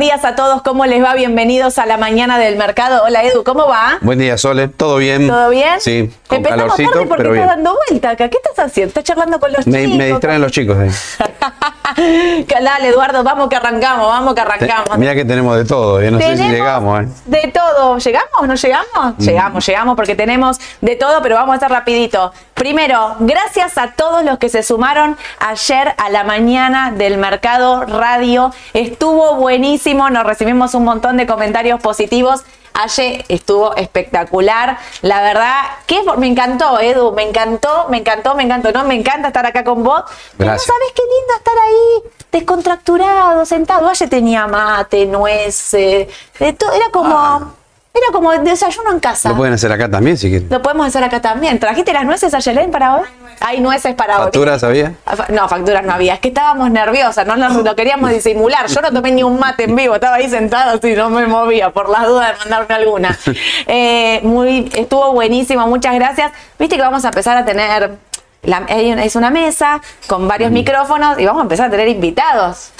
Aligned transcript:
Días 0.00 0.24
a 0.24 0.34
todos, 0.34 0.62
¿cómo 0.62 0.86
les 0.86 1.04
va? 1.04 1.14
Bienvenidos 1.14 1.76
a 1.78 1.84
la 1.84 1.98
mañana 1.98 2.38
del 2.38 2.56
mercado. 2.56 3.04
Hola 3.04 3.22
Edu, 3.22 3.44
¿cómo 3.44 3.68
va? 3.68 3.98
Buen 4.00 4.18
día, 4.18 4.38
Sole. 4.38 4.68
¿Todo 4.68 4.96
bien? 4.96 5.28
¿Todo 5.28 5.50
bien? 5.50 5.78
Sí, 5.78 6.10
con 6.26 6.38
Empezamos 6.38 6.62
calorcito, 6.74 6.90
tarde 6.92 7.06
porque 7.06 7.22
pero 7.22 7.34
está 7.34 7.44
bien. 7.44 7.56
dando 7.64 7.78
vuelta 7.90 8.10
acá. 8.10 8.28
¿Qué 8.30 8.38
estás 8.42 8.64
haciendo? 8.64 8.88
¿Estás 8.88 9.04
charlando 9.04 9.38
con 9.38 9.52
los 9.52 9.66
Me, 9.66 9.82
chicos? 9.82 9.98
me 9.98 10.06
distraen 10.06 10.40
los 10.40 10.52
chicos. 10.52 10.78
ahí. 10.78 10.88
Dale, 12.62 12.88
Eduardo, 12.88 13.22
vamos 13.24 13.48
que 13.48 13.56
arrancamos, 13.56 14.06
vamos 14.06 14.34
que 14.34 14.40
arrancamos. 14.40 14.98
Mira 14.98 15.14
que 15.14 15.24
tenemos 15.24 15.56
de 15.56 15.64
todo, 15.64 16.00
eh, 16.00 16.10
no 16.10 16.18
sé 16.18 16.36
si 16.36 16.42
llegamos. 16.48 17.02
eh. 17.04 17.08
De 17.26 17.52
todo. 17.52 17.98
¿Llegamos? 17.98 18.46
¿No 18.46 18.54
llegamos? 18.54 19.14
Mm. 19.18 19.22
Llegamos, 19.22 19.66
llegamos 19.66 19.96
porque 19.96 20.14
tenemos 20.14 20.58
de 20.80 20.96
todo, 20.96 21.22
pero 21.22 21.36
vamos 21.36 21.52
a 21.52 21.56
estar 21.56 21.70
rapidito. 21.70 22.32
Primero, 22.54 23.16
gracias 23.20 23.78
a 23.78 23.92
todos 23.92 24.24
los 24.24 24.38
que 24.38 24.48
se 24.48 24.62
sumaron 24.62 25.16
ayer 25.38 25.94
a 25.96 26.10
la 26.10 26.24
mañana 26.24 26.90
del 26.92 27.16
Mercado 27.18 27.82
Radio. 27.86 28.52
Estuvo 28.74 29.36
buenísimo, 29.36 30.10
nos 30.10 30.24
recibimos 30.24 30.74
un 30.74 30.84
montón 30.84 31.16
de 31.16 31.26
comentarios 31.26 31.80
positivos. 31.80 32.42
Ayer 32.82 33.24
estuvo 33.28 33.74
espectacular. 33.76 34.78
La 35.02 35.20
verdad 35.22 35.62
que 35.86 36.02
me 36.16 36.26
encantó, 36.26 36.80
Edu. 36.80 37.12
Me 37.12 37.22
encantó, 37.22 37.86
me 37.88 37.98
encantó, 37.98 38.34
me 38.34 38.42
encantó. 38.44 38.72
No, 38.72 38.84
me 38.84 38.94
encanta 38.94 39.28
estar 39.28 39.44
acá 39.46 39.64
con 39.64 39.82
vos. 39.82 40.02
Pero 40.36 40.50
no 40.52 40.56
Gracias. 40.56 40.66
sabes 40.66 40.92
qué 40.94 41.02
lindo 41.02 41.34
estar 41.36 41.54
ahí, 41.66 42.12
descontracturado, 42.32 43.44
sentado. 43.44 43.88
Ayer 43.88 44.08
tenía 44.08 44.46
mate, 44.46 45.06
nueces, 45.06 46.08
de 46.38 46.52
todo. 46.54 46.72
Era 46.72 46.86
como, 46.92 47.54
era 47.92 48.06
como 48.12 48.30
desayuno 48.32 48.92
en 48.92 49.00
casa. 49.00 49.30
Lo 49.30 49.36
pueden 49.36 49.54
hacer 49.54 49.70
acá 49.72 49.88
también 49.90 50.16
si 50.16 50.28
quieren. 50.30 50.48
Lo 50.50 50.62
podemos 50.62 50.86
hacer 50.86 51.02
acá 51.02 51.20
también. 51.20 51.58
¿Trajiste 51.58 51.92
las 51.92 52.04
nueces, 52.04 52.32
Ayelén, 52.34 52.70
para 52.70 52.96
hoy? 52.96 53.06
Hay 53.40 53.60
nueces 53.60 53.94
para 53.94 54.18
hoy. 54.18 54.24
¿Facturas 54.24 54.62
había? 54.62 54.94
No, 55.30 55.48
facturas 55.48 55.82
no 55.84 55.92
había. 55.94 56.14
Es 56.14 56.20
que 56.20 56.28
estábamos 56.28 56.70
nerviosas, 56.70 57.26
no 57.26 57.36
nos 57.36 57.56
lo 57.56 57.74
queríamos 57.74 58.10
disimular. 58.10 58.66
Yo 58.68 58.80
no 58.80 58.92
tomé 58.92 59.10
ni 59.12 59.22
un 59.22 59.38
mate 59.38 59.64
en 59.64 59.74
vivo, 59.74 59.94
estaba 59.94 60.16
ahí 60.16 60.28
sentada 60.28 60.72
así, 60.72 60.92
no 60.94 61.10
me 61.10 61.26
movía 61.26 61.70
por 61.70 61.88
las 61.88 62.06
dudas 62.06 62.32
de 62.32 62.38
mandarme 62.38 62.74
alguna. 62.74 63.18
Eh, 63.66 64.20
muy, 64.24 64.70
estuvo 64.74 65.12
buenísimo, 65.12 65.66
muchas 65.66 65.94
gracias. 65.94 66.32
Viste 66.58 66.76
que 66.76 66.82
vamos 66.82 67.04
a 67.04 67.08
empezar 67.08 67.36
a 67.36 67.44
tener, 67.44 67.96
la- 68.42 68.64
es 68.68 69.16
una 69.16 69.30
mesa 69.30 69.80
con 70.06 70.26
varios 70.28 70.50
micrófonos 70.50 71.18
y 71.18 71.24
vamos 71.26 71.40
a 71.40 71.42
empezar 71.44 71.66
a 71.68 71.70
tener 71.70 71.88
invitados. 71.88 72.70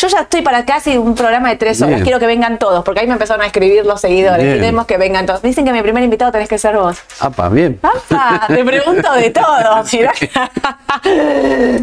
Yo 0.00 0.08
ya 0.08 0.20
estoy 0.20 0.40
para 0.40 0.64
casi 0.64 0.96
un 0.96 1.14
programa 1.14 1.50
de 1.50 1.56
tres 1.56 1.82
horas. 1.82 1.96
Bien. 1.96 2.04
Quiero 2.04 2.18
que 2.18 2.26
vengan 2.26 2.58
todos, 2.58 2.82
porque 2.84 3.00
ahí 3.00 3.06
me 3.06 3.12
empezaron 3.12 3.42
a 3.42 3.46
escribir 3.46 3.84
los 3.84 4.00
seguidores. 4.00 4.42
Bien. 4.42 4.56
Queremos 4.56 4.86
que 4.86 4.96
vengan 4.96 5.26
todos. 5.26 5.42
Dicen 5.42 5.66
que 5.66 5.72
mi 5.74 5.82
primer 5.82 6.02
invitado 6.02 6.32
tenés 6.32 6.48
que 6.48 6.56
ser 6.56 6.74
vos. 6.78 6.96
Apa, 7.20 7.50
bien. 7.50 7.78
¡Apa! 7.82 8.46
Te 8.46 8.64
pregunto 8.64 9.12
de 9.12 9.28
todo. 9.28 9.84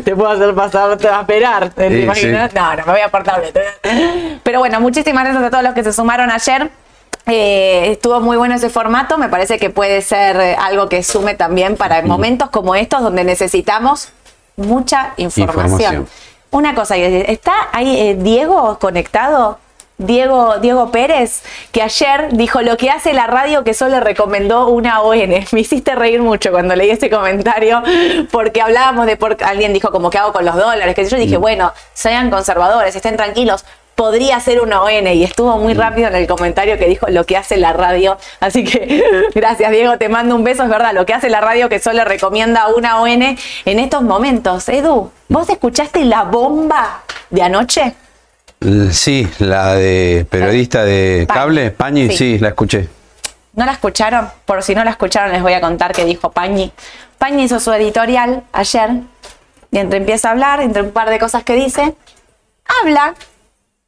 Te 0.04 0.16
puedo 0.16 0.30
hacer 0.30 0.56
pasar 0.56 0.90
a 0.92 1.22
esperar. 1.22 1.70
¿Te 1.70 1.90
Sí, 1.90 2.02
imaginas? 2.02 2.54
No, 2.56 2.76
no, 2.76 2.86
me 2.88 2.92
voy 2.94 3.02
a 3.02 3.10
portar 3.10 3.40
bien. 3.42 4.40
Pero 4.42 4.60
bueno, 4.60 4.80
muchísimas 4.82 5.24
gracias 5.24 5.44
a 5.44 5.50
todos 5.52 5.64
los 5.64 5.74
que 5.76 5.84
se 5.84 5.94
sumaron 5.94 6.32
ayer. 6.32 6.72
Eh, 7.28 7.92
estuvo 7.92 8.20
muy 8.22 8.38
bueno 8.38 8.56
ese 8.56 8.70
formato. 8.72 9.20
Me 9.20 9.30
parece 9.30 9.60
que 9.60 9.70
puede 9.70 10.02
ser 10.02 10.38
algo 10.60 10.90
que 10.90 11.04
sume 11.04 11.36
también 11.36 11.76
para 11.78 12.02
momentos 12.02 12.50
como 12.50 12.74
estos 12.74 13.02
donde 13.04 13.24
necesitamos 13.24 14.10
mucha 14.56 15.14
información. 15.18 16.08
Información. 16.08 16.08
Una 16.52 16.74
cosa, 16.75 16.96
¿está 16.97 17.69
ahí 17.74 18.00
eh, 18.00 18.16
Diego 18.16 18.80
conectado? 18.80 19.59
Diego, 20.00 20.59
Diego 20.59 20.91
Pérez, 20.91 21.41
que 21.72 21.81
ayer 21.81 22.28
dijo 22.34 22.62
lo 22.62 22.78
que 22.78 22.91
hace 22.91 23.13
la 23.13 23.25
radio 23.25 23.63
que 23.63 23.74
solo 23.74 23.96
le 23.96 24.00
recomendó 24.00 24.68
una 24.68 25.02
ON. 25.02 25.30
Me 25.52 25.59
hiciste 25.59 25.96
reír 25.96 26.22
mucho 26.22 26.52
cuando 26.52 26.75
leí 26.75 26.91
este 26.91 27.09
comentario, 27.09 27.81
porque 28.31 28.62
hablábamos 28.62 29.07
de 29.07 29.18
por 29.18 29.38
alguien 29.44 29.74
dijo 29.74 29.91
como 29.91 30.12
que 30.12 30.19
hago 30.19 30.34
con 30.34 30.46
los 30.46 30.56
dólares, 30.56 30.94
que 30.94 31.06
yo 31.06 31.18
dije, 31.18 31.38
bueno, 31.38 31.74
sean 31.94 32.30
conservadores, 32.30 32.96
estén 32.96 33.18
tranquilos. 33.18 33.66
Podría 33.97 34.40
ser 34.40 34.62
una 34.62 34.84
ON 34.84 35.08
y 35.08 35.24
estuvo 35.24 35.58
muy 35.58 35.74
rápido 35.74 36.08
en 36.08 36.16
el 36.16 36.28
comentario 36.28 36.78
que 36.78 36.85
dijo 36.85 37.08
lo 37.09 37.25
que 37.25 37.35
hace 37.35 37.58
la 37.58 37.74
radio. 37.74 38.16
Así 38.40 38.63
que 38.63 39.03
gracias, 39.35 39.72
Diego. 39.72 39.97
Te 39.97 40.08
mando 40.08 40.35
un 40.35 40.44
beso. 40.44 40.62
Es 40.63 40.69
verdad, 40.69 40.94
lo 40.94 41.03
que 41.08 41.16
hace 41.16 41.30
la 41.31 41.41
radio 41.41 41.68
que 41.68 41.80
solo 41.80 42.06
recomienda 42.06 42.68
una 42.68 43.02
ON 43.02 43.09
en 43.22 43.80
estos 43.80 44.03
momentos. 44.03 44.69
Edu, 44.69 45.12
¿vos 45.30 45.50
escuchaste 45.50 46.06
la 46.06 46.24
bomba 46.25 47.02
de 47.31 47.41
anoche? 47.41 47.96
L- 48.62 48.94
Sí, 48.94 49.28
la 49.40 49.74
de 49.74 50.28
periodista 50.30 50.84
de 50.84 51.25
cable, 51.28 51.72
Pañi, 51.72 52.09
Sí. 52.12 52.18
sí. 52.18 52.38
la 52.40 52.50
escuché. 52.50 52.88
¿No 53.56 53.66
la 53.66 53.72
escucharon? 53.72 54.30
Por 54.46 54.62
si 54.62 54.75
no 54.75 54.84
la 54.84 54.91
escucharon, 54.91 55.31
les 55.31 55.41
voy 55.41 55.53
a 55.53 55.59
contar 55.62 55.91
qué 55.91 56.06
dijo 56.06 56.31
Pañi. 56.31 56.72
Pañi 57.18 57.46
hizo 57.46 57.59
su 57.59 57.74
editorial 57.74 58.44
ayer 58.53 58.91
y 59.72 59.80
entre 59.80 59.97
empieza 59.97 60.28
a 60.28 60.31
hablar, 60.34 60.62
entre 60.62 60.84
un 60.84 60.91
par 60.91 61.09
de 61.09 61.18
cosas 61.18 61.44
que 61.44 61.56
dice, 61.56 61.96
habla 62.84 63.16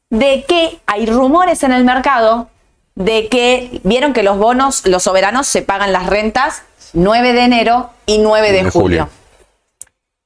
de 0.09 0.43
que 0.47 0.79
hay 0.87 1.05
rumores 1.05 1.63
en 1.63 1.71
el 1.71 1.83
mercado 1.83 2.49
de 2.95 3.27
que 3.29 3.79
vieron 3.83 4.13
que 4.13 4.23
los 4.23 4.37
bonos, 4.37 4.85
los 4.85 5.03
soberanos 5.03 5.47
se 5.47 5.61
pagan 5.61 5.93
las 5.93 6.07
rentas 6.07 6.63
9 6.93 7.33
de 7.33 7.41
enero 7.43 7.91
y 8.05 8.17
9 8.17 8.51
de, 8.51 8.63
De 8.63 8.71
julio. 8.71 8.71
julio. 9.05 9.09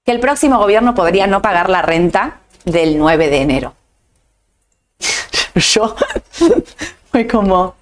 Que 0.06 0.12
el 0.12 0.20
próximo 0.20 0.58
gobierno 0.58 0.96
podría 0.96 1.28
no 1.28 1.42
pagar 1.42 1.70
la 1.70 1.82
renta 1.82 2.40
del 2.66 2.98
9 2.98 3.30
de 3.30 3.42
enero. 3.42 3.74
Yo 5.56 5.96
fue 7.12 7.28
como, 7.28 7.76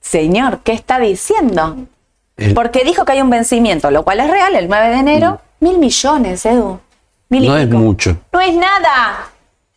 señor, 0.00 0.60
¿qué 0.62 0.72
está 0.72 0.98
diciendo? 0.98 1.76
El- 2.36 2.54
Porque 2.54 2.84
dijo 2.84 3.04
que 3.04 3.12
hay 3.12 3.22
un 3.22 3.30
vencimiento, 3.30 3.90
lo 3.90 4.02
cual 4.04 4.20
es 4.20 4.30
real, 4.30 4.54
el 4.56 4.68
9 4.68 4.88
de 4.90 4.96
enero, 4.96 5.40
mil 5.60 5.78
millones, 5.78 6.44
Edu. 6.44 6.80
Mil 7.30 7.46
no 7.46 7.56
es 7.56 7.68
mucho. 7.68 8.16
No 8.32 8.40
es 8.40 8.54
nada, 8.54 9.28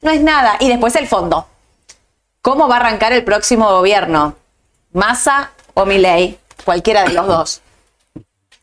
no 0.01 0.11
es 0.11 0.21
nada. 0.21 0.55
Y 0.59 0.67
después 0.69 0.95
el 0.95 1.07
fondo. 1.07 1.47
¿Cómo 2.41 2.67
va 2.67 2.77
a 2.77 2.79
arrancar 2.79 3.13
el 3.13 3.23
próximo 3.23 3.69
gobierno? 3.69 4.35
¿Massa 4.93 5.51
o 5.75 5.85
Milei? 5.85 6.39
Cualquiera 6.65 7.03
de 7.03 7.13
los 7.13 7.27
dos. 7.27 7.61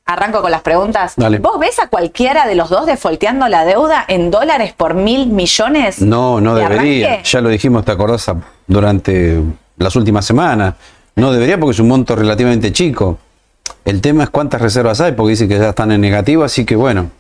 Arranco 0.04 0.40
con 0.42 0.50
las 0.50 0.62
preguntas. 0.62 1.12
Dale. 1.16 1.38
¿Vos 1.38 1.60
ves 1.60 1.78
a 1.78 1.86
cualquiera 1.88 2.46
de 2.48 2.56
los 2.56 2.70
dos 2.70 2.86
defolteando 2.86 3.46
la 3.48 3.64
deuda 3.64 4.04
en 4.08 4.30
dólares 4.32 4.72
por 4.76 4.94
mil 4.94 5.26
millones? 5.28 6.00
No, 6.00 6.40
no 6.40 6.54
de 6.56 6.62
debería. 6.62 7.06
arranque? 7.08 7.28
Ya 7.28 7.40
lo 7.40 7.50
dijimos, 7.50 7.84
¿te 7.84 7.92
acordás? 7.92 8.28
Durante 8.66 9.40
las 9.76 9.94
últimas 9.94 10.24
semanas. 10.24 10.74
No 11.14 11.30
debería 11.30 11.58
porque 11.60 11.74
es 11.74 11.80
un 11.80 11.88
monto 11.88 12.16
relativamente 12.16 12.72
chico. 12.72 13.18
El 13.84 14.00
tema 14.00 14.24
es 14.24 14.30
cuántas 14.30 14.60
reservas 14.60 15.00
hay, 15.00 15.12
porque 15.12 15.30
dice 15.30 15.46
que 15.46 15.56
ya 15.58 15.68
están 15.68 15.92
en 15.92 16.00
negativo, 16.00 16.42
así 16.42 16.64
que 16.64 16.74
bueno, 16.74 17.10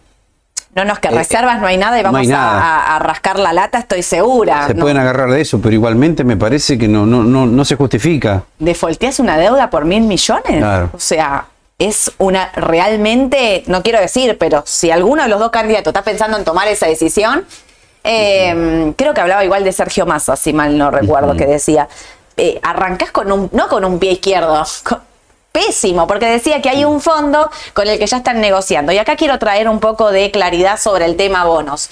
No, 0.74 0.84
no, 0.84 0.92
es 0.92 0.98
que 1.00 1.10
reservas 1.10 1.60
no 1.60 1.66
hay 1.66 1.76
nada 1.76 1.96
y 1.96 2.00
Eh, 2.00 2.02
no 2.04 2.12
vamos 2.12 2.28
a- 2.28 2.30
nada. 2.30 2.60
A, 2.60 2.96
a 2.96 2.98
rascar 3.00 3.38
la 3.38 3.52
lata, 3.52 3.78
estoy 3.78 4.02
segura. 4.02 4.66
se 4.68 4.74
No. 4.74 4.82
pueden 4.82 4.96
agarrar 4.98 5.30
de 5.30 5.40
eso, 5.40 5.60
pero 5.60 5.74
igualmente 5.74 6.22
me 6.24 6.36
parece 6.36 6.78
que 6.78 6.86
no, 6.86 7.04
no, 7.06 7.22
no, 7.24 7.46
no 7.46 7.64
se 7.64 7.74
justifica. 7.76 8.44
defolteas 8.58 9.18
una 9.18 9.36
deuda 9.36 9.70
por 9.70 9.84
mil 9.84 10.02
millones. 10.02 10.58
Claro. 10.58 10.90
O 10.92 11.00
sea, 11.00 11.46
es 11.78 12.12
una 12.18 12.50
realmente, 12.54 13.64
no 13.66 13.82
quiero 13.82 14.00
decir, 14.00 14.36
pero 14.38 14.62
si 14.66 14.90
alguno 14.90 15.22
de 15.22 15.28
los 15.28 15.40
dos 15.40 15.50
candidatos 15.50 15.90
está 15.92 16.02
pensando 16.02 16.36
en 16.36 16.44
tomar 16.44 16.68
esa 16.68 16.86
decisión, 16.86 17.44
eh, 18.04 18.92
creo 18.96 19.14
que 19.14 19.20
hablaba 19.20 19.44
igual 19.44 19.64
de 19.64 19.72
Sergio 19.72 20.06
Massa, 20.06 20.36
si 20.36 20.52
mal 20.52 20.76
no 20.78 20.90
recuerdo, 20.90 21.36
que 21.36 21.46
decía, 21.46 21.88
eh, 22.36 22.60
arrancás 22.62 23.10
con 23.10 23.30
un, 23.32 23.48
no 23.52 23.68
con 23.68 23.84
un 23.84 23.98
pie 23.98 24.12
izquierdo, 24.12 24.62
con- 24.84 25.00
pésimo, 25.52 26.06
porque 26.06 26.26
decía 26.26 26.62
que 26.62 26.68
hay 26.68 26.84
un 26.84 27.00
fondo 27.00 27.50
con 27.74 27.88
el 27.88 27.98
que 27.98 28.06
ya 28.06 28.18
están 28.18 28.40
negociando. 28.40 28.92
Y 28.92 28.98
acá 28.98 29.16
quiero 29.16 29.38
traer 29.38 29.68
un 29.68 29.80
poco 29.80 30.10
de 30.10 30.30
claridad 30.30 30.78
sobre 30.78 31.04
el 31.04 31.16
tema 31.16 31.44
bonos. 31.44 31.90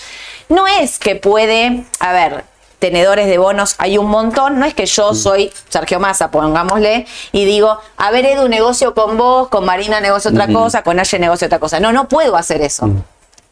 No 0.49 0.67
es 0.67 0.99
que 0.99 1.17
puede, 1.17 1.85
a 1.99 2.13
ver, 2.13 2.45
tenedores 2.79 3.27
de 3.27 3.39
bonos 3.39 3.75
hay 3.79 3.99
un 3.99 4.07
montón, 4.07 4.59
no 4.59 4.67
es 4.67 4.75
que 4.75 4.87
yo 4.87 5.15
soy 5.15 5.53
Sergio 5.69 5.99
Massa, 5.99 6.31
pongámosle, 6.31 7.07
y 7.33 7.45
digo, 7.45 7.79
a 7.97 8.11
ver 8.11 8.27
Edu, 8.27 8.49
negocio 8.49 8.95
con 8.95 9.17
vos, 9.17 9.49
con 9.49 9.65
Marina 9.65 10.01
negocio 10.01 10.31
otra 10.31 10.49
cosa, 10.49 10.83
con 10.83 10.99
Aye 11.01 11.19
negocio 11.19 11.47
otra 11.47 11.59
cosa. 11.59 11.81
No, 11.81 11.93
no 11.93 12.09
puedo 12.09 12.37
hacer 12.37 12.61
eso. 12.63 12.91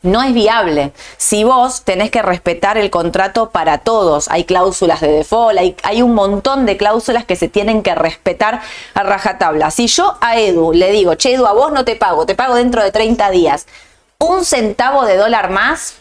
No 0.04 0.22
es 0.22 0.34
viable. 0.34 0.92
Si 1.16 1.44
vos 1.44 1.80
tenés 1.82 2.10
que 2.10 2.20
respetar 2.20 2.76
el 2.76 2.90
contrato 2.90 3.48
para 3.48 3.78
todos, 3.78 4.28
hay 4.28 4.44
cláusulas 4.44 5.00
de 5.00 5.08
default, 5.08 5.58
hay, 5.58 5.76
hay 5.82 6.02
un 6.02 6.14
montón 6.14 6.66
de 6.66 6.76
cláusulas 6.76 7.24
que 7.24 7.36
se 7.36 7.48
tienen 7.48 7.82
que 7.82 7.94
respetar 7.94 8.60
a 8.92 9.02
rajatabla. 9.02 9.70
Si 9.70 9.86
yo 9.86 10.18
a 10.20 10.38
Edu 10.38 10.74
le 10.74 10.90
digo, 10.90 11.14
che 11.14 11.32
Edu, 11.32 11.46
a 11.46 11.54
vos 11.54 11.72
no 11.72 11.86
te 11.86 11.96
pago, 11.96 12.26
te 12.26 12.34
pago 12.34 12.54
dentro 12.54 12.82
de 12.82 12.92
30 12.92 13.30
días, 13.30 13.66
un 14.18 14.44
centavo 14.44 15.06
de 15.06 15.16
dólar 15.16 15.48
más, 15.48 15.94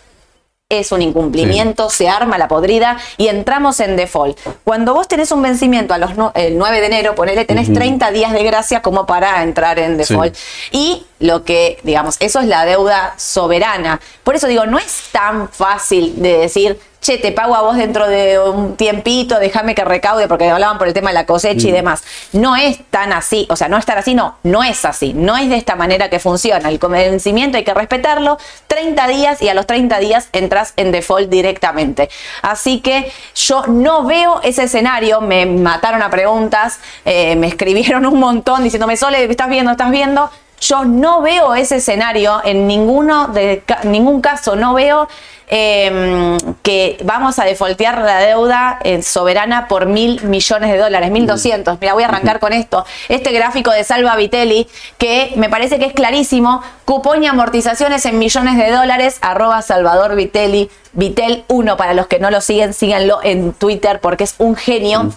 es 0.69 0.91
un 0.91 1.01
incumplimiento, 1.01 1.89
se 1.89 2.09
arma 2.09 2.37
la 2.37 2.47
podrida 2.47 2.97
y 3.17 3.27
entramos 3.27 3.79
en 3.79 3.95
default. 3.95 4.39
Cuando 4.63 4.93
vos 4.93 5.07
tenés 5.07 5.31
un 5.31 5.41
vencimiento 5.41 5.93
a 5.93 5.97
los 5.97 6.15
no- 6.15 6.31
el 6.35 6.57
9 6.57 6.79
de 6.79 6.87
enero, 6.87 7.15
ponele, 7.15 7.45
tenés 7.45 7.71
30 7.73 8.11
días 8.11 8.31
de 8.33 8.43
gracia 8.43 8.81
como 8.81 9.05
para 9.05 9.43
entrar 9.43 9.77
en 9.77 9.97
default. 9.97 10.35
Y 10.71 11.05
lo 11.19 11.43
que, 11.43 11.79
digamos, 11.83 12.15
eso 12.19 12.39
es 12.39 12.47
la 12.47 12.65
deuda 12.65 13.13
soberana. 13.17 13.99
Por 14.23 14.35
eso 14.35 14.47
digo, 14.47 14.65
no 14.65 14.79
es 14.79 15.03
tan 15.11 15.47
fácil 15.49 16.21
de 16.21 16.37
decir, 16.39 16.79
che, 17.03 17.17
te 17.17 17.31
pago 17.33 17.53
a 17.55 17.61
vos 17.61 17.75
dentro 17.75 18.07
de 18.07 18.39
un 18.39 18.77
tiempito, 18.77 19.37
déjame 19.37 19.75
que 19.75 19.83
recaude, 19.83 20.27
porque 20.29 20.49
hablaban 20.49 20.77
por 20.77 20.87
el 20.87 20.93
tema 20.93 21.09
de 21.09 21.15
la 21.15 21.25
cosecha 21.25 21.67
y 21.67 21.71
Mm. 21.71 21.75
demás. 21.75 22.03
No 22.31 22.55
es 22.55 22.79
tan 22.89 23.11
así, 23.11 23.45
o 23.49 23.55
sea, 23.57 23.67
no 23.67 23.77
estar 23.77 23.97
así, 23.97 24.15
no, 24.15 24.37
no 24.43 24.63
es 24.63 24.85
así, 24.85 25.13
no 25.13 25.35
es 25.35 25.49
de 25.49 25.57
esta 25.57 25.75
manera 25.75 26.09
que 26.09 26.19
funciona. 26.19 26.69
El 26.69 26.79
convencimiento 26.79 27.57
hay 27.57 27.65
que 27.65 27.73
respetarlo, 27.73 28.37
30 28.67 29.07
días 29.07 29.41
y 29.41 29.49
a 29.49 29.53
los 29.53 29.67
30 29.67 29.99
días 29.99 30.29
entras 30.31 30.71
en 30.77 30.91
default 30.93 31.29
directamente. 31.29 32.09
Así 32.41 32.79
que 32.79 33.11
yo 33.35 33.67
no 33.67 34.05
veo 34.05 34.39
ese 34.41 34.63
escenario, 34.63 35.19
me 35.19 35.45
mataron 35.45 36.01
a 36.01 36.09
preguntas, 36.09 36.79
eh, 37.03 37.35
me 37.35 37.47
escribieron 37.53 38.05
un 38.05 38.17
montón 38.19 38.63
diciéndome, 38.63 38.95
Sole, 38.95 39.25
¿estás 39.25 39.49
viendo? 39.49 39.71
¿Estás 39.71 39.91
viendo? 39.91 40.29
Yo 40.61 40.85
no 40.85 41.21
veo 41.21 41.55
ese 41.55 41.75
escenario 41.75 42.39
en 42.45 42.67
ninguno 42.67 43.27
de 43.27 43.63
ningún 43.83 44.21
caso, 44.21 44.55
no 44.55 44.73
veo 44.73 45.09
eh, 45.47 46.37
que 46.61 46.97
vamos 47.03 47.39
a 47.39 47.45
defoltear 47.45 47.99
la 48.01 48.19
deuda 48.19 48.79
eh, 48.83 49.01
soberana 49.01 49.67
por 49.67 49.85
mil 49.85 50.23
millones 50.23 50.71
de 50.71 50.77
dólares, 50.77 51.11
mil 51.11 51.27
doscientos. 51.27 51.77
Mira, 51.79 51.93
voy 51.93 52.03
a 52.03 52.07
arrancar 52.07 52.39
con 52.39 52.53
esto. 52.53 52.85
Este 53.09 53.31
gráfico 53.31 53.71
de 53.71 53.83
Salva 53.83 54.15
Vitelli, 54.15 54.67
que 54.97 55.33
me 55.35 55.49
parece 55.49 55.79
que 55.79 55.85
es 55.85 55.93
clarísimo, 55.93 56.61
cupón 56.85 57.23
y 57.23 57.27
amortizaciones 57.27 58.05
en 58.05 58.19
millones 58.19 58.57
de 58.57 58.71
dólares, 58.71 59.17
arroba 59.21 59.61
Salvador 59.61 60.15
Vitelli, 60.15 60.69
Vitel 60.93 61.43
1, 61.47 61.77
para 61.77 61.93
los 61.93 62.07
que 62.07 62.19
no 62.19 62.29
lo 62.31 62.41
siguen, 62.41 62.73
síganlo 62.73 63.19
en 63.23 63.53
Twitter 63.53 63.99
porque 63.99 64.23
es 64.25 64.35
un 64.37 64.55
genio 64.55 65.11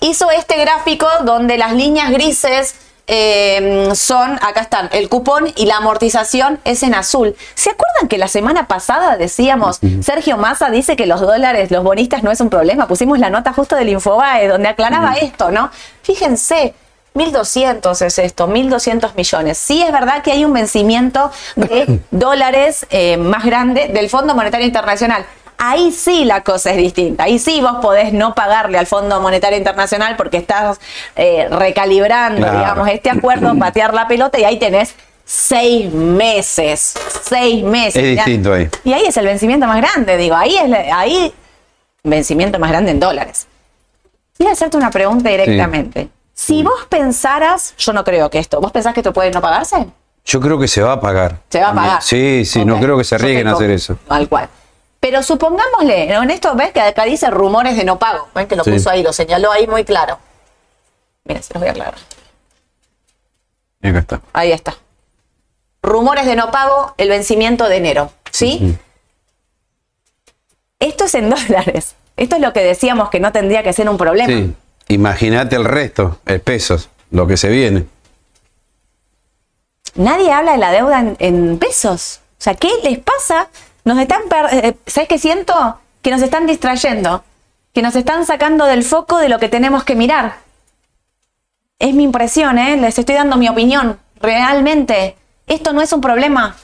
hizo 0.00 0.30
este 0.30 0.56
gráfico 0.58 1.08
donde 1.24 1.58
las 1.58 1.74
líneas 1.74 2.10
grises 2.10 2.76
eh, 3.08 3.88
son, 3.94 4.34
acá 4.34 4.60
están, 4.60 4.90
el 4.92 5.08
cupón 5.08 5.52
y 5.56 5.66
la 5.66 5.78
amortización 5.78 6.60
es 6.64 6.82
en 6.82 6.94
azul. 6.94 7.34
¿Se 7.54 7.70
acuerdan 7.70 8.08
que 8.08 8.18
la 8.18 8.28
semana 8.28 8.68
pasada 8.68 9.16
decíamos, 9.16 9.80
Sergio 10.02 10.36
Massa 10.36 10.70
dice 10.70 10.94
que 10.94 11.06
los 11.06 11.20
dólares, 11.20 11.70
los 11.70 11.82
bonistas 11.82 12.22
no 12.22 12.30
es 12.30 12.40
un 12.40 12.50
problema? 12.50 12.86
Pusimos 12.86 13.18
la 13.18 13.30
nota 13.30 13.52
justo 13.52 13.76
del 13.76 13.88
Infobae 13.88 14.46
donde 14.46 14.68
aclaraba 14.68 15.14
esto, 15.14 15.50
¿no? 15.50 15.70
Fíjense. 16.02 16.74
1.200 17.14 18.00
es 18.06 18.18
esto, 18.20 18.46
1.200 18.46 19.14
millones. 19.16 19.58
Sí 19.58 19.82
es 19.82 19.90
verdad 19.90 20.22
que 20.22 20.30
hay 20.30 20.44
un 20.44 20.52
vencimiento 20.52 21.32
de 21.56 22.00
dólares 22.12 22.86
eh, 22.90 23.16
más 23.16 23.44
grande 23.44 23.88
del 23.88 24.08
Fondo 24.08 24.36
Monetario 24.36 24.66
Internacional. 24.66 25.24
Ahí 25.58 25.90
sí 25.92 26.24
la 26.24 26.42
cosa 26.44 26.70
es 26.70 26.76
distinta. 26.76 27.24
Ahí 27.24 27.38
sí 27.38 27.60
vos 27.60 27.78
podés 27.82 28.12
no 28.12 28.34
pagarle 28.34 28.78
al 28.78 28.86
Fondo 28.86 29.20
Monetario 29.20 29.58
Internacional 29.58 30.16
porque 30.16 30.36
estás 30.36 30.78
eh, 31.16 31.48
recalibrando, 31.50 32.42
Claro. 32.42 32.58
digamos, 32.58 32.88
este 32.88 33.10
acuerdo, 33.10 33.54
patear 33.58 33.92
la 33.92 34.06
pelota 34.06 34.38
y 34.38 34.44
ahí 34.44 34.58
tenés 34.58 34.94
seis 35.24 35.92
meses. 35.92 36.94
Seis 37.22 37.64
meses. 37.64 37.96
Es 37.96 38.02
Mirá. 38.10 38.24
distinto 38.24 38.52
ahí. 38.54 38.68
Y 38.84 38.92
ahí 38.92 39.04
es 39.06 39.16
el 39.16 39.26
vencimiento 39.26 39.66
más 39.66 39.76
grande, 39.78 40.16
digo, 40.16 40.36
ahí 40.36 40.56
es 40.56 40.68
la- 40.68 40.98
ahí 40.98 41.34
vencimiento 42.04 42.58
más 42.58 42.70
grande 42.70 42.92
en 42.92 43.00
dólares. 43.00 43.46
Quiero 44.36 44.52
hacerte 44.52 44.76
una 44.76 44.90
pregunta 44.90 45.28
directamente. 45.28 46.08
Si 46.32 46.62
vos 46.62 46.86
pensaras, 46.88 47.74
yo 47.76 47.92
no 47.92 48.04
creo 48.04 48.30
que 48.30 48.38
esto, 48.38 48.60
¿vos 48.60 48.70
pensás 48.70 48.94
que 48.94 49.00
esto 49.00 49.12
puede 49.12 49.32
no 49.32 49.40
pagarse? 49.40 49.88
Yo 50.24 50.40
creo 50.40 50.58
que 50.58 50.68
se 50.68 50.80
va 50.82 50.92
a 50.92 51.00
pagar. 51.00 51.38
Se 51.48 51.60
va 51.60 51.70
a 51.70 51.74
pagar. 51.74 52.02
Sí, 52.02 52.44
sí, 52.44 52.64
no 52.64 52.78
creo 52.78 52.96
que 52.96 53.02
se 53.02 53.16
arriesguen 53.16 53.48
a 53.48 53.52
hacer 53.54 53.70
eso. 53.72 53.98
Tal 54.06 54.28
cual. 54.28 54.48
Pero 55.00 55.22
supongámosle, 55.22 56.06
¿no? 56.06 56.22
en 56.24 56.30
esto 56.30 56.54
ves 56.56 56.72
que 56.72 56.80
acá 56.80 57.04
dice 57.04 57.30
rumores 57.30 57.76
de 57.76 57.84
no 57.84 57.98
pago. 57.98 58.28
Ven 58.34 58.48
que 58.48 58.56
lo 58.56 58.64
Sí. 58.64 58.72
puso 58.72 58.90
ahí, 58.90 59.02
lo 59.02 59.12
señaló 59.12 59.52
ahí 59.52 59.66
muy 59.66 59.84
claro. 59.84 60.18
Miren, 61.24 61.42
se 61.42 61.54
los 61.54 61.60
voy 61.60 61.68
a 61.68 61.72
aclarar. 61.72 61.94
Y 63.82 63.88
acá 63.88 63.98
está. 64.00 64.20
Ahí 64.32 64.50
está. 64.52 64.74
Rumores 65.82 66.26
de 66.26 66.34
no 66.34 66.50
pago, 66.50 66.94
el 66.96 67.08
vencimiento 67.10 67.68
de 67.68 67.76
enero. 67.76 68.12
¿Sí? 68.32 68.76
Esto 70.80 71.04
es 71.04 71.14
en 71.14 71.30
dólares. 71.30 71.94
Esto 72.16 72.36
es 72.36 72.42
lo 72.42 72.52
que 72.52 72.60
decíamos 72.64 73.10
que 73.10 73.20
no 73.20 73.30
tendría 73.30 73.62
que 73.62 73.72
ser 73.72 73.88
un 73.88 73.96
problema. 73.96 74.28
Sí. 74.28 74.54
Imagínate 74.88 75.54
el 75.54 75.64
resto, 75.64 76.18
el 76.26 76.40
pesos, 76.40 76.88
lo 77.10 77.26
que 77.26 77.36
se 77.36 77.48
viene. 77.50 77.86
Nadie 79.94 80.32
habla 80.32 80.52
de 80.52 80.58
la 80.58 80.72
deuda 80.72 81.00
en, 81.00 81.16
en 81.20 81.58
pesos. 81.58 82.20
O 82.38 82.42
sea, 82.42 82.54
¿qué 82.54 82.70
les 82.82 82.98
pasa? 82.98 83.48
Nos 83.88 83.98
están, 83.98 84.20
per- 84.28 84.52
eh, 84.52 84.76
¿sabes 84.86 85.08
qué 85.08 85.18
siento? 85.18 85.78
Que 86.02 86.10
nos 86.10 86.20
están 86.20 86.46
distrayendo, 86.46 87.24
que 87.72 87.80
nos 87.80 87.96
están 87.96 88.26
sacando 88.26 88.66
del 88.66 88.84
foco 88.84 89.16
de 89.16 89.30
lo 89.30 89.38
que 89.38 89.48
tenemos 89.48 89.82
que 89.82 89.94
mirar. 89.94 90.36
Es 91.78 91.94
mi 91.94 92.02
impresión, 92.02 92.58
¿eh? 92.58 92.76
Les 92.76 92.98
estoy 92.98 93.14
dando 93.14 93.38
mi 93.38 93.48
opinión. 93.48 93.98
Realmente, 94.20 95.16
esto 95.46 95.72
no 95.72 95.80
es 95.80 95.90
un 95.94 96.02
problema. 96.02 96.54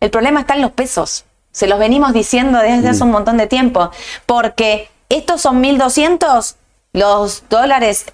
El 0.00 0.10
problema 0.10 0.40
está 0.40 0.54
en 0.54 0.62
los 0.62 0.72
pesos. 0.72 1.24
Se 1.52 1.68
los 1.68 1.78
venimos 1.78 2.12
diciendo 2.12 2.58
desde 2.58 2.88
hace 2.88 3.04
un 3.04 3.12
montón 3.12 3.36
de 3.36 3.46
tiempo. 3.46 3.92
Porque 4.26 4.90
estos 5.08 5.40
son 5.40 5.62
1.200, 5.62 6.56
los 6.94 7.44
dólares 7.48 8.06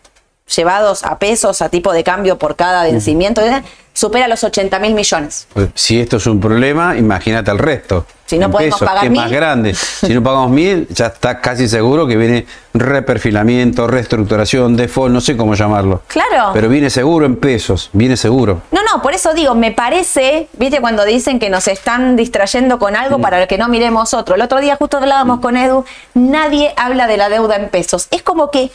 llevados 0.54 1.04
a 1.04 1.18
pesos, 1.18 1.62
a 1.62 1.68
tipo 1.68 1.92
de 1.92 2.02
cambio 2.04 2.38
por 2.38 2.56
cada 2.56 2.84
vencimiento, 2.84 3.42
supera 3.92 4.28
los 4.28 4.42
80 4.44 4.78
mil 4.78 4.94
millones. 4.94 5.46
Pues, 5.52 5.68
Si 5.74 6.00
esto 6.00 6.16
es 6.16 6.26
un 6.26 6.40
problema, 6.40 6.96
imagínate 6.96 7.50
el 7.50 7.58
resto. 7.58 8.06
Si 8.26 8.38
no 8.38 8.46
En 8.46 8.52
podemos 8.52 8.78
pesos, 8.78 8.86
pagar 8.88 9.00
que 9.02 9.06
es 9.08 9.12
más 9.16 9.26
mil. 9.26 9.34
grande. 9.34 9.74
Si 9.74 10.14
no 10.14 10.22
pagamos 10.22 10.50
mil, 10.50 10.86
ya 10.90 11.06
está 11.06 11.40
casi 11.40 11.68
seguro 11.68 12.06
que 12.06 12.16
viene 12.16 12.46
reperfilamiento, 12.72 13.86
reestructuración, 13.88 14.76
default, 14.76 15.12
no 15.12 15.20
sé 15.20 15.36
cómo 15.36 15.54
llamarlo. 15.54 16.02
Claro. 16.06 16.50
Pero 16.52 16.68
viene 16.68 16.90
seguro 16.90 17.26
en 17.26 17.36
pesos, 17.36 17.90
viene 17.92 18.16
seguro. 18.16 18.62
No, 18.70 18.80
no, 18.84 19.02
por 19.02 19.14
eso 19.14 19.34
digo, 19.34 19.54
me 19.54 19.72
parece, 19.72 20.48
viste, 20.54 20.80
cuando 20.80 21.04
dicen 21.04 21.38
que 21.38 21.50
nos 21.50 21.66
están 21.68 22.14
distrayendo 22.16 22.78
con 22.78 22.94
algo 22.96 23.18
Mm. 23.18 23.22
para 23.22 23.46
que 23.46 23.58
no 23.58 23.68
miremos 23.68 24.14
otro. 24.14 24.36
El 24.36 24.42
otro 24.42 24.60
día 24.60 24.76
justo 24.76 24.98
hablábamos 24.98 25.40
con 25.40 25.56
Edu, 25.56 25.84
nadie 26.14 26.72
habla 26.76 27.06
de 27.08 27.16
la 27.16 27.28
deuda 27.28 27.56
en 27.56 27.68
pesos. 27.68 28.06
Es 28.12 28.22
como 28.22 28.50
que 28.50 28.70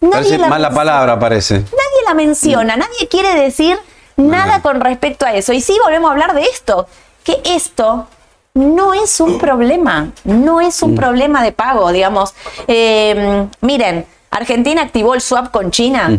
nadie 0.00 0.12
Parece 0.14 0.38
la 0.38 0.48
mala 0.48 0.68
menciona. 0.68 0.74
palabra, 0.74 1.18
parece. 1.18 1.54
Nadie 1.60 2.02
la 2.06 2.14
menciona, 2.14 2.76
Mm. 2.76 2.78
nadie 2.80 3.08
quiere 3.08 3.34
decir 3.34 3.78
nada 4.16 4.60
con 4.62 4.80
respecto 4.80 5.26
a 5.26 5.32
eso. 5.34 5.52
Y 5.52 5.60
sí, 5.60 5.76
volvemos 5.84 6.08
a 6.08 6.12
hablar 6.12 6.34
de 6.34 6.42
esto, 6.42 6.86
que 7.24 7.40
esto 7.44 8.06
no 8.54 8.92
es 8.94 9.20
un 9.20 9.38
problema, 9.38 10.10
no 10.24 10.60
es 10.60 10.82
Mm. 10.82 10.86
un 10.86 10.94
problema 10.96 11.42
de 11.42 11.52
pago, 11.52 11.92
digamos. 11.92 12.34
Eh, 12.66 13.46
miren, 13.60 14.06
Argentina 14.30 14.82
activó 14.82 15.14
el 15.14 15.20
swap 15.20 15.50
con 15.50 15.70
China, 15.70 16.18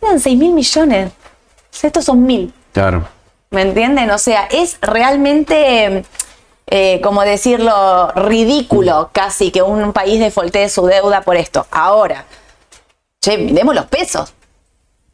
eran 0.00 0.20
6 0.20 0.38
mil 0.38 0.52
millones, 0.52 1.10
estos 1.82 2.04
son 2.04 2.24
mil. 2.24 2.52
Claro. 2.72 3.06
¿Me 3.50 3.62
entienden? 3.62 4.10
O 4.12 4.18
sea, 4.18 4.46
es 4.50 4.78
realmente, 4.80 6.04
eh, 6.68 7.00
como 7.02 7.22
decirlo, 7.22 8.12
ridículo 8.14 9.10
casi 9.12 9.50
que 9.50 9.60
un 9.62 9.92
país 9.92 10.20
defoltee 10.20 10.68
su 10.68 10.86
deuda 10.86 11.22
por 11.22 11.36
esto. 11.36 11.66
Ahora, 11.72 12.24
che, 13.20 13.38
miremos 13.38 13.74
los 13.74 13.86
pesos. 13.86 14.34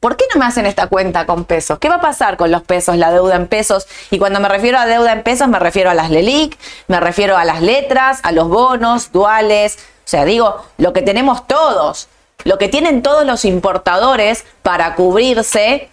¿Por 0.01 0.17
qué 0.17 0.25
no 0.33 0.39
me 0.39 0.47
hacen 0.47 0.67
esta 0.67 0.87
cuenta 0.89 1.27
con 1.27 1.45
pesos? 1.45 1.79
¿Qué 1.79 1.89
va 1.89 1.97
a 1.97 2.01
pasar 2.01 2.37
con 2.37 2.51
los 2.51 2.63
pesos, 2.63 2.97
la 2.97 3.11
deuda 3.11 3.35
en 3.35 3.49
pesos? 3.49 3.87
Y 4.11 4.19
cuando 4.19 4.41
me 4.41 4.49
refiero 4.49 4.79
a 4.79 4.87
deuda 4.87 5.13
en 5.13 5.23
pesos, 5.23 5.49
me 5.49 5.59
refiero 5.59 5.91
a 5.91 5.95
las 5.95 6.11
LELIC, 6.11 6.57
me 6.87 7.01
refiero 7.01 7.37
a 7.37 7.45
las 7.45 7.63
letras, 7.63 8.21
a 8.23 8.31
los 8.33 8.49
bonos, 8.49 9.11
duales. 9.11 9.79
O 9.79 10.09
sea, 10.09 10.25
digo, 10.25 10.65
lo 10.77 10.93
que 10.93 11.03
tenemos 11.03 11.47
todos, 11.47 12.09
lo 12.45 12.59
que 12.59 12.69
tienen 12.69 13.03
todos 13.03 13.25
los 13.25 13.45
importadores 13.45 14.45
para 14.63 14.95
cubrirse 14.95 15.89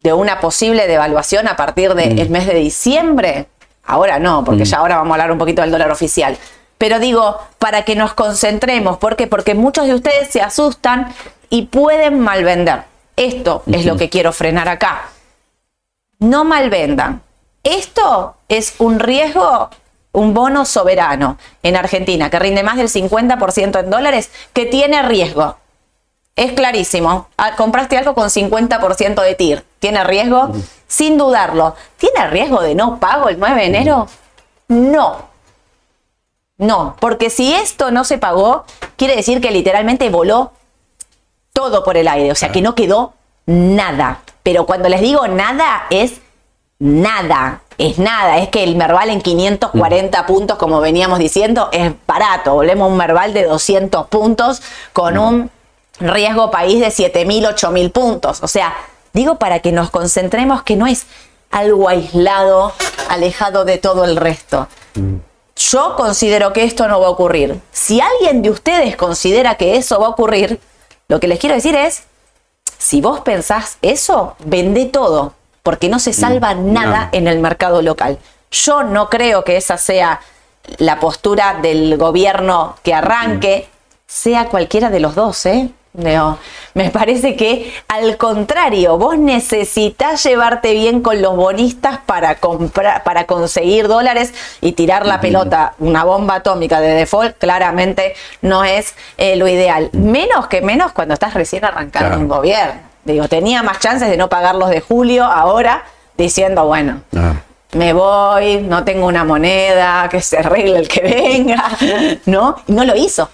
de 0.00 0.12
una 0.12 0.40
posible 0.40 0.86
devaluación 0.86 1.46
a 1.46 1.56
partir 1.56 1.94
del 1.94 2.30
mes 2.30 2.46
de 2.46 2.54
diciembre. 2.54 3.46
Ahora 3.84 4.18
no, 4.18 4.44
porque 4.44 4.64
ya 4.64 4.78
ahora 4.78 4.96
vamos 4.96 5.12
a 5.12 5.14
hablar 5.14 5.32
un 5.32 5.38
poquito 5.38 5.62
del 5.62 5.70
dólar 5.70 5.90
oficial. 5.90 6.36
Pero 6.78 6.98
digo, 6.98 7.38
para 7.58 7.84
que 7.84 7.96
nos 7.96 8.14
concentremos, 8.14 8.98
¿por 8.98 9.16
qué? 9.16 9.26
Porque 9.26 9.54
muchos 9.54 9.86
de 9.86 9.94
ustedes 9.94 10.28
se 10.28 10.42
asustan 10.42 11.14
y 11.48 11.66
pueden 11.66 12.20
malvender. 12.20 12.84
Esto 13.16 13.62
es 13.70 13.86
lo 13.86 13.96
que 13.96 14.10
quiero 14.10 14.32
frenar 14.32 14.68
acá. 14.68 15.08
No 16.18 16.44
malvendan. 16.44 17.22
Esto 17.62 18.36
es 18.48 18.74
un 18.78 18.98
riesgo, 18.98 19.70
un 20.12 20.34
bono 20.34 20.64
soberano 20.64 21.38
en 21.62 21.76
Argentina 21.76 22.28
que 22.28 22.38
rinde 22.38 22.62
más 22.62 22.76
del 22.76 22.88
50% 22.88 23.80
en 23.80 23.90
dólares, 23.90 24.30
que 24.52 24.66
tiene 24.66 25.02
riesgo. 25.02 25.56
Es 26.36 26.52
clarísimo. 26.52 27.28
Ah, 27.36 27.54
Compraste 27.56 27.96
algo 27.96 28.14
con 28.14 28.28
50% 28.28 29.22
de 29.22 29.34
TIR. 29.34 29.64
¿Tiene 29.78 30.02
riesgo? 30.02 30.50
Sin 30.88 31.16
dudarlo. 31.16 31.76
¿Tiene 31.96 32.26
riesgo 32.28 32.60
de 32.60 32.74
no 32.74 32.98
pago 32.98 33.28
el 33.28 33.38
9 33.38 33.60
de 33.60 33.66
enero? 33.66 34.08
No. 34.68 35.33
No, 36.58 36.96
porque 37.00 37.30
si 37.30 37.52
esto 37.52 37.90
no 37.90 38.04
se 38.04 38.18
pagó, 38.18 38.64
quiere 38.96 39.16
decir 39.16 39.40
que 39.40 39.50
literalmente 39.50 40.08
voló 40.08 40.52
todo 41.52 41.84
por 41.84 41.96
el 41.96 42.08
aire, 42.08 42.30
o 42.30 42.34
sea 42.34 42.52
que 42.52 42.62
no 42.62 42.74
quedó 42.74 43.14
nada. 43.46 44.20
Pero 44.42 44.66
cuando 44.66 44.88
les 44.88 45.00
digo 45.00 45.26
nada, 45.26 45.86
es 45.90 46.20
nada, 46.78 47.62
es 47.78 47.98
nada. 47.98 48.38
Es 48.38 48.48
que 48.48 48.62
el 48.62 48.76
Merval 48.76 49.10
en 49.10 49.20
540 49.20 50.26
puntos, 50.26 50.58
como 50.58 50.80
veníamos 50.80 51.18
diciendo, 51.18 51.70
es 51.72 51.92
barato. 52.06 52.54
Volvemos 52.54 52.86
a 52.86 52.92
un 52.92 52.96
Merval 52.98 53.32
de 53.32 53.44
200 53.44 54.06
puntos 54.08 54.62
con 54.92 55.18
un 55.18 55.50
riesgo 55.98 56.50
país 56.50 56.80
de 56.80 56.88
7.000, 56.88 57.54
8.000 57.54 57.92
puntos. 57.92 58.42
O 58.42 58.48
sea, 58.48 58.74
digo 59.12 59.38
para 59.38 59.60
que 59.60 59.72
nos 59.72 59.90
concentremos 59.90 60.62
que 60.62 60.76
no 60.76 60.86
es 60.86 61.06
algo 61.50 61.88
aislado, 61.88 62.72
alejado 63.08 63.64
de 63.64 63.78
todo 63.78 64.04
el 64.04 64.16
resto. 64.16 64.68
Yo 65.70 65.96
considero 65.96 66.52
que 66.52 66.64
esto 66.64 66.88
no 66.88 67.00
va 67.00 67.06
a 67.06 67.10
ocurrir. 67.10 67.60
Si 67.72 68.00
alguien 68.00 68.42
de 68.42 68.50
ustedes 68.50 68.96
considera 68.96 69.54
que 69.54 69.76
eso 69.76 69.98
va 69.98 70.06
a 70.06 70.10
ocurrir, 70.10 70.60
lo 71.08 71.20
que 71.20 71.28
les 71.28 71.38
quiero 71.38 71.54
decir 71.54 71.74
es, 71.74 72.02
si 72.76 73.00
vos 73.00 73.20
pensás 73.20 73.78
eso, 73.80 74.36
vende 74.44 74.84
todo, 74.86 75.32
porque 75.62 75.88
no 75.88 75.98
se 75.98 76.12
salva 76.12 76.54
nada 76.54 77.08
en 77.12 77.28
el 77.28 77.38
mercado 77.38 77.80
local. 77.80 78.18
Yo 78.50 78.82
no 78.82 79.08
creo 79.08 79.42
que 79.44 79.56
esa 79.56 79.78
sea 79.78 80.20
la 80.76 81.00
postura 81.00 81.58
del 81.62 81.96
gobierno 81.96 82.76
que 82.82 82.92
arranque, 82.92 83.68
sea 84.06 84.48
cualquiera 84.48 84.90
de 84.90 85.00
los 85.00 85.14
dos, 85.14 85.46
¿eh? 85.46 85.70
No, 85.96 86.38
me 86.74 86.90
parece 86.90 87.36
que 87.36 87.72
al 87.86 88.16
contrario, 88.16 88.98
vos 88.98 89.16
necesitas 89.16 90.24
llevarte 90.24 90.72
bien 90.72 91.02
con 91.02 91.22
los 91.22 91.36
bonistas 91.36 91.98
para 92.04 92.34
comprar, 92.34 93.04
para 93.04 93.26
conseguir 93.26 93.86
dólares 93.86 94.34
y 94.60 94.72
tirar 94.72 95.06
la 95.06 95.20
pelota. 95.20 95.74
Una 95.78 96.02
bomba 96.02 96.34
atómica 96.36 96.80
de 96.80 96.88
default 96.94 97.38
claramente 97.38 98.14
no 98.42 98.64
es 98.64 98.94
eh, 99.18 99.36
lo 99.36 99.46
ideal. 99.46 99.88
Menos 99.92 100.48
que 100.48 100.62
menos 100.62 100.90
cuando 100.90 101.14
estás 101.14 101.32
recién 101.34 101.64
arrancando 101.64 102.08
Claro. 102.08 102.20
un 102.22 102.28
gobierno. 102.28 102.80
Digo, 103.04 103.28
tenía 103.28 103.62
más 103.62 103.78
chances 103.78 104.08
de 104.10 104.16
no 104.16 104.28
pagar 104.28 104.56
los 104.56 104.70
de 104.70 104.80
julio 104.80 105.24
ahora 105.24 105.84
diciendo, 106.18 106.64
bueno, 106.66 107.02
Ah. 107.16 107.34
me 107.74 107.92
voy, 107.92 108.56
no 108.62 108.82
tengo 108.82 109.06
una 109.06 109.22
moneda, 109.22 110.08
que 110.10 110.20
se 110.20 110.38
arregle 110.38 110.78
el 110.78 110.88
que 110.88 111.02
venga, 111.02 111.68
¿no? 112.26 112.56
Y 112.66 112.72
no 112.72 112.84
lo 112.84 112.96
hizo, 112.96 113.28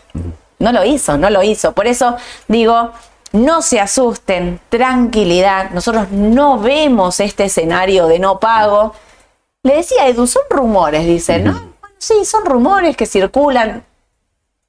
no 0.60 0.70
lo 0.72 0.84
hizo, 0.84 1.18
no 1.18 1.28
lo 1.30 1.42
hizo. 1.42 1.72
Por 1.72 1.86
eso 1.88 2.16
digo, 2.46 2.92
no 3.32 3.60
se 3.62 3.80
asusten, 3.80 4.60
tranquilidad, 4.68 5.70
nosotros 5.70 6.10
no 6.10 6.58
vemos 6.58 7.18
este 7.20 7.44
escenario 7.46 8.06
de 8.06 8.18
no 8.20 8.38
pago. 8.38 8.94
Le 9.64 9.76
decía 9.76 10.06
Edu, 10.06 10.26
son 10.26 10.42
rumores, 10.50 11.04
dice, 11.06 11.38
¿no? 11.40 11.52
Bueno, 11.52 11.72
sí, 11.98 12.24
son 12.24 12.44
rumores 12.46 12.96
que 12.96 13.06
circulan, 13.06 13.84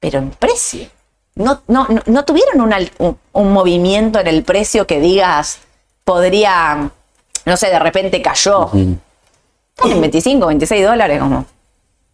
pero 0.00 0.18
en 0.18 0.30
precio. 0.30 0.88
No, 1.34 1.62
no, 1.68 1.86
no, 1.88 2.02
no 2.06 2.24
tuvieron 2.26 2.60
un- 2.98 3.18
un 3.32 3.52
movimiento 3.52 4.20
en 4.20 4.26
el 4.26 4.42
precio 4.44 4.86
que 4.86 5.00
digas 5.00 5.60
podría, 6.04 6.90
no 7.46 7.56
sé, 7.56 7.68
de 7.68 7.78
repente 7.78 8.20
cayó. 8.20 8.66
Están 8.66 9.92
en 9.92 10.00
25, 10.02 10.46
26 10.46 10.84
dólares 10.84 11.18
como 11.20 11.46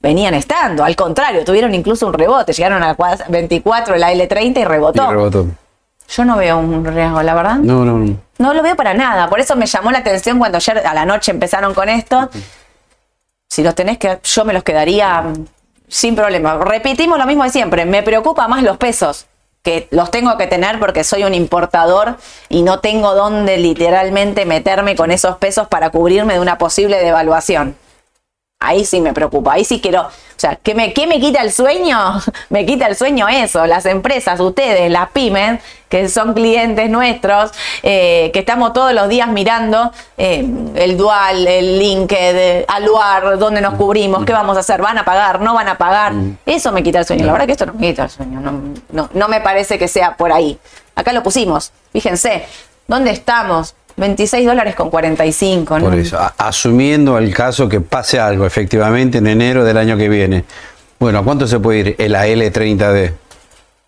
venían 0.00 0.35
estando. 0.35 0.85
Al 0.85 0.97
contrario, 0.97 1.45
tuvieron 1.45 1.75
incluso 1.75 2.07
un 2.07 2.12
rebote. 2.14 2.52
Llegaron 2.52 2.83
a 2.83 2.97
cua- 2.97 3.25
24 3.28 3.97
la 3.97 4.12
L30 4.12 4.59
y 4.59 4.61
Y 4.61 4.64
rebotó. 4.64 5.11
rebotó. 5.11 5.47
Yo 6.11 6.25
no 6.25 6.37
veo 6.38 6.59
un 6.59 6.85
riesgo, 6.85 7.23
la 7.23 7.35
verdad. 7.35 7.57
No, 7.57 7.85
no, 7.85 7.99
no. 7.99 8.17
No 8.38 8.55
lo 8.55 8.62
veo 8.62 8.76
para 8.76 8.95
nada. 8.95 9.28
Por 9.28 9.40
eso 9.40 9.57
me 9.57 9.67
llamó 9.67 9.90
la 9.90 9.99
atención 9.99 10.38
cuando 10.38 10.57
ayer 10.57 10.78
a 10.87 10.95
la 10.95 11.05
noche 11.05 11.31
empezaron 11.33 11.75
con 11.75 11.88
esto. 11.88 12.31
Si 13.49 13.62
los 13.62 13.75
tenés 13.75 13.99
que, 13.99 14.19
yo 14.23 14.45
me 14.45 14.52
los 14.52 14.62
quedaría 14.62 15.25
sin 15.88 16.14
problema. 16.14 16.57
Repetimos 16.59 17.19
lo 17.19 17.26
mismo 17.26 17.45
de 17.45 17.50
siempre. 17.50 17.85
Me 17.85 18.02
preocupa 18.02 18.47
más 18.49 18.62
los 18.62 18.76
pesos, 18.76 19.26
que 19.62 19.88
los 19.90 20.11
tengo 20.11 20.37
que 20.38 20.47
tener 20.47 20.78
porque 20.78 21.02
soy 21.05 21.25
un 21.25 21.35
importador 21.35 22.17
y 22.49 22.62
no 22.62 22.81
tengo 22.81 23.14
dónde 23.14 23.59
literalmente 23.59 24.45
meterme 24.47 24.97
con 24.97 25.11
esos 25.11 25.37
pesos 25.38 25.67
para 25.69 25.90
cubrirme 25.90 26.35
de 26.35 26.40
una 26.40 26.57
posible 26.59 26.99
devaluación. 27.02 27.76
Ahí 28.61 28.85
sí 28.85 29.00
me 29.00 29.12
preocupa, 29.12 29.53
ahí 29.53 29.65
sí 29.65 29.81
quiero, 29.81 30.03
o 30.03 30.11
sea, 30.37 30.57
¿qué 30.57 30.75
me, 30.75 30.93
qué 30.93 31.07
me 31.07 31.21
quita 31.21 31.43
el 31.43 31.53
sueño? 31.53 32.21
me 32.49 32.67
quita 32.67 32.88
el 32.88 32.97
sueño 32.97 33.29
eso, 33.29 33.65
las 33.67 33.87
empresas, 33.87 34.41
ustedes, 34.41 34.91
las 34.91 35.11
pymes, 35.11 35.61
que 35.88 36.09
son 36.09 36.35
clientes 36.35 36.91
nuestros, 36.91 37.53
eh, 37.85 38.33
que 38.33 38.41
estamos 38.41 38.73
todos 38.73 38.93
los 38.93 39.09
días 39.09 39.29
mirando 39.29 39.93
eh, 40.17 40.45
el 40.75 40.97
dual, 40.97 41.47
el 41.47 41.79
LinkedIn, 41.79 42.65
Aluar, 42.67 43.38
dónde 43.38 43.61
nos 43.61 43.75
cubrimos, 43.75 44.25
qué 44.25 44.33
vamos 44.33 44.57
a 44.57 44.61
hacer, 44.61 44.83
van 44.83 44.99
a 44.99 45.05
pagar, 45.05 45.41
no 45.41 45.55
van 45.55 45.69
a 45.69 45.79
pagar. 45.79 46.12
Eso 46.45 46.73
me 46.73 46.83
quita 46.83 46.99
el 46.99 47.05
sueño, 47.05 47.27
la 47.27 47.33
verdad 47.33 47.47
que 47.47 47.53
esto 47.53 47.67
no 47.67 47.75
me 47.75 47.87
quita 47.87 48.03
el 48.03 48.11
sueño, 48.11 48.41
no, 48.41 48.61
no, 48.91 49.09
no 49.12 49.29
me 49.29 49.41
parece 49.41 49.79
que 49.79 49.87
sea 49.87 50.17
por 50.17 50.33
ahí. 50.33 50.59
Acá 50.97 51.12
lo 51.12 51.23
pusimos, 51.23 51.71
fíjense, 51.93 52.45
¿dónde 52.88 53.12
estamos? 53.12 53.77
26 53.99 54.47
dólares 54.47 54.75
con 54.75 54.90
45, 54.90 55.78
¿no? 55.78 55.85
Por 55.87 55.95
eso, 55.99 56.19
asumiendo 56.38 57.19
el 57.19 57.35
caso 57.35 57.69
que 57.69 57.81
pase 57.81 58.19
algo 58.19 58.47
efectivamente 58.47 59.19
en 59.19 59.26
enero 59.26 59.64
del 59.64 59.76
año 59.76 59.97
que 59.97 60.09
viene. 60.09 60.45
Bueno, 60.99 61.19
¿a 61.19 61.25
cuánto 61.25 61.47
se 61.47 61.61
puede 61.61 61.78
ir 61.81 61.97
el 61.99 62.14
AL30D? 62.14 63.12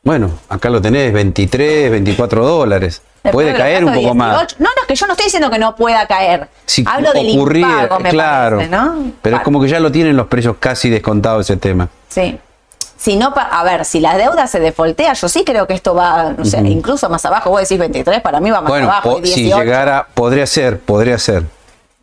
Bueno, 0.03 0.31
acá 0.49 0.71
lo 0.71 0.81
tenés, 0.81 1.13
23, 1.13 1.91
24 1.91 2.45
dólares. 2.45 3.03
Después 3.23 3.47
Puede 3.47 3.57
caer 3.57 3.85
un 3.85 3.93
poco 3.93 4.15
más. 4.15 4.39
18. 4.39 4.57
No, 4.61 4.65
no, 4.65 4.83
es 4.83 4.87
que 4.89 4.95
yo 4.95 5.07
no 5.07 5.13
estoy 5.13 5.27
diciendo 5.27 5.51
que 5.51 5.59
no 5.59 5.77
pueda 5.77 6.07
caer. 6.07 6.49
Si 6.65 6.85
Hablo 6.87 7.13
del 7.13 7.29
impago, 7.29 8.01
me 8.01 8.11
claro. 8.11 8.57
parece, 8.57 8.75
¿no? 8.75 9.13
Pero 9.21 9.37
es 9.37 9.43
como 9.43 9.61
que 9.61 9.69
ya 9.69 9.79
lo 9.79 9.93
tienen 9.93 10.17
los 10.17 10.27
precios 10.27 10.57
casi 10.59 10.89
descontados 10.89 11.49
ese 11.49 11.59
tema. 11.59 11.89
Sí. 12.09 12.39
Si 13.01 13.17
no, 13.17 13.33
a 13.35 13.65
ver, 13.65 13.87
si 13.87 13.99
la 13.99 14.19
deuda 14.19 14.47
se 14.47 14.61
defoltea, 14.61 15.15
yo 15.15 15.27
sí 15.27 15.43
creo 15.43 15.67
que 15.67 15.73
esto 15.73 15.95
va, 15.95 16.35
no 16.37 16.45
sé, 16.45 16.59
incluso 16.59 17.09
más 17.09 17.25
abajo. 17.25 17.49
Vos 17.49 17.63
decís 17.63 17.79
23, 17.79 18.21
para 18.21 18.41
mí 18.41 18.51
va 18.51 18.61
más 18.61 18.69
Bueno, 18.69 18.89
abajo. 18.89 19.19
y 19.23 19.27
si 19.27 19.43
18, 19.45 19.59
llegara, 19.59 20.07
podría 20.13 20.47
ser, 20.47 20.79
podría 20.81 21.17
ser. 21.19 21.45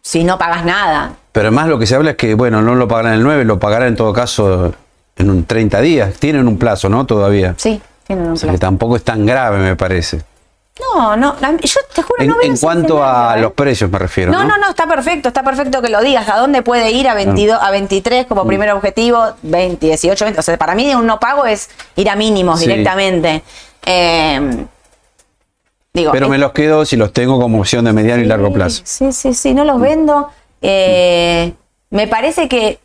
si 0.02 0.24
no 0.24 0.40
pagas 0.40 0.66
nada. 0.66 1.12
Pero 1.34 1.50
además 1.50 1.68
lo 1.68 1.78
que 1.78 1.86
se 1.86 1.94
habla 1.94 2.12
es 2.12 2.18
que, 2.18 2.34
bueno, 2.34 2.64
no 2.64 2.74
lo 2.74 2.88
pagarán 2.88 3.14
el 3.14 3.22
9, 3.22 3.46
lo 3.46 3.60
pagarán 3.60 3.90
en 3.90 3.96
todo 3.96 4.12
caso 4.12 4.74
en 5.18 5.30
un 5.30 5.46
30 5.46 5.82
días. 5.82 6.16
Tienen 6.16 6.48
un 6.48 6.58
plazo, 6.58 6.90
¿no? 6.90 7.06
Todavía. 7.06 7.54
Sí, 7.58 7.80
tienen 8.08 8.26
un 8.26 8.32
O 8.34 8.36
sea 8.36 8.48
que 8.48 8.54
plazo. 8.58 8.62
tampoco 8.72 8.96
es 8.96 9.04
tan 9.04 9.24
grave, 9.24 9.60
me 9.60 9.76
parece. 9.76 10.24
No, 10.80 11.16
no, 11.18 11.36
yo 11.40 11.80
te 11.94 12.02
juro 12.04 12.22
En, 12.24 12.28
no 12.30 12.36
en 12.42 12.58
cuanto 12.58 13.04
a 13.04 13.36
¿eh? 13.38 13.42
los 13.42 13.54
precios 13.54 13.90
me 13.90 13.98
refiero. 14.00 14.32
No, 14.32 14.44
No, 14.44 14.50
no, 14.50 14.58
no, 14.58 14.70
está 14.70 14.86
perfecto, 14.88 15.28
está 15.30 15.44
perfecto 15.44 15.82
que 15.82 15.90
lo 15.90 16.02
digas. 16.02 16.28
¿A 16.30 16.38
dónde 16.38 16.62
puede 16.62 16.92
ir 16.92 17.08
a 17.08 17.14
22, 17.14 17.60
a 17.62 17.72
23 17.72 18.26
como 18.28 18.44
Mm. 18.44 18.48
primer 18.48 18.72
objetivo? 18.72 19.26
20, 19.42 19.86
18, 19.86 20.26
20. 20.26 20.40
O 20.40 20.44
sea, 20.44 20.58
para 20.58 20.76
mí 20.76 20.94
un 20.94 21.06
no 21.08 21.20
pago 21.20 21.46
es 21.46 21.70
ir 21.96 22.10
a 22.10 22.16
mínimos 22.16 22.60
Sí. 22.60 22.68
directamente. 22.68 23.42
Eh, 23.86 24.66
digo, 25.94 26.12
Pero 26.12 26.26
es- 26.26 26.32
me 26.32 26.38
los 26.38 26.52
quedo 26.52 26.86
si 26.86 26.96
los 26.96 27.12
tengo 27.14 27.40
como 27.40 27.60
opción 27.60 27.86
de 27.86 27.94
mediano 27.94 28.22
y 28.22 28.26
largo 28.26 28.52
plazo. 28.54 28.82
Sí, 28.86 29.12
sí, 29.12 29.34
sí, 29.34 29.54
no 29.54 29.64
los 29.64 29.80
vendo. 29.80 30.30
Eh, 30.62 31.54
me 31.90 32.08
parece 32.08 32.48
que. 32.48 32.80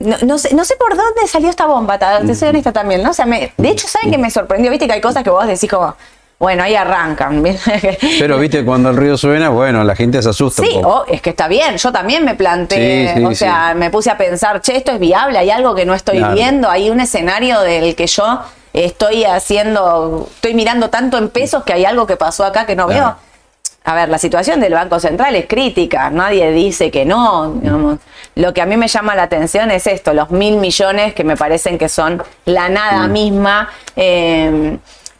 No, 0.00 0.16
no 0.24 0.38
sé, 0.38 0.54
no 0.54 0.64
sé 0.64 0.76
por 0.76 0.90
dónde 0.96 1.26
salió 1.26 1.50
esta 1.50 1.66
bomba, 1.66 1.98
te 1.98 2.34
soy 2.36 2.50
honesta 2.50 2.72
también, 2.72 3.02
¿no? 3.02 3.10
O 3.10 3.14
sea, 3.14 3.26
me- 3.26 3.52
de 3.56 3.68
hecho, 3.68 3.88
¿saben 3.88 4.12
que 4.12 4.18
me 4.18 4.30
sorprendió? 4.30 4.70
Viste 4.70 4.86
que 4.86 4.92
hay 4.92 5.00
cosas 5.00 5.24
que 5.24 5.30
vos 5.30 5.44
decís 5.44 5.68
como, 5.68 5.96
bueno, 6.38 6.62
ahí 6.62 6.74
arrancan. 6.74 7.42
Pero 8.18 8.38
viste, 8.38 8.64
cuando 8.64 8.90
el 8.90 8.96
río 8.96 9.16
suena, 9.16 9.48
bueno, 9.48 9.82
la 9.84 9.96
gente 9.96 10.22
se 10.22 10.28
asusta 10.30 10.62
Sí, 10.62 10.70
un 10.76 10.82
poco. 10.82 10.94
oh, 11.00 11.04
es 11.12 11.20
que 11.20 11.30
está 11.30 11.48
bien. 11.48 11.76
Yo 11.76 11.90
también 11.92 12.24
me 12.24 12.34
planteé, 12.34 13.08
Sí, 13.08 13.14
sí, 13.20 13.24
o 13.24 13.34
sea, 13.34 13.74
me 13.74 13.90
puse 13.90 14.10
a 14.10 14.16
pensar, 14.16 14.60
che, 14.60 14.76
esto 14.76 14.92
es 14.92 15.00
viable, 15.00 15.38
hay 15.38 15.50
algo 15.50 15.74
que 15.74 15.84
no 15.84 15.94
estoy 15.94 16.18
Claro. 16.18 16.34
viendo, 16.34 16.70
hay 16.70 16.90
un 16.90 17.00
escenario 17.00 17.60
del 17.60 17.94
que 17.96 18.06
yo 18.06 18.40
estoy 18.72 19.24
haciendo, 19.24 20.28
estoy 20.34 20.54
mirando 20.54 20.90
tanto 20.90 21.18
en 21.18 21.28
pesos 21.30 21.64
que 21.64 21.72
hay 21.72 21.84
algo 21.84 22.06
que 22.06 22.16
pasó 22.16 22.44
acá 22.44 22.66
que 22.66 22.76
no 22.76 22.86
Claro. 22.86 23.00
veo. 23.04 23.16
A 23.84 23.94
ver, 23.94 24.08
la 24.10 24.18
situación 24.18 24.60
del 24.60 24.74
Banco 24.74 25.00
Central 25.00 25.34
es 25.34 25.46
crítica, 25.46 26.10
nadie 26.10 26.52
dice 26.52 26.90
que 26.90 27.04
no. 27.06 27.52
digamos. 27.54 27.98
Lo 28.34 28.52
que 28.52 28.60
a 28.60 28.66
mí 28.66 28.76
me 28.76 28.86
llama 28.86 29.14
la 29.16 29.22
atención 29.22 29.70
es 29.70 29.86
esto, 29.86 30.12
los 30.12 30.30
mil 30.30 30.56
millones 30.58 31.14
que 31.14 31.24
me 31.24 31.36
parecen 31.36 31.78
que 31.78 31.88
son 31.88 32.22
la 32.44 32.68
nada 32.68 33.08
Mm. 33.08 33.12
misma. 33.12 33.68
eh, 33.96 34.76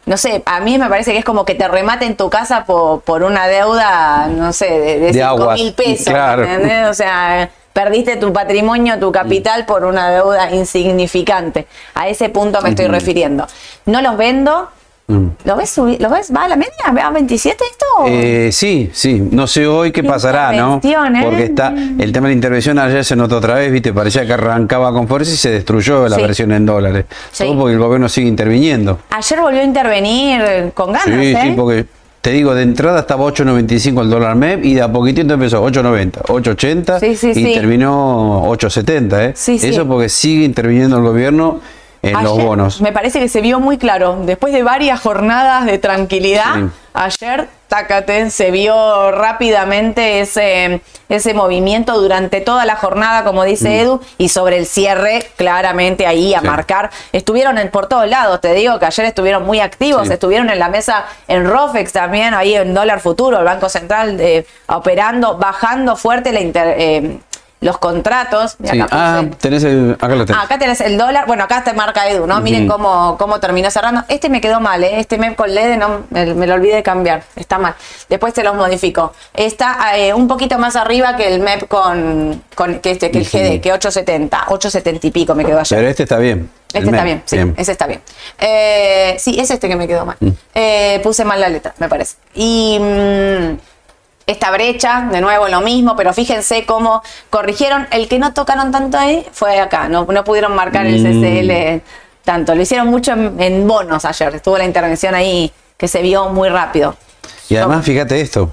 no 0.09 0.17
sé, 0.17 0.41
a 0.47 0.59
mí 0.59 0.79
me 0.79 0.89
parece 0.89 1.11
que 1.11 1.19
es 1.19 1.23
como 1.23 1.45
que 1.45 1.53
te 1.53 1.67
rematen 1.67 2.17
tu 2.17 2.31
casa 2.31 2.65
por, 2.65 3.01
por 3.01 3.21
una 3.21 3.45
deuda, 3.47 4.25
no 4.25 4.51
sé, 4.53 4.67
de, 4.67 4.99
de, 4.99 5.11
De 5.11 5.53
mil 5.53 5.73
pesos. 5.73 6.07
claro. 6.07 6.43
¿entendés? 6.43 6.87
O 6.87 6.93
sea, 6.95 7.47
perdiste 7.73 8.15
tu 8.17 8.33
patrimonio, 8.33 8.97
tu 8.99 9.11
capital 9.11 9.67
por 9.67 9.85
una 9.85 10.09
deuda 10.09 10.49
insignificante. 10.49 11.67
A 11.93 12.07
ese 12.07 12.29
punto 12.29 12.59
me 12.61 12.69
estoy 12.69 12.87
refiriendo. 12.87 13.45
No 13.85 14.01
los 14.01 14.17
vendo. 14.17 14.71
Mm. 15.09 15.27
¿Lo 15.43 15.55
ves 15.55 15.71
subir? 15.71 15.99
¿Lo 15.99 16.09
ves? 16.09 16.31
¿Va 16.33 16.43
a 16.43 16.47
la 16.47 16.55
media? 16.55 16.71
¿Va 16.95 17.07
a 17.07 17.11
27 17.11 17.63
esto? 17.71 17.85
Eh, 18.07 18.49
sí, 18.51 18.91
sí. 18.93 19.27
No 19.31 19.47
sé 19.47 19.65
hoy 19.65 19.91
qué 19.91 20.03
pasará, 20.03 20.51
¿no? 20.53 20.79
¿eh? 20.83 21.23
Porque 21.23 21.45
está 21.45 21.69
el 21.97 22.11
tema 22.11 22.27
de 22.27 22.33
la 22.33 22.35
intervención 22.35 22.77
ayer 22.77 23.03
se 23.03 23.15
notó 23.15 23.37
otra 23.37 23.55
vez, 23.55 23.71
viste, 23.71 23.91
parecía 23.91 24.23
que 24.25 24.33
arrancaba 24.33 24.93
con 24.93 25.07
fuerza 25.07 25.33
y 25.33 25.37
se 25.37 25.49
destruyó 25.49 26.07
la 26.07 26.15
Sí. 26.17 26.21
versión 26.21 26.51
en 26.51 26.65
dólares. 26.65 27.05
Sí. 27.31 27.43
Todo 27.45 27.57
porque 27.57 27.73
el 27.73 27.79
gobierno 27.79 28.07
sigue 28.07 28.27
interviniendo. 28.27 28.99
Ayer 29.09 29.39
volvió 29.41 29.61
a 29.61 29.63
intervenir 29.63 30.41
eh, 30.41 30.71
con 30.75 30.91
ganas, 30.93 31.05
Sí, 31.05 31.11
¿eh? 31.33 31.39
sí, 31.41 31.53
porque 31.55 31.85
te 32.21 32.31
digo, 32.31 32.53
de 32.53 32.61
entrada 32.61 32.99
estaba 32.99 33.23
8.95 33.25 34.01
el 34.03 34.09
dólar 34.11 34.35
MEP 34.35 34.63
y 34.63 34.73
de 34.75 34.81
a 34.83 34.91
poquitito 34.91 35.33
empezó 35.33 35.63
8.90, 35.65 36.21
8.80 36.23 37.15
Sí, 37.15 37.31
y 37.33 37.53
terminó 37.55 38.43
8.70, 38.45 39.19
¿eh? 39.29 39.31
Sí, 39.35 39.57
sí. 39.57 39.69
Eso 39.69 39.87
porque 39.87 40.09
sigue 40.09 40.43
interviniendo 40.45 40.97
el 40.97 41.03
gobierno 41.03 41.61
en 42.01 42.23
los 42.23 42.41
bonos. 42.41 42.81
Me 42.81 42.91
parece 42.91 43.19
que 43.19 43.29
se 43.29 43.41
vio 43.41 43.59
muy 43.59 43.77
claro. 43.77 44.19
Después 44.23 44.53
de 44.53 44.63
varias 44.63 44.99
jornadas 45.01 45.65
de 45.65 45.77
tranquilidad, 45.77 46.55
Sí. 46.55 46.65
ayer, 46.93 47.47
tácate, 47.67 48.29
se 48.29 48.51
vio 48.51 49.11
rápidamente 49.11 50.21
ese, 50.21 50.81
ese 51.07 51.33
movimiento 51.33 51.99
durante 51.99 52.41
toda 52.41 52.65
la 52.65 52.75
jornada, 52.75 53.23
como 53.23 53.43
dice 53.43 53.81
Edu, 53.81 54.01
y 54.17 54.29
sobre 54.29 54.57
el 54.57 54.65
cierre, 54.65 55.23
claramente 55.35 56.07
ahí 56.07 56.33
a 56.33 56.39
Mm. 56.39 56.41
Sí. 56.41 56.47
marcar. 56.47 56.89
Estuvieron 57.11 57.57
en, 57.57 57.69
por 57.69 57.87
todos 57.87 58.07
lados, 58.07 58.41
te 58.41 58.53
digo 58.53 58.79
que 58.79 58.85
ayer 58.85 59.05
estuvieron 59.05 59.45
muy 59.45 59.59
activos, 59.59 60.07
Sí. 60.07 60.13
estuvieron 60.13 60.49
en 60.49 60.59
la 60.59 60.69
mesa 60.69 61.05
en 61.27 61.45
Rofex 61.47 61.91
también, 61.93 62.33
ahí 62.33 62.55
en 62.55 62.73
dólar 62.73 62.99
futuro, 63.01 63.39
el 63.39 63.45
Banco 63.45 63.69
Central 63.69 64.19
eh, 64.19 64.45
operando, 64.67 65.37
bajando 65.37 65.95
fuerte 65.95 66.31
la 66.31 66.41
inter- 66.41 66.75
eh, 66.77 67.19
los 67.61 67.77
contratos. 67.77 68.55
Mirá, 68.59 68.73
Sí. 68.73 68.79
acá 68.81 68.89
Ah, 68.91 69.23
tenés 69.39 69.63
el. 69.63 69.97
Acá 69.99 70.15
lo 70.15 70.25
tenés. 70.25 70.43
Acá 70.43 70.57
tenés 70.57 70.81
el 70.81 70.97
dólar. 70.97 71.25
Bueno, 71.27 71.43
acá 71.43 71.63
te 71.63 71.73
marca 71.73 72.09
Edu, 72.09 72.25
¿no? 72.25 72.39
Miren 72.41 72.67
cómo, 72.67 73.17
cómo 73.17 73.39
terminó 73.39 73.69
cerrando. 73.69 74.03
Este 74.07 74.29
me 74.29 74.39
quedó 74.41 74.59
mal, 74.59 74.83
¿eh? 74.83 74.99
Este 74.99 75.17
MEP 75.17 75.35
con 75.35 75.53
LED 75.53 75.77
no, 75.77 76.03
me, 76.09 76.33
me 76.33 76.47
lo 76.47 76.53
olvidé 76.53 76.75
de 76.75 76.83
cambiar. 76.83 77.23
Está 77.35 77.57
mal. 77.57 77.75
Después 78.07 78.33
te 78.33 78.43
los 78.43 78.55
modifico. 78.55 79.13
Está 79.33 79.97
eh, 79.97 80.13
un 80.13 80.27
poquito 80.27 80.57
más 80.57 80.75
arriba 80.75 81.15
que 81.15 81.27
el 81.33 81.41
MEP 81.41 81.67
con, 81.67 82.43
con 82.55 82.79
que, 82.79 82.91
este, 82.91 83.11
que 83.11 83.19
el 83.19 83.25
GD, 83.25 83.61
que 83.61 83.73
870. 83.73 84.45
870 84.47 85.07
y 85.07 85.11
pico 85.11 85.35
me 85.35 85.43
quedó 85.43 85.59
ayer. 85.59 85.77
Pero 85.79 85.89
este 85.89 86.03
está 86.03 86.17
bien. 86.17 86.49
Este 86.71 86.87
está 86.91 87.03
bien, 87.03 87.23
sí, 87.25 87.37
ese 87.57 87.71
está 87.71 87.87
bien. 87.87 87.99
Eh, 88.37 89.15
sí, 89.17 89.39
es 89.39 89.49
este 89.49 89.67
que 89.67 89.75
me 89.75 89.87
quedó 89.87 90.05
mal. 90.05 90.17
Mm. 90.19 90.29
Eh, 90.53 90.99
puse 91.01 91.25
mal 91.25 91.41
la 91.41 91.49
letra, 91.49 91.73
me 91.79 91.89
parece. 91.89 92.17
Y 92.35 92.77
mm, 92.79 93.57
esta 94.29 94.51
brecha, 94.51 95.07
de 95.11 95.21
nuevo 95.21 95.47
lo 95.47 95.61
mismo, 95.61 95.95
pero 95.95 96.13
fíjense 96.13 96.65
cómo 96.65 97.01
corrigieron. 97.29 97.87
El 97.91 98.07
que 98.07 98.19
no 98.19 98.33
tocaron 98.33 98.71
tanto 98.71 98.97
ahí 98.97 99.25
fue 99.31 99.59
acá, 99.59 99.89
no, 99.89 100.05
no 100.05 100.23
pudieron 100.23 100.55
marcar 100.55 100.85
el 100.85 101.01
Mm. 101.01 101.21
CCL 101.21 101.81
tanto. 102.23 102.53
Lo 102.55 102.61
hicieron 102.61 102.87
mucho 102.87 103.13
en, 103.13 103.39
en 103.41 103.67
bonos 103.67 104.05
ayer, 104.05 104.35
estuvo 104.35 104.57
la 104.57 104.65
intervención 104.65 105.15
ahí 105.15 105.51
que 105.77 105.87
se 105.87 106.01
vio 106.01 106.29
muy 106.29 106.49
rápido. 106.49 106.95
Y 107.49 107.55
además, 107.55 107.83
fíjate 107.85 108.19
esto. 108.21 108.51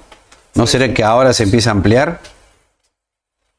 ¿No 0.55 0.65
será 0.65 0.91
que 0.93 1.03
ahora 1.03 1.33
se 1.33 1.43
empieza 1.43 1.69
a 1.69 1.73
ampliar? 1.73 2.19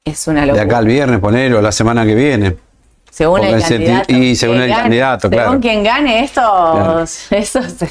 Es 0.05 0.27
una 0.27 0.41
De 0.41 0.47
locura. 0.49 0.65
acá 0.65 0.79
al 0.79 0.87
viernes, 0.87 1.21
ponerlo, 1.21 1.61
la 1.61 1.71
semana 1.71 2.05
que 2.07 2.15
viene. 2.15 2.57
Según 3.11 3.41
Porque 3.41 3.55
el 3.55 3.63
candidato. 3.63 4.13
y 4.13 4.37
según 4.37 4.57
el 4.63 4.69
gane. 4.69 4.83
candidato, 4.83 5.29
claro. 5.31 5.49
Según 5.51 5.61
quien 5.63 5.83
gane 5.85 6.25
estos, 6.25 6.43
Claro. 6.45 7.01
esos 7.31 7.73
se- 7.73 7.91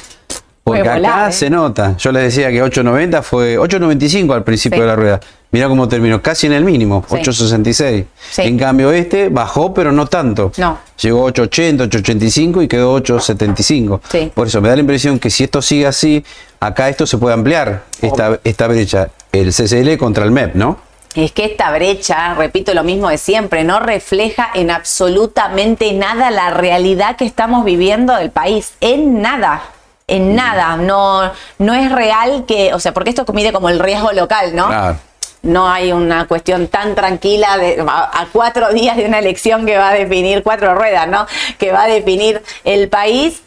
Porque 0.68 0.88
acá 0.88 1.28
¿eh? 1.28 1.32
se 1.32 1.50
nota. 1.50 1.96
Yo 1.98 2.12
les 2.12 2.22
decía 2.34 2.50
que 2.50 2.62
8.90 2.62 3.22
fue 3.22 3.58
8.95 3.58 4.34
al 4.34 4.44
principio 4.44 4.76
Sí. 4.78 4.80
de 4.82 4.86
la 4.86 4.96
rueda. 4.96 5.20
Mirá 5.50 5.66
cómo 5.68 5.88
terminó, 5.88 6.20
casi 6.20 6.46
en 6.46 6.52
el 6.52 6.64
mínimo, 6.64 7.04
Sí. 7.08 7.16
8.66. 7.16 8.04
Sí. 8.30 8.42
En 8.42 8.58
cambio 8.58 8.92
este 8.92 9.28
bajó, 9.30 9.72
pero 9.72 9.92
no 9.92 10.06
tanto. 10.06 10.52
No. 10.58 10.78
Llegó 11.00 11.26
a 11.26 11.32
8.80, 11.32 11.88
8.85 11.88 12.62
y 12.62 12.68
quedó 12.68 12.94
8.75. 13.00 14.00
Sí. 14.10 14.30
Por 14.34 14.46
eso 14.46 14.60
me 14.60 14.68
da 14.68 14.74
la 14.74 14.80
impresión 14.80 15.18
que 15.18 15.30
si 15.30 15.44
esto 15.44 15.62
sigue 15.62 15.86
así, 15.86 16.24
acá 16.60 16.88
esto 16.88 17.06
se 17.06 17.16
puede 17.18 17.34
ampliar, 17.34 17.84
esta, 18.02 18.38
esta 18.44 18.66
brecha, 18.68 19.08
el 19.32 19.52
CCL 19.52 19.96
contra 19.96 20.24
el 20.24 20.30
MEP, 20.32 20.54
¿no? 20.54 20.78
Es 21.14 21.32
que 21.32 21.46
esta 21.46 21.72
brecha, 21.72 22.34
repito 22.34 22.74
lo 22.74 22.84
mismo 22.84 23.08
de 23.08 23.16
siempre, 23.16 23.64
no 23.64 23.80
refleja 23.80 24.50
en 24.54 24.70
absolutamente 24.70 25.92
nada 25.94 26.30
la 26.30 26.50
realidad 26.50 27.16
que 27.16 27.24
estamos 27.24 27.64
viviendo 27.64 28.14
del 28.14 28.30
país. 28.30 28.74
En 28.80 29.22
nada. 29.22 29.62
En 30.08 30.34
nada. 30.34 30.76
No, 30.76 31.30
no 31.58 31.74
es 31.74 31.92
real 31.92 32.44
que, 32.46 32.74
o 32.74 32.80
sea, 32.80 32.92
porque 32.92 33.10
esto 33.10 33.24
mide 33.32 33.52
como 33.52 33.68
el 33.68 33.78
riesgo 33.78 34.10
local, 34.12 34.56
¿no? 34.56 34.66
Claro. 34.66 34.96
No 35.42 35.68
hay 35.70 35.92
una 35.92 36.26
cuestión 36.26 36.66
tan 36.66 36.96
tranquila 36.96 37.56
de, 37.58 37.80
a, 37.86 38.22
a 38.22 38.26
cuatro 38.32 38.68
días 38.72 38.96
de 38.96 39.04
una 39.06 39.18
elección 39.20 39.64
que 39.66 39.76
va 39.78 39.90
a 39.90 39.94
definir, 39.94 40.42
cuatro 40.42 40.74
ruedas, 40.74 41.06
¿no? 41.08 41.26
Que 41.58 41.70
va 41.70 41.84
a 41.84 41.86
definir 41.86 42.42
el 42.64 42.88
país. 42.88 43.42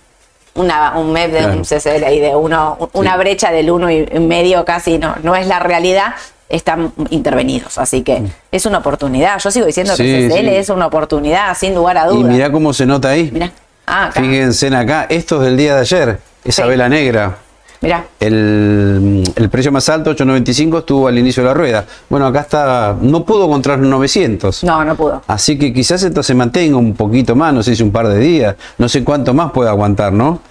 Una, 0.54 0.98
un 0.98 1.14
MEP 1.14 1.32
de 1.32 1.40
Claro. 1.40 1.54
un 1.54 1.62
CCL 1.64 2.04
ahí 2.06 2.20
de 2.20 2.36
uno, 2.36 2.90
una 2.94 3.14
Sí. 3.14 3.18
brecha 3.20 3.52
del 3.52 3.72
uno 3.72 3.90
y 3.90 4.06
medio 4.20 4.66
casi 4.66 4.98
no, 4.98 5.16
no 5.24 5.34
es 5.34 5.48
la 5.48 5.60
realidad, 5.60 6.14
están 6.50 6.92
intervenidos. 7.10 7.78
Así 7.78 8.02
que 8.04 8.22
es 8.52 8.66
una 8.66 8.80
oportunidad. 8.80 9.40
Yo 9.40 9.50
sigo 9.50 9.66
diciendo 9.66 9.94
que 9.96 10.04
Mm. 10.04 10.30
CCL 10.30 10.50
sí. 10.50 10.56
es 10.58 10.68
una 10.70 10.88
oportunidad, 10.88 11.56
sin 11.58 11.74
lugar 11.74 11.98
a 11.98 12.06
Y 12.08 12.10
dudas. 12.18 12.32
mirá 12.34 12.52
cómo 12.52 12.74
se 12.74 12.86
nota 12.86 13.10
ahí. 13.12 13.30
Mirá. 13.32 13.50
Ah, 13.88 14.08
acá. 14.08 14.20
Fíjense 14.22 14.68
en 14.68 14.74
acá, 14.76 15.06
esto 15.10 15.38
es 15.38 15.44
del 15.44 15.56
día 15.56 15.76
de 15.76 15.80
ayer, 15.82 16.20
esa 16.44 16.64
Sí. 16.64 16.70
vela 16.70 16.90
negra. 16.90 17.38
Mirá. 17.82 18.06
El, 18.20 19.24
el 19.36 19.50
precio 19.50 19.72
más 19.72 19.90
alto, 19.90 20.12
8.95, 20.16 20.80
estuvo 20.80 21.08
al 21.08 21.18
inicio 21.18 21.42
de 21.42 21.48
la 21.50 21.54
rueda. 21.56 21.86
Bueno, 22.10 22.28
acá 22.28 22.42
está, 22.42 22.96
no 23.02 23.26
pudo 23.26 23.50
contra 23.50 23.76
los 23.76 23.88
900. 23.88 24.64
No, 24.64 24.86
no 24.86 24.96
pudo. 24.96 25.24
Así 25.26 25.58
que 25.58 25.74
quizás 25.74 26.04
esto 26.04 26.22
se 26.22 26.36
mantenga 26.36 26.78
un 26.78 26.94
poquito 26.94 27.36
más, 27.36 27.52
no 27.54 27.64
sé 27.64 27.76
si 27.76 27.82
un 27.82 27.92
par 27.92 28.08
de 28.08 28.20
días, 28.20 28.56
no 28.78 28.88
sé 28.88 29.04
cuánto 29.04 29.34
más 29.34 29.52
puede 29.52 29.70
aguantar, 29.70 30.14
¿no? 30.14 30.42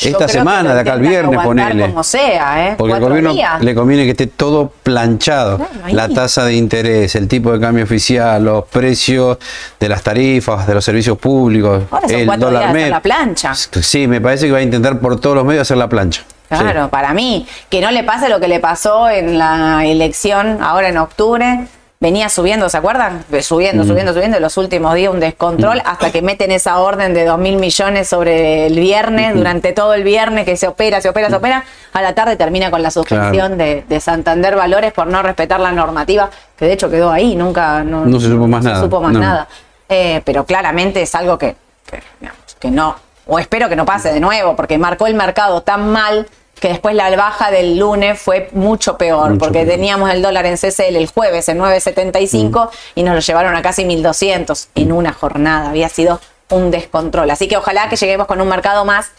Esta 0.00 0.28
semana, 0.28 0.74
de 0.74 0.80
acá 0.80 0.92
al 0.94 1.00
viernes, 1.00 1.40
ponele. 1.40 1.86
Como 1.86 2.02
sea, 2.02 2.68
¿eh? 2.68 2.74
Porque 2.76 2.94
al 2.94 3.00
gobierno 3.00 3.32
días. 3.34 3.62
le 3.62 3.74
conviene 3.74 4.04
que 4.04 4.10
esté 4.10 4.26
todo 4.26 4.72
planchado. 4.82 5.58
Claro, 5.58 5.72
la 5.92 6.08
tasa 6.08 6.44
de 6.44 6.54
interés, 6.54 7.14
el 7.14 7.28
tipo 7.28 7.52
de 7.52 7.60
cambio 7.60 7.84
oficial, 7.84 8.44
los 8.44 8.64
precios 8.66 9.38
de 9.78 9.88
las 9.88 10.02
tarifas, 10.02 10.66
de 10.66 10.74
los 10.74 10.84
servicios 10.84 11.18
públicos, 11.18 11.82
Ahora 11.90 12.08
son 12.08 12.18
el 12.18 12.26
días 12.26 12.38
dólar 12.38 12.72
MEP. 12.72 12.90
la 12.90 13.00
plancha. 13.00 13.54
Sí, 13.54 14.06
me 14.06 14.20
parece 14.20 14.46
que 14.46 14.52
va 14.52 14.58
a 14.58 14.62
intentar 14.62 14.98
por 15.00 15.20
todos 15.20 15.36
los 15.36 15.44
medios 15.44 15.62
hacer 15.62 15.76
la 15.76 15.88
plancha. 15.88 16.22
Claro, 16.48 16.88
para 16.88 17.14
mí, 17.14 17.46
que 17.68 17.80
no 17.80 17.92
le 17.92 18.02
pase 18.02 18.28
lo 18.28 18.40
que 18.40 18.48
le 18.48 18.58
pasó 18.58 19.08
en 19.08 19.38
la 19.38 19.84
elección 19.86 20.58
ahora 20.62 20.88
en 20.88 20.98
octubre. 20.98 21.66
Venía 22.02 22.30
subiendo, 22.30 22.66
¿se 22.70 22.78
acuerdan? 22.78 23.26
Subiendo, 23.42 23.84
subiendo, 23.84 24.14
subiendo. 24.14 24.38
y 24.38 24.40
Los 24.40 24.56
últimos 24.56 24.94
días 24.94 25.12
un 25.12 25.20
descontrol 25.20 25.82
hasta 25.84 26.10
que 26.10 26.22
meten 26.22 26.50
esa 26.50 26.78
orden 26.78 27.12
de 27.12 27.26
dos 27.26 27.38
mil 27.38 27.56
millones 27.58 28.08
sobre 28.08 28.66
el 28.68 28.80
viernes, 28.80 29.34
durante 29.34 29.74
todo 29.74 29.92
el 29.92 30.02
viernes, 30.02 30.46
que 30.46 30.56
se 30.56 30.66
opera, 30.66 31.02
se 31.02 31.10
opera, 31.10 31.28
se 31.28 31.36
opera. 31.36 31.62
A 31.92 32.00
la 32.00 32.14
tarde 32.14 32.36
termina 32.36 32.70
con 32.70 32.82
la 32.82 32.90
suspensión 32.90 33.58
de, 33.58 33.84
de 33.86 34.00
Santander 34.00 34.56
Valores 34.56 34.94
por 34.94 35.08
no 35.08 35.22
respetar 35.22 35.60
la 35.60 35.72
normativa, 35.72 36.30
que 36.56 36.64
de 36.64 36.72
hecho 36.72 36.88
quedó 36.88 37.10
ahí, 37.10 37.36
nunca 37.36 37.84
no, 37.84 38.06
No 38.06 38.18
se 38.18 38.28
supo 38.28 38.46
más 38.48 38.64
nada, 38.64 38.80
supo 38.80 38.98
más 39.02 39.12
no. 39.12 39.20
nada. 39.20 39.46
Eh, 39.86 40.22
pero 40.24 40.46
claramente 40.46 41.02
es 41.02 41.14
algo 41.14 41.36
que, 41.36 41.54
que, 41.84 42.02
digamos, 42.18 42.40
que 42.58 42.70
no, 42.70 42.96
o 43.26 43.38
espero 43.38 43.68
que 43.68 43.76
no 43.76 43.84
pase 43.84 44.10
de 44.10 44.20
nuevo, 44.20 44.56
porque 44.56 44.78
marcó 44.78 45.06
el 45.06 45.12
mercado 45.16 45.60
tan 45.60 45.92
mal 45.92 46.26
que 46.60 46.68
después 46.68 46.94
la 46.94 47.14
baja 47.16 47.50
del 47.50 47.78
lunes 47.78 48.20
fue 48.20 48.48
mucho 48.52 48.96
peor, 48.98 49.30
Mucho 49.30 49.38
porque 49.38 49.60
peor. 49.60 49.70
teníamos 49.70 50.10
el 50.10 50.20
dólar 50.22 50.46
en 50.46 50.56
CCL 50.56 50.96
el 50.96 51.06
jueves 51.08 51.48
en 51.48 51.58
9.75 51.58 52.70
y 52.94 53.02
nos 53.02 53.14
lo 53.14 53.20
llevaron 53.20 53.56
a 53.56 53.62
casi 53.62 53.84
1.200 53.84 54.68
en 54.74 54.92
una 54.92 55.12
jornada. 55.12 55.70
Había 55.70 55.88
sido 55.88 56.20
un 56.50 56.70
descontrol. 56.70 57.30
Así 57.30 57.48
que 57.48 57.56
ojalá 57.56 57.88
que 57.88 57.96
lleguemos 57.96 58.26
con 58.26 58.40
un 58.40 58.48
mercado 58.48 58.84
más 58.84 59.10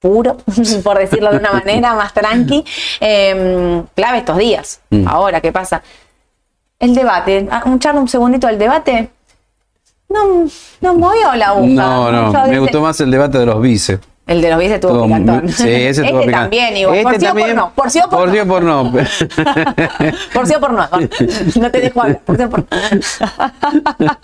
puro, 0.00 0.36
por 0.84 0.98
decirlo 0.98 1.30
de 1.30 1.38
una 1.38 1.52
manera, 1.52 1.94
más 1.94 2.12
tranqui. 2.12 2.64
Eh, 3.00 3.82
clave 3.94 4.18
estos 4.18 4.36
días. 4.38 4.80
Mm. 4.90 5.06
Ahora, 5.08 5.40
¿qué 5.40 5.52
pasa? 5.52 5.82
El 6.78 6.94
debate, 6.94 7.46
ah, 7.50 7.62
un 7.66 7.78
charla 7.78 8.00
un 8.00 8.08
segundito 8.08 8.46
del 8.48 8.58
debate. 8.58 9.10
No, 10.08 10.46
no 10.80 10.94
movió 10.94 11.34
la 11.34 11.48
aguja. 11.48 11.66
No, 11.68 12.12
no, 12.12 12.32
Yo 12.32 12.38
me 12.40 12.46
desde- 12.48 12.58
gustó 12.58 12.80
más 12.80 13.00
el 13.00 13.10
debate 13.10 13.38
de 13.38 13.46
los 13.46 13.60
vices. 13.60 13.98
El 14.26 14.42
de 14.42 14.50
los 14.50 14.58
tuvo 14.58 14.72
Estuvo 14.74 15.04
picantón. 15.04 15.42
muy- 15.44 15.52
Sí, 15.52 15.68
ese 15.68 15.88
estuvo 16.02 16.04
este 16.20 16.26
picante. 16.26 16.32
también, 16.32 16.76
igual. 16.76 16.96
Este 16.96 17.04
por 17.04 17.20
sí 17.20 17.26
o 17.26 17.28
por 17.30 17.38
también, 17.38 17.56
no. 17.56 17.70
Por 17.76 17.90
sí 17.90 17.98
o 18.00 18.08
por, 18.08 18.18
por 18.18 18.26
no. 18.28 18.32
sí 18.34 18.38
o 18.40 18.46
por 18.48 18.62
no. 18.64 18.92
Por 20.34 20.46
sí 20.48 20.54
o 20.54 20.60
por 20.60 20.72
no. 20.72 20.88
No 21.60 21.70
te 21.70 21.80
dejo 21.80 22.02
hablar. 22.02 22.18
Por 22.24 22.36
sí 22.36 22.42
o 22.42 22.50
por 22.50 22.60
no. 22.60 22.66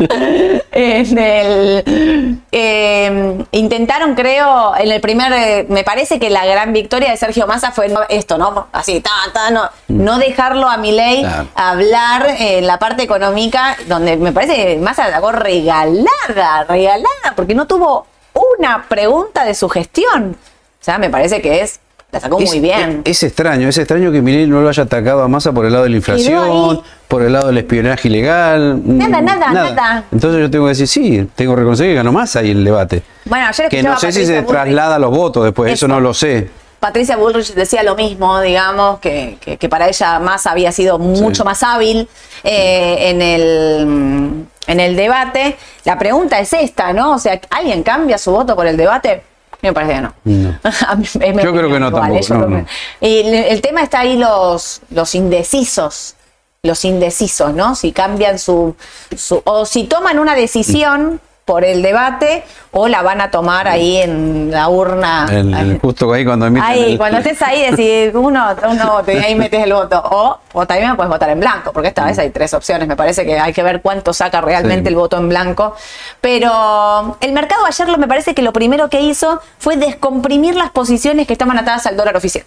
En 0.72 1.18
el, 1.18 2.42
eh, 2.50 3.44
intentaron, 3.52 4.14
creo, 4.14 4.74
en 4.76 4.90
el 4.90 5.00
primer. 5.00 5.32
eh, 5.32 5.66
me 5.68 5.84
parece 5.84 6.18
que 6.18 6.30
la 6.30 6.44
gran 6.46 6.72
victoria 6.72 7.10
de 7.10 7.16
Sergio 7.16 7.46
Massa 7.46 7.70
fue 7.72 7.92
esto, 8.08 8.38
¿no? 8.38 8.66
Así, 8.72 9.00
ta, 9.00 9.10
ta, 9.32 9.50
no, 9.50 9.68
no 9.88 10.18
dejarlo 10.18 10.68
a 10.68 10.76
Milei 10.78 11.20
Claro. 11.20 11.46
hablar 11.54 12.26
en 12.38 12.66
la 12.66 12.78
parte 12.78 13.02
económica, 13.02 13.76
donde 13.86 14.16
me 14.16 14.32
parece 14.32 14.56
que 14.56 14.78
Massa 14.78 15.06
la 15.08 15.14
sacó 15.16 15.30
regalada, 15.32 16.64
regalada, 16.68 17.34
porque 17.36 17.54
no 17.54 17.66
tuvo 17.66 18.06
una 18.34 18.84
pregunta 18.88 19.44
de 19.44 19.54
su 19.54 19.68
gestión. 19.68 20.36
O 20.80 20.84
sea, 20.84 20.98
me 20.98 21.10
parece 21.10 21.40
que 21.40 21.62
es. 21.62 21.80
La 22.10 22.20
sacó 22.20 22.38
muy 22.38 22.60
bien. 22.60 23.00
Es, 23.06 23.22
extraño, 23.22 23.68
es 23.68 23.78
extraño 23.78 24.12
que 24.12 24.20
Milei 24.20 24.46
no 24.46 24.60
lo 24.60 24.68
haya 24.68 24.82
atacado 24.82 25.22
a 25.22 25.28
Massa 25.28 25.52
por 25.52 25.64
el 25.64 25.72
lado 25.72 25.84
de 25.84 25.90
la 25.90 25.96
inflación, 25.96 26.82
por 27.08 27.22
el 27.22 27.32
lado 27.32 27.46
del 27.46 27.56
espionaje 27.56 28.08
ilegal. 28.08 28.82
Nada, 28.84 29.22
mm, 29.22 29.24
nada, 29.24 29.52
nada. 29.52 30.04
Entonces 30.12 30.40
yo 30.40 30.50
tengo 30.50 30.66
que 30.66 30.70
decir, 30.70 30.88
sí, 30.88 31.26
tengo 31.34 31.54
que 31.54 31.60
reconocer 31.60 31.86
que 31.86 31.94
ganó 31.94 32.12
Massa 32.12 32.40
ahí 32.40 32.50
el 32.50 32.64
debate. 32.64 33.02
Bueno, 33.24 33.46
ayer 33.46 33.68
Que 33.70 33.82
no 33.82 33.98
sé 33.98 34.12
si 34.12 34.26
se 34.26 34.42
traslada 34.42 34.96
a 34.96 34.98
los 34.98 35.10
votos 35.10 35.42
después, 35.44 35.72
eso, 35.72 35.86
Eso. 35.86 35.88
no 35.88 36.00
lo 36.00 36.12
sé. 36.12 36.50
Patricia 36.82 37.16
Bullrich 37.16 37.54
decía 37.54 37.82
lo 37.82 37.94
mismo, 37.94 38.40
digamos, 38.40 38.98
que, 38.98 39.38
que- 39.40 39.56
que 39.56 39.68
para 39.68 39.86
ella 39.88 40.18
Massa 40.18 40.50
había 40.50 40.72
sido 40.72 40.98
mucho 40.98 41.42
Sí. 41.42 41.44
más 41.44 41.62
hábil 41.62 42.08
eh, 42.44 42.96
en, 43.10 43.22
el, 43.22 44.46
en 44.66 44.80
el 44.80 44.96
debate. 44.96 45.56
La 45.84 45.96
pregunta 45.96 46.38
es 46.40 46.52
esta, 46.52 46.92
¿no? 46.92 47.12
O 47.12 47.18
sea, 47.18 47.40
¿alguien 47.50 47.82
cambia 47.84 48.18
su 48.18 48.32
voto 48.32 48.54
por 48.56 48.66
el 48.66 48.76
debate? 48.76 49.22
Me 49.62 49.72
parece 49.72 49.94
que 49.94 50.00
no. 50.00 50.12
Mí- 50.24 51.42
Yo 51.42 51.52
creo 51.52 51.70
que 51.70 51.78
no 51.78 51.92
tampoco, 51.92 52.34
no, 52.34 52.46
no. 52.48 52.66
Y 53.00 53.18
el, 53.20 53.34
el 53.34 53.60
tema 53.62 53.82
está 53.82 54.00
ahí 54.00 54.18
los, 54.18 54.80
los 54.90 55.14
indecisos. 55.14 56.16
Los 56.64 56.84
indecisos, 56.84 57.54
¿no? 57.54 57.74
Si 57.76 57.92
cambian 57.92 58.38
su, 58.40 58.74
su- 59.16 59.40
o 59.44 59.64
si 59.66 59.84
toman 59.84 60.18
una 60.18 60.34
decisión 60.34 61.20
por 61.52 61.66
el 61.66 61.82
debate 61.82 62.44
o 62.70 62.88
la 62.88 63.02
van 63.02 63.20
a 63.20 63.30
tomar 63.30 63.68
ahí 63.68 63.98
en 63.98 64.50
la 64.50 64.70
urna. 64.70 65.26
El- 65.30 65.52
el- 65.52 65.78
justo 65.80 66.10
ahí 66.10 66.24
cuando 66.24 66.46
emiten 66.46 66.64
Ahí, 66.66 66.92
el- 66.92 66.96
cuando 66.96 67.18
estés 67.18 67.42
ahí, 67.42 67.70
decís 67.70 68.14
uno, 68.14 68.56
uno 68.70 69.02
y 69.06 69.10
ahí 69.10 69.34
metes 69.34 69.62
el 69.62 69.74
voto. 69.74 70.02
O, 70.02 70.38
o 70.54 70.66
también 70.66 70.96
puedes 70.96 71.10
votar 71.10 71.28
en 71.28 71.40
blanco, 71.40 71.70
porque 71.74 71.88
esta 71.88 72.06
vez 72.06 72.18
hay 72.18 72.30
tres 72.30 72.54
opciones. 72.54 72.88
Me 72.88 72.96
parece 72.96 73.26
que 73.26 73.38
hay 73.38 73.52
que 73.52 73.62
ver 73.62 73.82
cuánto 73.82 74.14
saca 74.14 74.40
realmente 74.40 74.84
Sí. 74.84 74.88
el 74.88 74.94
voto 74.96 75.18
en 75.18 75.28
blanco. 75.28 75.76
Pero 76.22 77.18
el 77.20 77.32
mercado 77.32 77.66
ayer 77.66 77.86
lo, 77.86 77.98
me 77.98 78.08
parece 78.08 78.34
que 78.34 78.40
lo 78.40 78.54
primero 78.54 78.88
que 78.88 79.02
hizo 79.02 79.42
fue 79.58 79.76
descomprimir 79.76 80.54
las 80.54 80.70
posiciones 80.70 81.26
que 81.26 81.34
estaban 81.34 81.58
atadas 81.58 81.84
al 81.86 81.98
dólar 81.98 82.16
oficial. 82.16 82.46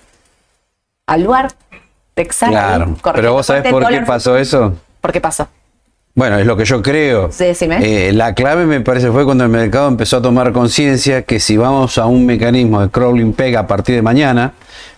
Al 1.06 1.22
lugar 1.22 1.52
texano. 2.16 2.54
Claro. 2.54 2.96
Pero 3.14 3.34
vos 3.34 3.46
sabés 3.46 3.72
por 3.72 3.88
qué 3.88 4.02
pasó 4.02 4.36
eso. 4.36 4.74
¿Por 5.00 5.12
qué 5.12 5.22
pasó? 5.22 5.48
Bueno, 6.16 6.38
es 6.40 6.46
lo 6.46 6.56
que 6.56 6.64
yo 6.64 6.82
creo. 6.82 7.30
Sí, 7.30 7.44
decime. 7.44 7.78
Eh, 7.82 8.14
la 8.14 8.34
clave 8.34 8.66
me 8.66 8.80
parece 8.80 9.12
fue 9.12 9.26
cuando 9.26 9.44
el 9.44 9.50
mercado 9.50 9.90
empezó 9.90 10.18
a 10.18 10.22
tomar 10.22 10.54
conciencia 10.54 11.24
que 11.24 11.42
si 11.42 11.58
vamos 11.58 11.98
a 11.98 12.06
un 12.06 12.26
mecanismo 12.26 12.80
de 12.82 12.90
crawling 12.90 13.34
peg 13.34 13.58
a 13.58 13.68
partir 13.68 13.96
de 13.96 14.02
mañana, 14.02 14.54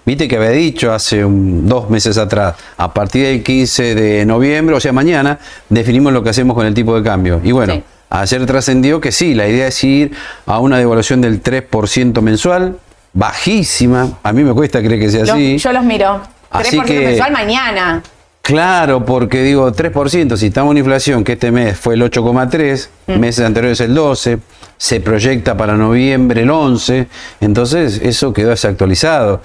viste 0.05 0.27
que 0.27 0.35
había 0.37 0.51
dicho 0.51 0.93
hace 0.93 1.25
un- 1.25 1.67
dos 1.67 1.89
meses 1.89 2.19
atrás, 2.19 2.53
a 2.77 2.93
partir 2.93 3.25
del 3.25 3.41
15 3.41 3.95
de 3.95 4.25
noviembre, 4.27 4.75
o 4.75 4.79
sea, 4.79 4.93
mañana, 4.93 5.39
definimos 5.69 6.13
lo 6.13 6.21
que 6.21 6.29
hacemos 6.29 6.55
con 6.55 6.67
el 6.67 6.75
tipo 6.75 6.95
de 6.95 7.01
cambio. 7.03 7.41
Y 7.43 7.51
bueno, 7.51 7.73
Sí. 7.73 7.83
ayer 8.11 8.45
trascendió 8.45 9.01
que 9.01 9.11
sí, 9.11 9.33
la 9.33 9.47
idea 9.47 9.67
es 9.69 9.83
ir 9.83 10.11
a 10.45 10.59
una 10.59 10.77
devaluación 10.77 11.19
del 11.21 11.41
3% 11.41 12.21
mensual, 12.21 12.77
bajísima. 13.13 14.19
A 14.21 14.31
mí 14.33 14.43
me 14.43 14.53
cuesta 14.53 14.83
creer 14.83 14.99
que 15.01 15.09
sea 15.09 15.21
Los- 15.21 15.31
así. 15.31 15.57
yo 15.57 15.73
los 15.73 15.83
miro. 15.83 16.21
Así 16.51 16.77
3% 16.77 16.85
que- 16.85 17.05
mensual 17.07 17.31
mañana. 17.31 18.03
Claro, 18.47 19.03
porque 19.03 19.43
digo 19.43 19.69
3%, 19.73 20.37
si 20.37 20.45
estamos 20.47 20.71
en 20.71 20.77
inflación, 20.77 21.25
que 21.25 21.33
este 21.33 21.51
mes 21.51 21.77
fue 21.77 21.95
el 21.95 22.01
8,3, 22.01 22.89
Mm. 23.07 23.19
meses 23.19 23.45
anteriores 23.45 23.81
el 23.81 23.93
12, 23.93 24.39
se 24.77 25.01
proyecta 25.01 25.57
para 25.57 25.73
noviembre 25.75 26.43
el 26.43 26.49
11, 26.49 27.09
entonces 27.41 27.99
eso 28.01 28.31
quedó 28.31 28.51
desactualizado. 28.51 29.41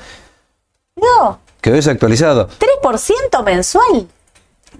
No, 0.94 1.40
Quedó 1.60 1.74
desactualizado. 1.74 2.48
3% 2.58 3.42
mensual. 3.44 4.06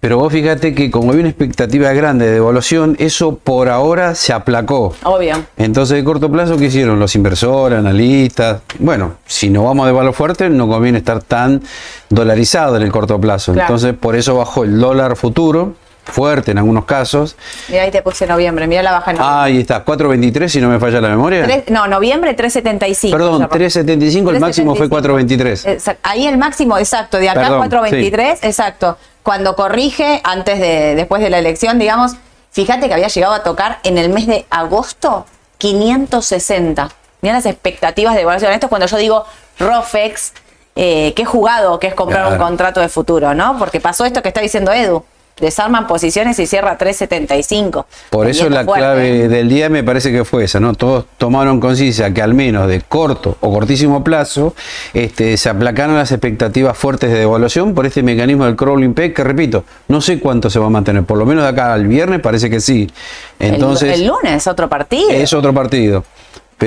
Pero 0.00 0.18
vos 0.18 0.32
fíjate 0.32 0.74
que 0.74 0.90
como 0.90 1.10
había 1.10 1.20
una 1.20 1.28
expectativa 1.28 1.92
grande 1.92 2.26
de 2.26 2.32
devaluación, 2.32 2.96
eso 2.98 3.36
por 3.36 3.68
ahora 3.68 4.14
se 4.14 4.32
aplacó. 4.32 4.94
Obvio. 5.04 5.36
Entonces, 5.56 5.96
de 5.96 6.04
corto 6.04 6.30
plazo, 6.30 6.56
¿qué 6.56 6.64
hicieron? 6.66 6.98
Los 6.98 7.14
inversores, 7.14 7.78
analistas. 7.78 8.62
Bueno, 8.78 9.14
si 9.26 9.48
no 9.48 9.64
vamos 9.64 9.86
de 9.86 9.92
valor 9.92 10.12
fuerte, 10.12 10.50
no 10.50 10.68
conviene 10.68 10.98
estar 10.98 11.22
tan 11.22 11.62
dolarizado 12.08 12.76
en 12.76 12.82
el 12.82 12.90
corto 12.90 13.20
plazo. 13.20 13.52
Claro. 13.52 13.68
Entonces, 13.68 13.94
por 13.94 14.16
eso 14.16 14.36
bajó 14.36 14.64
el 14.64 14.78
dólar 14.80 15.16
futuro, 15.16 15.74
fuerte 16.04 16.50
en 16.50 16.58
algunos 16.58 16.84
casos. 16.84 17.36
Mira, 17.68 17.82
ahí 17.84 17.90
te 17.90 18.02
puse 18.02 18.26
noviembre. 18.26 18.66
Mira 18.66 18.82
la 18.82 18.92
baja 18.92 19.12
en 19.12 19.18
noviembre. 19.18 19.42
Ahí 19.42 19.60
está, 19.60 19.84
4.23, 19.84 20.48
si 20.48 20.60
no 20.60 20.68
me 20.68 20.78
falla 20.78 21.00
la 21.00 21.08
memoria. 21.08 21.64
No, 21.68 21.86
noviembre 21.86 22.36
3.75. 22.36 23.10
Perdón, 23.10 23.40
Cerró. 23.40 23.54
3.75, 23.54 24.30
el 24.34 24.40
máximo 24.40 24.74
fue 24.74 24.88
3.75. 24.88 25.28
4.23. 25.28 25.68
Exacto. 25.72 26.08
Ahí 26.08 26.26
el 26.26 26.38
máximo, 26.38 26.78
exacto, 26.78 27.18
de 27.18 27.28
acá 27.28 27.42
Perdón, 27.42 27.70
4.23, 27.70 28.38
exacto. 28.42 28.98
Cuando 29.22 29.54
corrige, 29.54 30.20
antes 30.24 30.58
de, 30.58 30.94
después 30.94 31.22
de 31.22 31.30
la 31.30 31.38
elección, 31.38 31.78
digamos, 31.78 32.12
fíjate 32.50 32.88
que 32.88 32.94
había 32.94 33.08
llegado 33.08 33.34
a 33.34 33.42
tocar 33.42 33.78
en 33.84 33.98
el 33.98 34.08
mes 34.08 34.26
de 34.26 34.46
agosto 34.50 35.26
560. 35.58 36.90
Mira 37.20 37.34
las 37.34 37.46
expectativas 37.46 38.14
de 38.14 38.22
evaluación. 38.22 38.52
Esto 38.52 38.66
es 38.66 38.68
cuando 38.68 38.86
yo 38.88 38.96
digo 38.96 39.24
Rofex, 39.60 40.32
eh, 40.74 41.12
qué 41.14 41.24
jugado 41.24 41.78
que 41.78 41.86
es 41.86 41.94
comprar 41.94 42.32
un 42.32 42.38
contrato 42.38 42.80
de 42.80 42.88
futuro, 42.88 43.32
¿no? 43.34 43.58
Porque 43.58 43.78
pasó 43.78 44.04
esto 44.04 44.22
que 44.22 44.28
está 44.28 44.40
diciendo 44.40 44.72
Edu. 44.72 45.04
Desarman 45.40 45.86
posiciones 45.86 46.38
y 46.38 46.46
cierra 46.46 46.78
3.75. 46.78 47.84
Por 48.10 48.28
eso 48.28 48.48
la 48.48 48.64
fuerte. 48.64 48.80
clave 48.80 49.28
del 49.28 49.48
día 49.48 49.68
me 49.68 49.82
parece 49.82 50.12
que 50.12 50.24
fue 50.24 50.44
esa, 50.44 50.60
¿no? 50.60 50.74
Todos 50.74 51.06
tomaron 51.18 51.58
conciencia 51.58 52.12
que 52.12 52.22
al 52.22 52.34
menos 52.34 52.68
de 52.68 52.80
corto 52.82 53.36
o 53.40 53.52
cortísimo 53.52 54.04
plazo 54.04 54.54
este, 54.94 55.36
se 55.36 55.48
aplacaron 55.48 55.96
las 55.96 56.12
expectativas 56.12 56.76
fuertes 56.76 57.10
de 57.10 57.20
devaluación 57.20 57.74
por 57.74 57.86
este 57.86 58.02
mecanismo 58.02 58.44
del 58.44 58.56
crawling 58.56 58.94
peg, 58.94 59.14
que 59.14 59.24
repito, 59.24 59.64
no 59.88 60.00
sé 60.00 60.20
cuánto 60.20 60.50
se 60.50 60.58
va 60.58 60.66
a 60.66 60.70
mantener, 60.70 61.04
por 61.04 61.18
lo 61.18 61.26
menos 61.26 61.44
de 61.44 61.50
acá 61.50 61.72
al 61.72 61.86
viernes 61.86 62.20
parece 62.20 62.48
que 62.50 62.60
sí. 62.60 62.90
Entonces, 63.38 63.98
el, 63.98 64.06
lunes, 64.06 64.46
otro 64.46 64.68
partido. 64.68 65.10
es 65.10 65.32
otro 65.32 65.52
partido. 65.52 66.04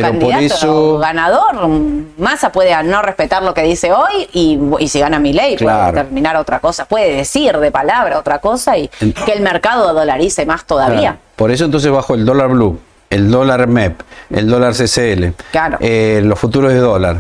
Pero 0.01 0.19
por 0.19 0.29
candidato 0.31 0.55
eso... 0.55 0.97
ganador, 0.99 1.69
Massa 2.17 2.51
puede 2.51 2.81
no 2.84 3.01
respetar 3.01 3.43
lo 3.43 3.53
que 3.53 3.63
dice 3.63 3.91
hoy 3.91 4.27
y, 4.34 4.60
y 4.79 4.88
si 4.88 4.99
gana 4.99 5.19
mi 5.19 5.34
ley 5.34 5.55
puede 5.58 5.65
Claro. 5.75 5.93
terminar 5.93 6.36
otra 6.38 6.60
cosa, 6.60 6.86
puede 6.86 7.15
decir 7.15 7.58
de 7.58 7.71
palabra 7.71 8.19
otra 8.19 8.39
cosa 8.39 8.77
y 8.77 8.88
que 8.88 9.31
el 9.34 9.41
mercado 9.41 9.93
dolarice 9.93 10.45
más 10.45 10.65
todavía. 10.65 10.99
Claro. 10.99 11.17
Por 11.36 11.51
eso 11.51 11.65
entonces 11.65 11.91
bajó 11.91 12.15
el 12.15 12.25
dólar 12.25 12.49
blue, 12.49 12.79
el 13.10 13.29
dólar 13.29 13.67
MEP, 13.67 14.01
el 14.31 14.47
dólar 14.49 14.73
CCL, 14.73 15.34
Claro. 15.51 15.77
eh, 15.81 16.21
los 16.23 16.39
futuros 16.39 16.71
de 16.71 16.79
dólar. 16.79 17.17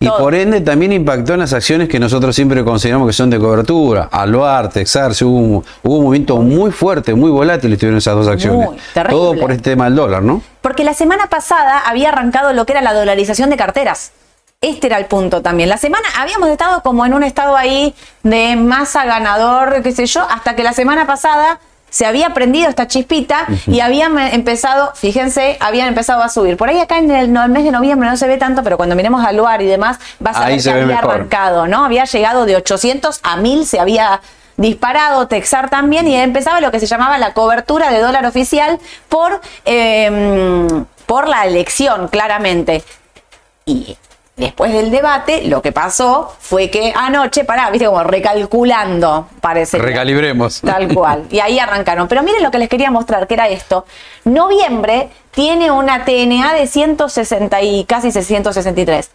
Y 0.00 0.06
Todo. 0.06 0.18
por 0.18 0.34
ende 0.34 0.60
también 0.60 0.92
impactó 0.92 1.34
en 1.34 1.40
las 1.40 1.52
acciones 1.52 1.88
que 1.88 1.98
nosotros 1.98 2.34
siempre 2.36 2.62
consideramos 2.64 3.08
que 3.08 3.12
son 3.12 3.30
de 3.30 3.38
cobertura. 3.38 4.08
Aluar, 4.12 4.68
Texarse, 4.68 5.24
hubo, 5.24 5.36
un- 5.38 5.64
hubo 5.82 5.96
un 5.98 6.04
movimiento 6.04 6.36
muy 6.36 6.70
fuerte, 6.70 7.14
muy 7.14 7.30
volátil 7.30 7.72
estuvieron 7.72 7.98
esas 7.98 8.14
dos 8.14 8.28
acciones. 8.28 8.68
Muy, 8.68 8.76
terrible. 8.94 9.16
Todo 9.18 9.34
por 9.36 9.50
este 9.50 9.70
tema 9.70 9.86
del 9.86 9.96
dólar, 9.96 10.22
¿no? 10.22 10.40
Porque 10.62 10.84
la 10.84 10.94
semana 10.94 11.26
pasada 11.28 11.80
había 11.80 12.10
arrancado 12.10 12.52
lo 12.52 12.64
que 12.64 12.72
era 12.74 12.82
la 12.82 12.92
dolarización 12.94 13.50
de 13.50 13.56
carteras. 13.56 14.12
Este 14.60 14.86
era 14.88 14.98
el 14.98 15.06
punto 15.06 15.40
también. 15.42 15.68
La 15.68 15.76
semana 15.78 16.06
habíamos 16.16 16.48
estado 16.48 16.82
como 16.82 17.04
en 17.06 17.14
un 17.14 17.22
estado 17.24 17.56
ahí 17.56 17.94
de 18.22 18.54
masa 18.56 19.04
ganador, 19.04 19.82
qué 19.82 19.92
sé 19.92 20.06
yo, 20.06 20.22
hasta 20.28 20.54
que 20.56 20.62
la 20.64 20.72
semana 20.72 21.06
pasada 21.06 21.60
se 21.90 22.06
había 22.06 22.34
prendido 22.34 22.68
esta 22.68 22.86
chispita 22.86 23.46
y 23.66 23.80
habían 23.80 24.18
empezado, 24.18 24.92
fíjense, 24.94 25.56
habían 25.60 25.88
empezado 25.88 26.22
a 26.22 26.28
subir. 26.28 26.56
Por 26.56 26.68
ahí 26.68 26.78
acá 26.78 26.98
en 26.98 27.10
el, 27.10 27.32
no- 27.32 27.42
el 27.42 27.50
mes 27.50 27.64
de 27.64 27.70
noviembre 27.70 28.08
no 28.08 28.16
se 28.16 28.26
ve 28.26 28.36
tanto, 28.36 28.62
pero 28.62 28.76
cuando 28.76 28.94
miremos 28.94 29.24
al 29.24 29.36
lugar 29.36 29.62
y 29.62 29.66
demás, 29.66 29.98
vas 30.18 30.36
a 30.36 30.46
ver 30.46 30.60
se 30.60 30.70
que 30.72 30.80
había 30.82 30.96
mejor. 30.96 31.14
arrancado, 31.14 31.66
¿no? 31.66 31.84
Había 31.84 32.04
llegado 32.04 32.44
de 32.46 32.56
800 32.56 33.20
a 33.22 33.36
1000, 33.36 33.66
se 33.66 33.80
había 33.80 34.20
disparado, 34.56 35.28
Texar 35.28 35.70
también, 35.70 36.06
y 36.08 36.16
empezaba 36.16 36.60
lo 36.60 36.70
que 36.72 36.80
se 36.80 36.86
llamaba 36.86 37.16
la 37.18 37.32
cobertura 37.32 37.90
de 37.90 38.00
dólar 38.00 38.26
oficial 38.26 38.78
por, 39.08 39.40
eh, 39.64 40.66
por 41.06 41.28
la 41.28 41.46
elección, 41.46 42.08
claramente. 42.08 42.82
Y 43.66 43.96
después 44.38 44.72
del 44.72 44.90
debate, 44.90 45.42
lo 45.46 45.60
que 45.60 45.72
pasó 45.72 46.34
fue 46.40 46.70
que 46.70 46.92
anoche, 46.96 47.44
pará, 47.44 47.70
viste, 47.70 47.86
como 47.86 48.02
recalculando, 48.02 49.28
parece. 49.40 49.78
Recalibremos. 49.78 50.62
Tal 50.62 50.94
cual. 50.94 51.26
Y 51.30 51.40
ahí 51.40 51.58
arrancaron. 51.58 52.08
Pero 52.08 52.22
miren 52.22 52.42
lo 52.42 52.50
que 52.50 52.58
les 52.58 52.68
quería 52.68 52.90
mostrar, 52.90 53.26
que 53.26 53.34
era 53.34 53.48
esto. 53.48 53.84
Noviembre 54.24 55.10
tiene 55.32 55.70
una 55.70 56.04
TNA 56.04 56.54
de 56.54 56.66
160 56.66 57.62
y 57.62 57.84
casi 57.84 58.10
663. 58.10 59.10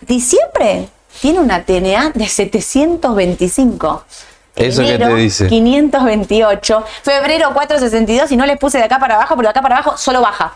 Diciembre 0.00 0.88
tiene 1.20 1.38
una 1.40 1.62
TNA 1.62 2.12
de 2.14 2.26
725. 2.26 4.04
Eso 4.56 4.82
que 4.82 4.98
te 4.98 5.14
dice. 5.14 5.46
528. 5.48 6.84
Febrero 7.02 7.52
462 7.52 8.32
y 8.32 8.36
no 8.36 8.46
les 8.46 8.58
puse 8.58 8.78
de 8.78 8.84
acá 8.84 8.98
para 8.98 9.16
abajo, 9.16 9.34
porque 9.34 9.46
de 9.46 9.50
acá 9.50 9.62
para 9.62 9.76
abajo 9.76 9.96
solo 9.98 10.22
baja. 10.22 10.54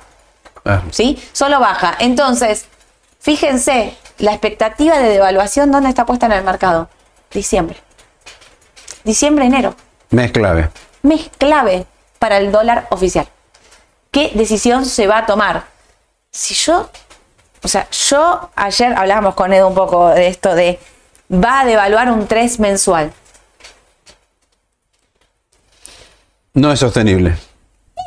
Ah, 0.64 0.82
¿sí? 0.90 1.22
Solo 1.32 1.60
baja. 1.60 1.96
Entonces, 1.98 2.66
fíjense, 3.20 3.96
la 4.18 4.32
expectativa 4.32 4.98
de 4.98 5.08
devaluación, 5.08 5.70
¿dónde 5.70 5.88
está 5.88 6.04
puesta 6.04 6.26
en 6.26 6.32
el 6.32 6.44
mercado? 6.44 6.88
Diciembre. 7.32 7.76
Diciembre, 9.04 9.46
enero. 9.46 9.74
mes 10.10 10.32
clave. 10.32 10.68
Mes 11.02 11.30
clave 11.38 11.86
para 12.18 12.38
el 12.38 12.52
dólar 12.52 12.86
oficial. 12.90 13.28
¿Qué 14.10 14.32
decisión 14.34 14.84
se 14.84 15.06
va 15.06 15.18
a 15.18 15.26
tomar? 15.26 15.64
Si 16.30 16.54
yo, 16.54 16.90
o 17.62 17.68
sea, 17.68 17.88
yo 17.90 18.50
ayer 18.56 18.92
hablábamos 18.94 19.34
con 19.34 19.52
Edu 19.52 19.68
un 19.68 19.74
poco 19.74 20.08
de 20.08 20.26
esto 20.26 20.54
de, 20.54 20.78
va 21.32 21.60
a 21.60 21.64
devaluar 21.64 22.10
un 22.10 22.26
3 22.26 22.58
mensual. 22.60 23.12
No 26.54 26.72
es 26.72 26.80
sostenible. 26.80 27.36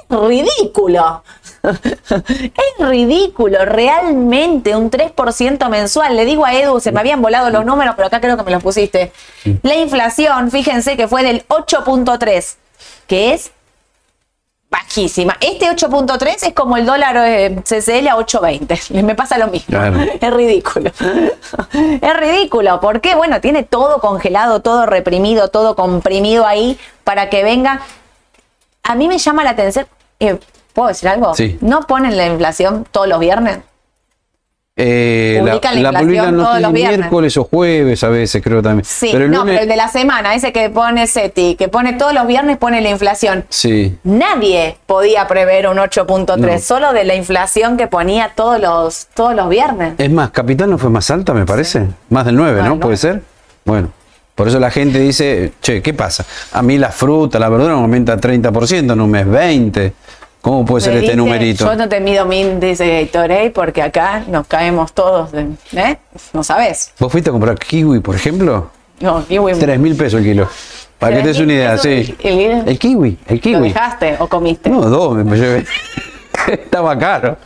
ridículo. 0.09 1.23
Es 1.63 2.87
ridículo, 2.87 3.65
realmente, 3.65 4.75
un 4.75 4.91
3% 4.91 5.69
mensual. 5.69 6.15
Le 6.15 6.25
digo 6.25 6.45
a 6.45 6.53
Edu, 6.53 6.79
se 6.79 6.91
me 6.91 6.99
habían 6.99 7.21
volado 7.21 7.49
los 7.49 7.65
números, 7.65 7.95
pero 7.95 8.07
acá 8.07 8.19
creo 8.19 8.37
que 8.37 8.43
me 8.43 8.51
los 8.51 8.61
pusiste. 8.61 9.11
La 9.61 9.75
inflación, 9.75 10.51
fíjense 10.51 10.97
que 10.97 11.07
fue 11.07 11.23
del 11.23 11.47
8.3, 11.47 12.55
que 13.07 13.33
es 13.33 13.51
bajísima. 14.69 15.37
Este 15.39 15.67
8.3 15.67 16.47
es 16.47 16.53
como 16.53 16.77
el 16.77 16.85
dólar 16.85 17.15
eh, 17.17 17.55
CCL 17.63 18.07
a 18.07 18.17
8.20. 18.17 19.01
Me 19.03 19.15
pasa 19.15 19.37
lo 19.37 19.47
mismo. 19.47 19.67
Claro. 19.69 19.99
Es 20.19 20.33
ridículo. 20.33 20.91
es 22.01 22.19
ridículo. 22.19 22.81
¿Por 22.81 22.99
qué? 22.99 23.15
Bueno, 23.15 23.39
tiene 23.39 23.63
todo 23.63 23.99
congelado, 23.99 24.61
todo 24.61 24.85
reprimido, 24.85 25.49
todo 25.49 25.75
comprimido 25.75 26.45
ahí 26.45 26.77
para 27.03 27.29
que 27.29 27.43
venga 27.43 27.81
a 28.83 28.95
mí 28.95 29.07
me 29.07 29.17
llama 29.17 29.43
la 29.43 29.51
atención. 29.51 29.87
eh, 30.19 30.37
¿Puedo 30.73 30.87
decir 30.89 31.07
algo? 31.09 31.33
Sí. 31.35 31.57
¿No 31.61 31.81
ponen 31.81 32.17
la 32.17 32.25
inflación 32.27 32.85
todos 32.91 33.07
los 33.07 33.19
viernes? 33.19 33.59
Eh, 34.75 35.35
la 35.37 35.43
la 35.45 35.55
inflación 35.55 35.93
publican 36.03 36.35
no 36.37 36.43
todos 36.45 36.59
los 36.61 36.73
viernes. 36.73 36.97
miércoles 36.97 37.37
o 37.37 37.43
jueves 37.43 38.03
a 38.03 38.07
veces, 38.09 38.41
creo 38.41 38.59
también. 38.63 38.83
Sí, 38.83 39.09
Pero 39.11 39.25
el 39.25 39.31
no, 39.31 39.41
lunes- 39.41 39.51
pero 39.53 39.63
el 39.63 39.69
de 39.69 39.75
la 39.75 39.87
semana, 39.87 40.33
ese 40.33 40.51
que 40.51 40.71
pone 40.71 41.05
SETI, 41.05 41.55
que 41.55 41.67
pone 41.67 41.93
todos 41.93 42.11
los 42.11 42.25
viernes, 42.25 42.57
pone 42.57 42.81
la 42.81 42.89
inflación. 42.89 43.45
Sí. 43.49 43.95
Nadie 44.03 44.77
podía 44.87 45.27
prever 45.27 45.67
un 45.67 45.77
8.3, 45.77 46.37
No. 46.55 46.59
solo 46.59 46.91
de 46.91 47.03
la 47.03 47.13
inflación 47.13 47.77
que 47.77 47.85
ponía 47.85 48.31
todos 48.35 48.59
los, 48.59 49.07
todos 49.13 49.35
los 49.35 49.47
viernes. 49.47 49.93
Es 49.99 50.09
más, 50.11 50.31
Capital 50.31 50.71
no 50.71 50.79
fue 50.79 50.89
más 50.89 51.11
alta, 51.11 51.35
me 51.35 51.45
parece. 51.45 51.85
Más 52.09 52.25
del 52.25 52.35
9, 52.35 52.61
Más 52.61 52.69
¿no? 52.69 52.79
¿Puede 52.79 52.97
ser? 52.97 53.21
Bueno, 53.65 53.91
por 54.33 54.47
eso 54.47 54.57
la 54.59 54.71
gente 54.71 54.97
dice, 54.97 55.53
che, 55.61 55.83
¿qué 55.83 55.93
pasa? 55.93 56.25
A 56.51 56.63
mí 56.63 56.79
la 56.79 56.89
fruta, 56.89 57.37
la 57.37 57.47
verdura 57.47 57.75
me 57.75 57.81
aumenta 57.81 58.17
30% 58.17 58.93
en 58.93 58.99
un 59.01 59.11
mes, 59.11 59.27
20. 59.29 59.93
¿Cómo 60.43 60.65
puede 60.65 60.81
ser 60.83 60.91
este 60.95 61.03
dice, 61.05 61.15
numerito? 61.15 61.63
Yo 61.65 61.75
no 61.75 61.87
te 61.87 62.01
mido 62.01 62.25
mi 62.25 62.41
índice 62.41 62.83
de 62.83 63.05
Gatorade 63.05 63.49
porque 63.51 63.81
acá 63.81 64.25
nos 64.27 64.45
caemos 64.45 64.91
todos. 64.91 65.31
de- 65.31 65.47
¿Eh? 65.71 65.97
No 66.33 66.43
sabes. 66.43 66.91
¿Vos 66.99 67.09
fuiste 67.09 67.29
a 67.29 67.31
comprar 67.31 67.57
kiwi, 67.57 68.01
por 68.01 68.13
ejemplo? 68.13 68.69
No, 68.99 69.25
kiwi. 69.25 69.53
3 69.53 69.79
mil 69.79 69.95
pesos 69.95 70.19
el 70.19 70.25
kilo. 70.25 70.49
Para 70.99 71.15
que 71.15 71.21
te 71.21 71.27
des 71.29 71.39
una 71.39 71.53
idea, 71.53 71.77
sí. 71.77 72.13
¿El 72.21 72.37
Lidl? 72.37 72.67
El 72.69 72.77
kiwi, 72.77 73.17
el 73.27 73.35
¿Lo 73.37 73.41
kiwi. 73.41 73.67
dejaste 73.69 74.17
o 74.19 74.27
comiste? 74.27 74.69
No, 74.69 74.81
dos 74.81 75.15
me 75.23 75.37
llevé. 75.37 75.65
Estaba 76.51 76.97
caro. 76.99 77.37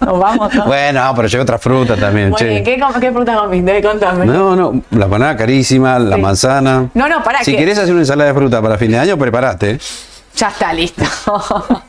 Nos 0.00 0.18
vamos. 0.20 0.54
¿no? 0.54 0.66
Bueno, 0.66 1.12
pero 1.16 1.26
llevé 1.26 1.42
otra 1.42 1.58
fruta 1.58 1.96
también, 1.96 2.30
Muy 2.30 2.38
che. 2.38 2.46
bien, 2.46 2.62
¿qué, 2.64 3.10
fruta 3.12 3.34
comiste? 3.36 3.82
Contame. 3.82 4.26
No, 4.26 4.54
no, 4.54 4.80
la 4.92 5.06
banana 5.06 5.36
carísima, 5.36 5.98
la 5.98 6.16
manzana. 6.18 6.88
No, 6.94 7.08
no, 7.08 7.22
pará, 7.24 7.42
Si 7.42 7.50
que- 7.50 7.58
querés 7.58 7.78
hacer 7.78 7.92
una 7.92 8.02
ensalada 8.02 8.30
de 8.32 8.38
fruta 8.38 8.62
para 8.62 8.78
fin 8.78 8.92
de 8.92 8.98
año, 8.98 9.18
prepárate. 9.18 9.78
Ya 10.36 10.48
está 10.48 10.72
listo. 10.72 11.04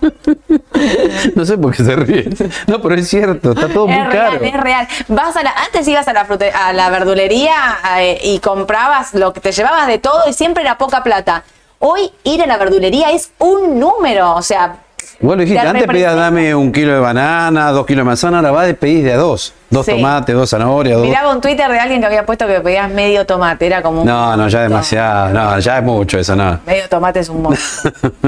No 1.35 1.45
sé 1.45 1.57
por 1.57 1.75
qué 1.75 1.83
se 1.83 1.95
ríe. 1.95 2.29
No, 2.67 2.81
pero 2.81 2.95
es 2.95 3.07
cierto, 3.07 3.51
está 3.51 3.67
todo 3.69 3.87
muy 3.87 3.95
es 3.97 4.07
real, 4.07 4.31
caro. 4.33 4.43
es 4.45 4.53
real. 4.61 4.87
Vas 5.07 5.35
a 5.35 5.43
la, 5.43 5.51
antes 5.65 5.87
ibas 5.87 6.07
a 6.07 6.13
la, 6.13 6.27
frute- 6.27 6.51
a 6.53 6.73
la 6.73 6.89
verdulería 6.89 7.53
eh, 7.99 8.19
y 8.23 8.39
comprabas 8.39 9.13
lo 9.13 9.33
que 9.33 9.39
te 9.39 9.51
llevabas 9.51 9.87
de 9.87 9.97
todo 9.97 10.21
y 10.29 10.33
siempre 10.33 10.63
era 10.63 10.77
poca 10.77 11.01
plata. 11.03 11.43
Hoy 11.79 12.11
ir 12.23 12.41
a 12.43 12.47
la 12.47 12.57
verdulería 12.57 13.11
es 13.11 13.31
un 13.39 13.79
número, 13.79 14.33
o 14.35 14.41
sea, 14.41 14.77
lo 15.21 15.35
dijiste, 15.35 15.61
te 15.61 15.67
antes 15.67 15.87
pedías 15.87 16.15
dame 16.15 16.53
un 16.55 16.71
kilo 16.71 16.93
de 16.93 16.99
banana, 16.99 17.71
dos 17.71 17.85
kilos 17.85 18.01
de 18.01 18.05
manzana, 18.05 18.37
ahora 18.39 18.51
vas 18.51 18.65
de 18.67 18.73
pedís 18.73 19.03
de 19.03 19.13
a 19.13 19.17
dos. 19.17 19.53
Dos 19.75 19.85
Sí. 19.85 19.91
tomates, 19.93 20.35
dos 20.35 20.49
zanahorias, 20.49 20.97
dos. 20.97 21.07
miraba 21.07 21.31
un 21.31 21.41
Twitter 21.41 21.69
de 21.71 21.79
alguien 21.79 21.99
que 21.99 22.07
había 22.07 22.25
puesto 22.25 22.47
que 22.47 22.59
pedías 22.61 22.89
medio 22.89 23.25
tomate, 23.25 23.65
era 23.67 23.81
como 23.81 24.01
un 24.01 24.07
No, 24.07 24.35
no, 24.37 24.47
ya 24.47 24.59
montón. 24.59 24.61
demasiado. 24.71 25.29
No, 25.29 25.59
ya 25.59 25.77
es 25.77 25.83
mucho 25.83 26.17
eso, 26.17 26.35
no. 26.35 26.59
Medio 26.65 26.87
tomate 26.89 27.19
es 27.19 27.29
un 27.29 27.41
monstruo. 27.41 27.93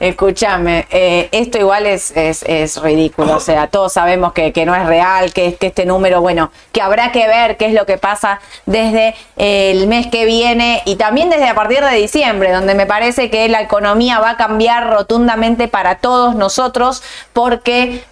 Escúchame, 0.00 0.86
eh, 0.90 1.28
esto 1.32 1.58
igual 1.58 1.86
es, 1.86 2.10
es, 2.16 2.42
es 2.46 2.80
ridículo, 2.82 3.36
o 3.36 3.40
sea, 3.40 3.66
todos 3.68 3.92
sabemos 3.92 4.32
que, 4.32 4.52
que 4.52 4.66
no 4.66 4.74
es 4.74 4.86
real, 4.86 5.32
que, 5.32 5.54
que 5.54 5.68
este 5.68 5.84
número, 5.86 6.20
bueno, 6.20 6.50
que 6.72 6.80
habrá 6.82 7.12
que 7.12 7.26
ver 7.26 7.56
qué 7.56 7.66
es 7.66 7.74
lo 7.74 7.86
que 7.86 7.96
pasa 7.98 8.40
desde 8.66 9.14
el 9.36 9.86
mes 9.86 10.06
que 10.08 10.24
viene 10.24 10.82
y 10.86 10.96
también 10.96 11.30
desde 11.30 11.48
a 11.48 11.54
partir 11.54 11.82
de 11.84 11.94
diciembre, 11.96 12.52
donde 12.52 12.74
me 12.74 12.86
parece 12.86 13.30
que 13.30 13.48
la 13.48 13.60
economía 13.62 14.18
va 14.18 14.30
a 14.30 14.36
cambiar 14.36 14.88
rotundamente 14.90 15.68
para 15.68 15.96
todos 15.96 16.34
nosotros, 16.34 17.02
porque 17.32 18.02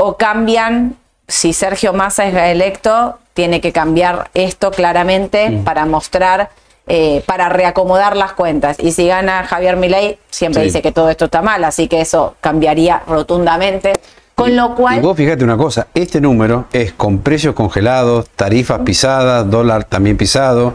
o 0.00 0.16
cambian, 0.16 0.94
si 1.26 1.52
Sergio 1.52 1.92
Massa 1.92 2.24
es 2.26 2.34
electo, 2.34 3.18
tiene 3.34 3.60
que 3.60 3.72
cambiar 3.72 4.30
esto 4.32 4.70
claramente 4.70 5.50
Mm. 5.50 5.64
para 5.64 5.86
mostrar, 5.86 6.50
eh, 6.86 7.22
para 7.26 7.48
reacomodar 7.48 8.16
las 8.16 8.32
cuentas. 8.32 8.76
Y 8.80 8.92
si 8.92 9.06
gana 9.08 9.44
Javier 9.44 9.76
Milei, 9.76 10.18
siempre 10.30 10.62
Sí. 10.62 10.66
dice 10.68 10.82
que 10.82 10.92
todo 10.92 11.10
esto 11.10 11.24
está 11.26 11.42
mal, 11.42 11.62
así 11.64 11.88
que 11.88 12.00
eso 12.00 12.36
cambiaría 12.40 13.02
rotundamente. 13.06 13.92
Con 14.34 14.54
lo 14.54 14.66
Y 14.70 14.74
cual, 14.74 15.00
vos 15.00 15.16
fíjate 15.16 15.42
una 15.42 15.56
cosa, 15.56 15.88
este 15.94 16.20
número 16.20 16.66
es 16.72 16.92
con 16.92 17.18
precios 17.18 17.54
congelados, 17.56 18.28
tarifas 18.36 18.80
pisadas, 18.84 19.50
dólar 19.50 19.82
también 19.84 20.16
pisado. 20.16 20.74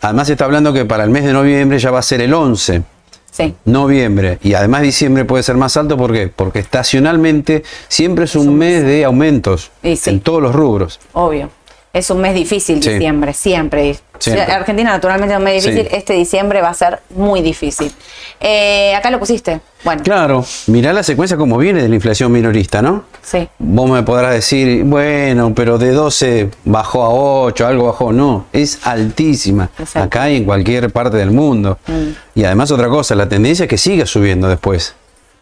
Además 0.00 0.26
se 0.26 0.32
está 0.32 0.46
hablando 0.46 0.72
que 0.72 0.84
para 0.84 1.04
el 1.04 1.10
mes 1.10 1.24
de 1.24 1.32
noviembre 1.32 1.78
ya 1.78 1.92
va 1.92 2.00
a 2.00 2.02
ser 2.02 2.20
el 2.20 2.34
11. 2.34 2.82
Sí, 3.32 3.54
Noviembre 3.64 4.38
y 4.42 4.54
además 4.54 4.82
diciembre 4.82 5.24
puede 5.24 5.42
ser 5.42 5.56
más 5.56 5.76
alto 5.76 5.96
¿por 5.96 6.12
qué? 6.12 6.28
porque 6.28 6.60
estacionalmente 6.60 7.64
siempre 7.88 8.26
es 8.26 8.36
un 8.36 8.56
mes 8.56 8.84
de 8.84 9.04
aumentos 9.04 9.72
sí. 9.82 9.98
en 10.10 10.20
todos 10.20 10.40
los 10.40 10.54
rubros. 10.54 11.00
obvio. 11.14 11.50
Es 11.92 12.08
un 12.08 12.20
mes 12.22 12.34
difícil 12.34 12.82
Sí. 12.82 12.88
diciembre, 12.90 13.34
siempre. 13.34 13.96
Siempre. 14.22 14.52
Argentina 14.54 14.90
naturalmente 14.90 15.34
es 15.56 15.64
Sí. 15.64 15.70
difícil, 15.70 15.94
este 15.96 16.12
diciembre 16.14 16.60
va 16.60 16.68
a 16.70 16.74
ser 16.74 17.00
muy 17.10 17.40
difícil. 17.42 17.92
Eh, 18.40 18.94
acá 18.94 19.10
lo 19.10 19.18
pusiste. 19.18 19.60
Bueno, 19.84 20.02
Claro, 20.04 20.44
mirá 20.68 20.92
la 20.92 21.02
secuencia 21.02 21.36
como 21.36 21.58
viene 21.58 21.82
de 21.82 21.88
la 21.88 21.94
inflación 21.94 22.30
minorista, 22.30 22.82
¿no? 22.82 23.04
sí. 23.22 23.48
Vos 23.58 23.90
me 23.90 24.02
podrás 24.02 24.32
decir, 24.32 24.84
bueno, 24.84 25.52
pero 25.54 25.76
de 25.78 25.90
12 25.92 26.50
bajó 26.64 27.02
a 27.02 27.08
8, 27.10 27.66
algo 27.66 27.86
bajó. 27.86 28.12
No, 28.12 28.46
es 28.52 28.78
altísima. 28.84 29.70
Es 29.78 29.96
alta. 29.96 30.02
Acá 30.04 30.30
y 30.30 30.36
en 30.36 30.44
cualquier 30.44 30.90
parte 30.90 31.16
del 31.16 31.30
mundo. 31.32 31.78
Mm. 31.86 32.38
Y 32.40 32.44
además 32.44 32.70
otra 32.70 32.88
cosa, 32.88 33.14
la 33.14 33.28
tendencia 33.28 33.64
es 33.64 33.68
que 33.68 33.78
siga 33.78 34.06
subiendo 34.06 34.48
después. 34.48 34.94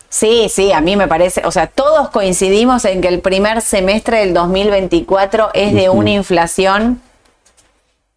Sí, 0.09 0.49
sí, 0.51 0.73
a 0.73 0.81
mí 0.81 0.97
me 0.97 1.07
parece, 1.07 1.43
o 1.45 1.53
sea, 1.53 1.69
todos 1.69 2.11
coincidimos 2.11 2.85
en 2.85 3.01
que 3.01 3.07
el 3.09 3.21
primer 3.21 3.61
semestre 3.62 4.19
del 4.19 4.35
2024 4.35 5.51
es 5.55 5.73
de 5.73 5.88
una 5.88 6.11
inflación 6.11 7.01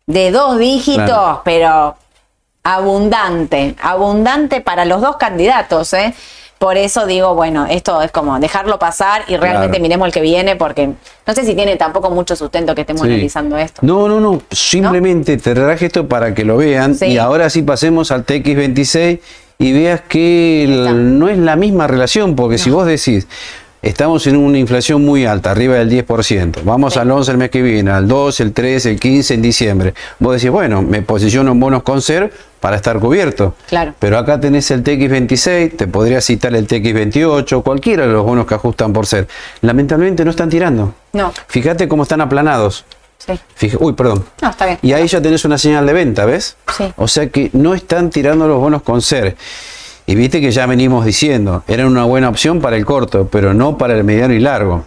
de 0.07 0.31
dos 0.31 0.57
dígitos, 0.57 1.05
Claro. 1.05 1.41
pero 1.45 1.95
abundante, 2.63 3.75
abundante 3.81 4.61
para 4.61 4.85
los 4.85 5.01
dos 5.01 5.17
candidatos, 5.17 5.93
¿eh? 5.93 6.13
Por 6.57 6.77
eso 6.77 7.05
digo, 7.05 7.35
bueno, 7.35 7.65
esto 7.69 8.01
es 8.01 8.11
como 8.11 8.39
dejarlo 8.39 8.79
pasar 8.79 9.23
y 9.27 9.35
realmente 9.35 9.71
Claro. 9.71 9.81
miremos 9.83 10.07
el 10.07 10.13
que 10.13 10.21
viene, 10.21 10.55
porque 10.55 10.87
no 11.27 11.33
sé 11.33 11.43
si 11.45 11.55
tiene 11.55 11.75
tampoco 11.75 12.09
mucho 12.09 12.37
sustento 12.37 12.73
que 12.73 12.81
estemos 12.81 13.01
Sí. 13.01 13.09
analizando 13.09 13.57
esto. 13.57 13.81
No, 13.83 14.07
no, 14.07 14.21
no. 14.21 14.41
Simplemente 14.49 15.35
te 15.35 15.53
traje 15.53 15.87
esto 15.87 16.07
para 16.07 16.33
que 16.33 16.45
lo 16.45 16.55
vean. 16.55 16.95
Sí. 16.95 17.07
Y 17.07 17.17
ahora 17.17 17.49
sí 17.49 17.63
pasemos 17.63 18.11
al 18.11 18.25
TX26 18.25 19.19
y 19.59 19.73
veas 19.73 20.01
que 20.07 20.65
no 20.95 21.27
es 21.27 21.37
la 21.37 21.57
misma 21.57 21.85
relación. 21.87 22.33
Porque 22.33 22.57
si 22.57 22.69
vos 22.69 22.85
decís, 22.85 23.27
estamos 23.83 24.25
en 24.25 24.37
una 24.37 24.57
inflación 24.57 25.05
muy 25.05 25.25
alta, 25.25 25.51
arriba 25.51 25.75
del 25.75 25.89
10%, 25.89 26.61
vamos 26.63 26.93
Sí. 26.93 26.99
al 26.99 27.11
11 27.11 27.31
el 27.31 27.37
mes 27.37 27.51
que 27.51 27.61
viene, 27.61 27.91
al 27.91 28.07
2, 28.07 28.39
el 28.39 28.51
3, 28.53 28.85
el 28.87 28.99
15 28.99 29.35
en 29.35 29.41
diciembre. 29.43 29.93
Vos 30.17 30.33
decís, 30.35 30.49
bueno, 30.49 30.81
me 30.81 31.03
posiciono 31.03 31.51
en 31.51 31.59
bonos 31.59 31.83
con 31.83 32.01
ser 32.01 32.31
para 32.59 32.77
estar 32.77 32.97
cubierto. 32.99 33.55
Claro. 33.67 33.93
Pero 33.99 34.17
acá 34.17 34.39
tenés 34.39 34.71
el 34.71 34.83
TX26, 34.83 35.75
te 35.77 35.85
podría 35.87 36.21
citar 36.21 36.55
el 36.55 36.65
TX28, 36.67 37.61
cualquiera 37.61 38.07
de 38.07 38.13
los 38.13 38.25
bonos 38.25 38.47
que 38.47 38.55
ajustan 38.55 38.93
por 38.93 39.05
ser. 39.05 39.27
Lamentablemente 39.61 40.23
no 40.25 40.31
están 40.31 40.49
tirando. 40.49 40.93
No, 41.11 41.31
Fíjate 41.47 41.87
cómo 41.87 42.03
están 42.03 42.21
aplanados. 42.21 42.85
sí. 43.19 43.33
Fija- 43.55 43.77
uy, 43.79 43.93
perdón. 43.93 44.23
No, 44.41 44.49
está 44.49 44.65
bien. 44.65 44.79
Y 44.81 44.93
ahí 44.93 45.07
ya 45.07 45.21
tenés 45.21 45.45
una 45.45 45.57
señal 45.57 45.85
de 45.85 45.93
venta, 45.93 46.25
¿ves? 46.25 46.55
Sí. 46.77 46.85
O 46.97 47.07
sea 47.07 47.27
que 47.29 47.49
no 47.53 47.73
están 47.73 48.09
tirando 48.09 48.47
los 48.47 48.59
bonos 48.59 48.81
con 48.81 49.01
ser. 49.01 49.35
Y 50.05 50.15
viste 50.15 50.41
que 50.41 50.51
ya 50.51 50.65
venimos 50.65 51.05
diciendo, 51.05 51.63
era 51.67 51.85
una 51.87 52.03
buena 52.03 52.29
opción 52.29 52.59
para 52.61 52.75
el 52.75 52.85
corto, 52.85 53.27
pero 53.31 53.53
no 53.53 53.77
para 53.77 53.93
el 53.95 54.03
mediano 54.03 54.33
y 54.33 54.39
largo. 54.39 54.83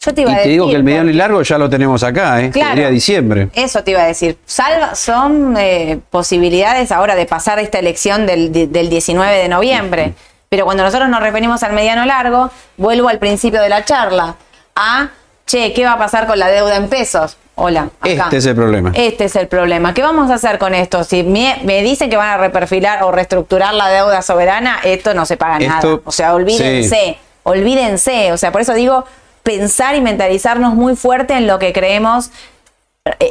Yo 0.00 0.12
te 0.14 0.20
Y 0.20 0.24
iba 0.24 0.32
a 0.32 0.34
te 0.34 0.38
decir. 0.40 0.52
digo 0.52 0.68
que 0.68 0.76
el 0.76 0.84
mediano 0.84 1.10
y 1.10 1.14
largo 1.14 1.42
ya 1.42 1.58
lo 1.58 1.68
tenemos 1.70 2.02
acá, 2.02 2.42
¿eh? 2.42 2.50
Claro. 2.50 2.70
Sería 2.70 2.90
diciembre. 2.90 3.48
Eso 3.54 3.82
te 3.84 3.92
iba 3.92 4.02
a 4.02 4.06
decir. 4.06 4.38
Salva, 4.44 4.94
son 4.94 5.54
eh, 5.58 5.98
posibilidades 6.10 6.92
ahora 6.92 7.14
de 7.14 7.26
pasar 7.26 7.58
esta 7.58 7.78
elección 7.78 8.26
del, 8.26 8.52
del 8.52 8.88
19 8.90 9.36
de 9.36 9.48
noviembre. 9.48 10.14
Pero 10.48 10.64
cuando 10.66 10.82
nosotros 10.82 11.08
nos 11.08 11.20
referimos 11.20 11.62
al 11.62 11.72
mediano 11.72 12.04
largo, 12.06 12.50
vuelvo 12.76 13.08
al 13.08 13.18
principio 13.18 13.60
de 13.62 13.68
la 13.68 13.84
charla. 13.84 14.36
A, 14.76 15.08
che, 15.46 15.72
¿qué 15.72 15.84
va 15.84 15.92
a 15.92 15.98
pasar 15.98 16.26
con 16.26 16.38
la 16.38 16.48
deuda 16.48 16.76
en 16.76 16.88
pesos? 16.88 17.36
Hola. 17.56 17.88
acá. 18.00 18.24
Este 18.24 18.36
es 18.38 18.46
el 18.46 18.54
problema. 18.56 18.92
Este 18.94 19.24
es 19.26 19.36
el 19.36 19.46
problema. 19.48 19.94
¿Qué 19.94 20.02
vamos 20.02 20.30
a 20.30 20.34
hacer 20.34 20.58
con 20.58 20.74
esto? 20.74 21.04
Si 21.04 21.22
me, 21.22 21.58
me 21.64 21.82
dicen 21.82 22.10
que 22.10 22.16
van 22.16 22.30
a 22.30 22.36
reperfilar 22.36 23.02
o 23.04 23.12
reestructurar 23.12 23.74
la 23.74 23.88
deuda 23.88 24.22
soberana, 24.22 24.78
esto 24.82 25.14
no 25.14 25.24
se 25.26 25.36
paga 25.36 25.58
nada. 25.60 26.00
O 26.04 26.10
sea, 26.12 26.34
olvídense, 26.34 27.16
olvídense. 27.44 28.32
O 28.32 28.36
sea, 28.36 28.50
por 28.50 28.60
eso 28.60 28.74
digo, 28.74 29.04
pensar 29.44 29.94
y 29.94 30.00
mentalizarnos 30.00 30.74
muy 30.74 30.96
fuerte 30.96 31.34
en 31.34 31.46
lo 31.46 31.58
que 31.58 31.72
creemos 31.72 32.30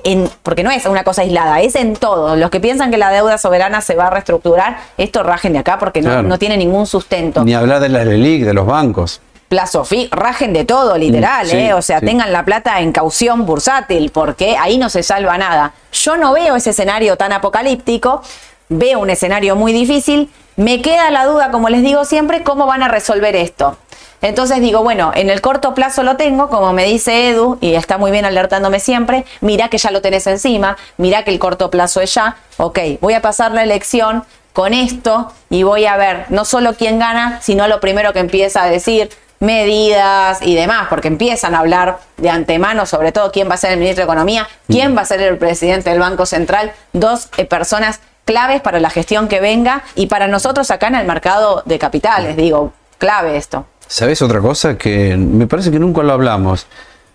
en- 0.04 0.30
porque 0.44 0.64
no 0.64 0.70
es 0.70 0.86
una 0.86 1.04
cosa 1.04 1.24
aislada, 1.24 1.60
es 1.62 1.76
en 1.76 1.96
todo. 1.96 2.36
Los 2.36 2.50
que 2.52 2.60
piensan 2.60 2.92
que 2.92 2.98
la 2.98 3.10
deuda 3.10 3.38
soberana 3.40 3.82
se 3.82 3.96
va 3.96 4.06
a 4.08 4.10
reestructurar, 4.12 4.78
esto 4.98 5.24
rajen 5.24 5.54
de 5.54 5.60
acá 5.60 5.80
porque 5.80 6.02
no, 6.02 6.10
Claro. 6.12 6.28
no 6.28 6.38
tiene 6.38 6.58
ningún 6.58 6.86
sustento. 6.86 7.44
Ni 7.44 7.56
hablar 7.56 7.80
de 7.80 7.90
las 7.90 8.06
LELIC, 8.06 8.46
de 8.46 8.54
los 8.54 8.68
bancos. 8.68 9.20
Plazo 9.50 9.86
fi- 9.86 10.10
rajen 10.12 10.54
de 10.54 10.66
todo, 10.66 10.98
literal, 10.98 11.46
Mm, 11.46 11.50
sí, 11.50 11.58
¿eh? 11.58 11.74
O 11.74 11.82
sea, 11.82 12.00
sí. 12.00 12.06
tengan 12.08 12.32
la 12.34 12.44
plata 12.44 12.80
en 12.80 12.92
caución 12.92 13.46
bursátil, 13.46 14.10
porque 14.12 14.58
ahí 14.58 14.78
no 14.78 14.90
se 14.90 15.04
salva 15.04 15.38
nada. 15.38 15.74
Yo 15.92 16.18
no 16.18 16.34
veo 16.34 16.56
ese 16.56 16.72
escenario 16.72 17.18
tan 17.18 17.32
apocalíptico, 17.34 18.24
veo 18.70 19.00
un 19.00 19.10
escenario 19.12 19.56
muy 19.56 19.72
difícil. 19.74 20.32
Me 20.56 20.82
queda 20.82 21.12
la 21.12 21.26
duda, 21.26 21.52
como 21.52 21.70
les 21.70 21.84
digo 21.84 22.06
siempre, 22.06 22.44
cómo 22.44 22.66
van 22.66 22.82
a 22.84 22.88
resolver 22.88 23.36
esto. 23.36 23.78
Entonces 24.22 24.62
digo, 24.62 24.82
bueno, 24.84 25.12
en 25.14 25.30
el 25.30 25.42
corto 25.42 25.74
plazo 25.76 26.02
lo 26.02 26.16
tengo, 26.16 26.48
como 26.50 26.72
me 26.74 26.86
dice 26.86 27.30
Edu, 27.30 27.58
y 27.60 27.76
está 27.76 27.98
muy 27.98 28.10
bien 28.10 28.24
alertándome 28.24 28.80
siempre, 28.80 29.26
mira 29.42 29.68
que 29.68 29.78
ya 29.78 29.92
lo 29.92 30.02
tenés 30.02 30.26
encima, 30.28 30.78
mira 30.98 31.24
que 31.26 31.32
el 31.32 31.40
corto 31.40 31.70
plazo 31.70 32.00
es 32.00 32.14
ya, 32.14 32.38
ok, 32.58 32.80
voy 33.02 33.16
a 33.16 33.22
pasar 33.22 33.52
la 33.52 33.64
elección 33.64 34.24
con 34.54 34.74
esto 34.74 35.32
y 35.50 35.64
voy 35.64 35.86
a 35.88 35.98
ver 35.98 36.26
no 36.30 36.46
solo 36.46 36.74
quién 36.76 37.00
gana, 37.00 37.40
sino 37.42 37.68
lo 37.68 37.82
primero 37.82 38.14
que 38.14 38.20
empieza 38.20 38.64
a 38.64 38.70
decir, 38.70 39.10
medidas 39.44 40.40
y 40.42 40.56
demás, 40.56 40.88
porque 40.90 41.10
empiezan 41.10 41.54
a 41.54 41.60
hablar 41.60 42.00
de 42.18 42.30
antemano, 42.30 42.86
sobre 42.86 43.12
todo 43.12 43.32
quién 43.32 43.50
va 43.50 43.56
a 43.56 43.58
ser 43.58 43.74
el 43.74 43.80
ministro 43.80 44.02
de 44.02 44.06
Economía, 44.06 44.48
quién 44.68 44.96
va 44.98 45.02
a 45.02 45.06
ser 45.06 45.22
el 45.22 45.38
presidente 45.38 45.90
del 45.90 46.00
Banco 46.00 46.26
Central, 46.26 46.72
dos 46.94 47.28
eh, 47.38 47.46
personas 47.46 48.00
claves 48.26 48.62
para 48.62 48.80
la 48.80 48.90
gestión 48.90 49.28
que 49.28 49.42
venga 49.42 49.84
y 49.96 50.08
para 50.08 50.28
nosotros 50.28 50.72
acá 50.72 50.88
en 50.88 50.96
el 50.96 51.06
mercado 51.06 51.62
de 51.66 51.78
capitales, 51.78 52.38
digo, 52.38 52.74
clave 52.98 53.38
esto. 53.38 53.66
¿Sabes 53.86 54.22
otra 54.22 54.40
cosa? 54.40 54.78
Que 54.78 55.18
me 55.18 55.46
parece 55.46 55.70
que 55.70 55.78
nunca 55.78 56.02
lo 56.04 56.14
hablamos. 56.14 56.66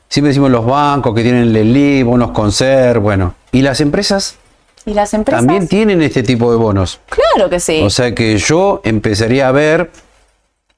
Siempre 0.09 0.29
decimos 0.29 0.51
los 0.51 0.65
bancos 0.65 1.15
que 1.15 1.23
tienen 1.23 1.53
LELIC, 1.53 2.05
bonos 2.05 2.31
con 2.33 2.53
ser, 2.53 2.99
bueno. 2.99 3.35
¿Y 3.53 3.63
las 3.63 3.81
empresas? 3.81 4.37
¿Y 4.85 4.95
las 4.95 5.13
empresas? 5.15 5.45
También 5.45 5.67
tienen 5.67 6.03
este 6.03 6.23
tipo 6.23 6.51
de 6.51 6.57
bonos. 6.57 7.01
Claro 7.09 7.51
que 7.51 7.59
sí. 7.59 7.83
O 7.83 7.91
sea 7.91 8.15
que 8.15 8.39
yo 8.39 8.81
empezaría 8.85 9.49
a 9.49 9.53
ver 9.53 9.91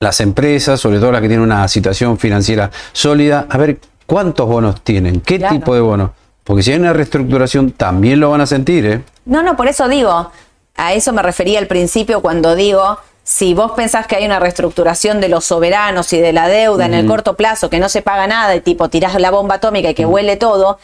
las 0.03 0.19
empresas, 0.21 0.81
sobre 0.81 0.99
todo 0.99 1.13
las 1.13 1.21
que 1.21 1.29
tienen 1.29 1.45
una 1.45 1.69
situación 1.69 2.17
financiera 2.17 2.71
sólida, 2.95 3.47
a 3.51 3.59
ver 3.59 3.79
cuántos 4.07 4.49
bonos 4.49 4.81
tienen, 4.81 5.21
qué 5.21 5.37
Claro. 5.37 5.55
tipo 5.57 5.75
de 5.75 5.83
bonos. 5.83 6.11
Porque 6.43 6.63
si 6.63 6.73
hay 6.73 6.79
una 6.79 6.95
reestructuración, 6.95 7.73
también 7.73 8.19
lo 8.19 8.31
van 8.31 8.41
a 8.41 8.47
sentir, 8.47 8.87
¿eh? 8.87 9.03
No, 9.27 9.43
no, 9.43 9.59
por 9.59 9.69
eso 9.69 9.89
digo, 9.89 10.33
a 10.75 10.95
eso 10.95 11.13
me 11.13 11.21
refería 11.21 11.59
al 11.59 11.67
principio 11.67 12.23
cuando 12.23 12.55
digo, 12.57 12.99
si 13.25 13.53
vos 13.53 13.73
pensás 13.73 14.07
que 14.07 14.17
hay 14.17 14.25
una 14.25 14.41
reestructuración 14.41 15.21
de 15.21 15.29
los 15.29 15.45
soberanos 15.45 16.11
y 16.15 16.19
de 16.19 16.33
la 16.33 16.49
deuda 16.49 16.87
en 16.87 16.95
el 16.95 17.07
corto 17.07 17.37
plazo, 17.37 17.69
que 17.69 17.79
no 17.79 17.91
se 17.91 18.01
paga 18.01 18.27
nada, 18.27 18.57
y 18.57 18.63
tipo 18.63 18.89
tirás 18.89 19.21
la 19.21 19.31
bomba 19.31 19.57
atómica 19.57 19.91
y 19.91 19.95
que 19.95 20.07
huele 20.07 20.39
todo, 20.39 20.79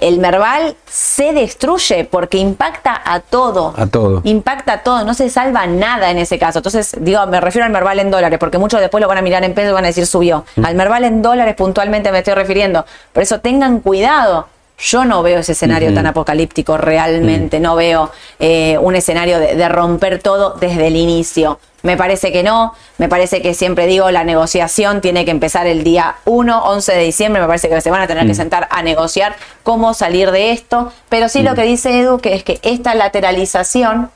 el 0.00 0.18
Merval 0.18 0.76
se 0.86 1.32
destruye 1.32 2.04
porque 2.04 2.38
impacta 2.38 3.00
a 3.04 3.20
todo. 3.20 3.74
A 3.76 3.86
todo. 3.86 4.20
Impacta 4.24 4.72
a 4.74 4.82
todo, 4.82 5.04
no 5.04 5.14
se 5.14 5.28
salva 5.28 5.66
nada 5.66 6.10
en 6.10 6.18
ese 6.18 6.38
caso. 6.38 6.58
Entonces, 6.58 6.96
digo, 6.98 7.24
me 7.26 7.40
refiero 7.40 7.66
al 7.66 7.72
Merval 7.72 8.00
en 8.00 8.10
dólares, 8.10 8.38
porque 8.38 8.58
muchos 8.58 8.80
después 8.80 9.00
lo 9.00 9.08
van 9.08 9.18
a 9.18 9.22
mirar 9.22 9.44
en 9.44 9.54
pesos 9.54 9.70
y 9.70 9.74
van 9.74 9.84
a 9.84 9.88
decir 9.88 10.06
subió. 10.06 10.44
Al 10.62 10.74
Merval 10.74 11.04
en 11.04 11.22
dólares 11.22 11.54
puntualmente 11.54 12.10
me 12.12 12.18
estoy 12.18 12.34
refiriendo. 12.34 12.84
Por 13.12 13.22
eso 13.22 13.40
tengan 13.40 13.80
cuidado. 13.80 14.48
Yo 14.82 15.04
no 15.04 15.22
veo 15.22 15.40
ese 15.40 15.52
escenario 15.52 15.92
tan 15.92 16.06
apocalíptico 16.06 16.78
realmente, 16.78 17.60
no 17.60 17.76
veo 17.76 18.10
eh, 18.38 18.78
un 18.78 18.96
escenario 18.96 19.38
de, 19.38 19.54
de 19.54 19.68
romper 19.68 20.20
todo 20.20 20.54
desde 20.58 20.86
el 20.86 20.96
inicio. 20.96 21.58
Me 21.82 21.96
parece 21.96 22.32
que 22.32 22.42
no, 22.42 22.74
me 22.98 23.08
parece 23.08 23.40
que 23.42 23.54
siempre 23.54 23.86
digo, 23.86 24.10
la 24.10 24.24
negociación 24.24 25.00
tiene 25.00 25.24
que 25.24 25.30
empezar 25.30 25.66
el 25.66 25.82
día 25.84 26.16
1, 26.24 26.64
11 26.64 26.92
de 26.92 27.02
diciembre, 27.02 27.40
me 27.40 27.46
parece 27.48 27.68
que 27.68 27.80
se 27.80 27.90
van 27.90 28.02
a 28.02 28.06
tener 28.06 28.26
que 28.26 28.34
sentar 28.34 28.68
a 28.70 28.82
negociar 28.82 29.34
cómo 29.62 29.94
salir 29.94 30.30
de 30.30 30.52
esto, 30.52 30.92
pero 31.08 31.28
sí 31.28 31.42
lo 31.42 31.54
que 31.54 31.62
dice 31.62 32.00
Edu, 32.00 32.18
que 32.18 32.34
es 32.34 32.44
que 32.44 32.58
esta 32.62 32.94
lateralización, 32.94 34.10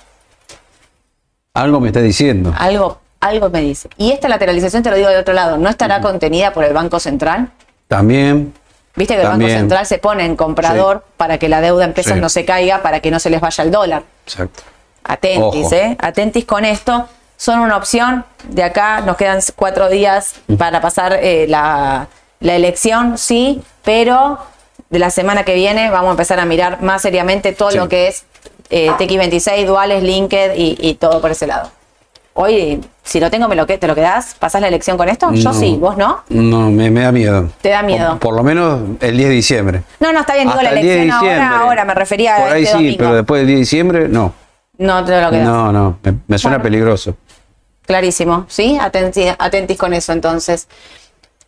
Algo 1.54 1.80
me 1.80 1.88
está 1.88 2.00
diciendo. 2.00 2.54
algo, 2.58 3.00
algo 3.20 3.48
me 3.48 3.60
dice, 3.62 3.88
y 3.96 4.12
esta 4.12 4.28
lateralización, 4.28 4.82
te 4.82 4.90
lo 4.90 4.96
digo 4.96 5.08
de 5.08 5.16
otro 5.16 5.32
lado, 5.34 5.56
¿no 5.56 5.68
estará 5.68 6.00
contenida 6.00 6.52
por 6.52 6.64
el 6.64 6.72
Banco 6.74 7.00
Central? 7.00 7.50
También. 7.88 8.52
Viste 8.96 9.14
que 9.16 9.22
el 9.22 9.28
Banco. 9.28 9.48
Central 9.48 9.86
se 9.86 9.98
pone 9.98 10.24
en 10.24 10.36
comprador 10.36 11.04
para 11.16 11.38
que 11.38 11.48
la 11.48 11.60
deuda 11.60 11.84
en 11.84 11.92
pesos 11.92 12.12
Sí. 12.14 12.20
no 12.20 12.28
se 12.28 12.44
caiga, 12.44 12.80
para 12.82 13.00
que 13.00 13.10
no 13.10 13.18
se 13.18 13.28
les 13.30 13.40
vaya 13.40 13.64
el 13.64 13.70
dólar. 13.70 14.02
Exacto. 14.26 14.62
Atentis, 15.02 15.66
Ojo. 15.66 15.74
¿eh? 15.74 15.96
Atentis 16.00 16.44
con 16.44 16.64
esto. 16.64 17.08
Son 17.36 17.58
una 17.58 17.76
opción. 17.76 18.24
De 18.48 18.62
acá 18.62 19.00
nos 19.00 19.16
quedan 19.16 19.40
cuatro 19.56 19.88
días 19.88 20.34
para 20.58 20.80
pasar 20.80 21.18
eh, 21.20 21.46
la, 21.48 22.06
la 22.40 22.54
elección, 22.54 23.18
sí, 23.18 23.62
pero 23.82 24.38
de 24.90 24.98
la 25.00 25.10
semana 25.10 25.44
que 25.44 25.54
viene 25.54 25.90
vamos 25.90 26.08
a 26.08 26.10
empezar 26.12 26.38
a 26.38 26.44
mirar 26.44 26.80
más 26.82 27.02
seriamente 27.02 27.52
todo 27.52 27.72
Sí. 27.72 27.78
lo 27.78 27.88
que 27.88 28.08
es 28.08 28.24
eh, 28.70 28.90
TX26, 28.92 29.66
duales, 29.66 30.02
linked 30.02 30.54
y, 30.56 30.76
y 30.80 30.94
todo 30.94 31.20
por 31.20 31.32
ese 31.32 31.46
lado. 31.46 31.70
Oye, 32.36 32.80
si 33.04 33.20
lo 33.20 33.30
tengo, 33.30 33.46
me 33.48 33.54
lo 33.54 33.64
que, 33.66 33.78
¿te 33.78 33.86
lo 33.86 33.94
quedás? 33.94 34.34
¿Pasás 34.38 34.60
la 34.60 34.66
elección 34.68 34.96
con 34.96 35.08
esto? 35.08 35.32
Yo 35.32 35.52
sí, 35.52 35.76
vos 35.80 35.96
no. 35.96 36.24
No, 36.28 36.68
me, 36.70 36.90
me 36.90 37.02
da 37.02 37.12
miedo. 37.12 37.48
Te 37.60 37.68
da 37.68 37.82
miedo. 37.82 38.10
Por, 38.10 38.18
por 38.18 38.34
lo 38.34 38.42
menos 38.42 38.80
el 39.00 39.16
10 39.16 39.28
de 39.28 39.34
diciembre. 39.36 39.82
No, 40.00 40.12
no, 40.12 40.20
está 40.20 40.34
bien, 40.34 40.48
digo 40.48 40.58
Hasta 40.58 40.70
la 40.72 40.76
el 40.80 40.82
10 40.84 40.96
de 40.96 41.02
elección 41.02 41.30
ahora, 41.42 41.58
ahora, 41.60 41.84
me 41.84 41.94
refería 41.94 42.36
Por 42.36 42.48
a 42.48 42.52
ahí 42.54 42.62
este 42.64 42.72
sí, 42.76 42.82
domingo. 42.82 42.98
pero 42.98 43.14
después 43.14 43.38
del 43.40 43.46
10 43.46 43.56
de 43.56 43.60
diciembre, 43.60 44.08
no. 44.08 44.32
No 44.78 45.04
te 45.04 45.20
lo 45.20 45.30
quedás. 45.30 45.46
No, 45.46 45.72
no, 45.72 45.98
me, 46.02 46.14
me 46.26 46.38
suena 46.38 46.56
Bueno. 46.56 46.64
peligroso. 46.64 47.16
Clarísimo, 47.86 48.46
¿sí? 48.48 48.78
Atenti- 48.80 49.36
atentis 49.38 49.78
con 49.78 49.92
eso 49.94 50.12
entonces. 50.12 50.66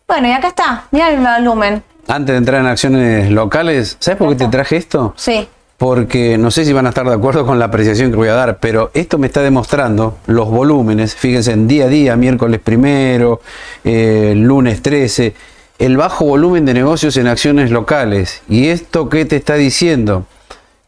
Bueno, 0.07 0.29
y 0.29 0.31
acá 0.31 0.47
está, 0.47 0.85
mira 0.91 1.09
el 1.09 1.19
volumen. 1.19 1.83
Antes 2.07 2.31
de 2.31 2.37
entrar 2.37 2.61
en 2.61 2.67
acciones 2.67 3.29
locales, 3.29 3.97
¿sabes 3.99 4.17
por 4.17 4.29
qué 4.29 4.35
te 4.35 4.47
traje 4.47 4.77
esto? 4.77 5.13
Sí, 5.17 5.49
Porque 5.77 6.37
no 6.39 6.49
sé 6.49 6.65
si 6.65 6.73
van 6.73 6.87
a 6.87 6.89
estar 6.89 7.07
de 7.07 7.13
acuerdo 7.13 7.45
con 7.45 7.59
la 7.59 7.65
apreciación 7.65 8.09
que 8.09 8.17
voy 8.17 8.29
a 8.29 8.33
dar, 8.33 8.59
pero 8.59 8.89
esto 8.95 9.19
me 9.19 9.27
está 9.27 9.43
demostrando 9.43 10.17
los 10.25 10.49
volúmenes, 10.49 11.15
fíjense, 11.15 11.51
en 11.51 11.67
día 11.67 11.85
a 11.85 11.87
día, 11.87 12.15
miércoles 12.15 12.59
primero, 12.63 13.41
eh, 13.83 14.33
lunes 14.35 14.81
13, 14.81 15.35
el 15.77 15.95
bajo 15.95 16.25
volumen 16.25 16.65
de 16.65 16.73
negocios 16.73 17.15
en 17.17 17.27
acciones 17.27 17.69
locales. 17.69 18.41
¿Y 18.49 18.69
esto 18.69 19.07
qué 19.09 19.25
te 19.25 19.35
está 19.35 19.53
diciendo? 19.53 20.25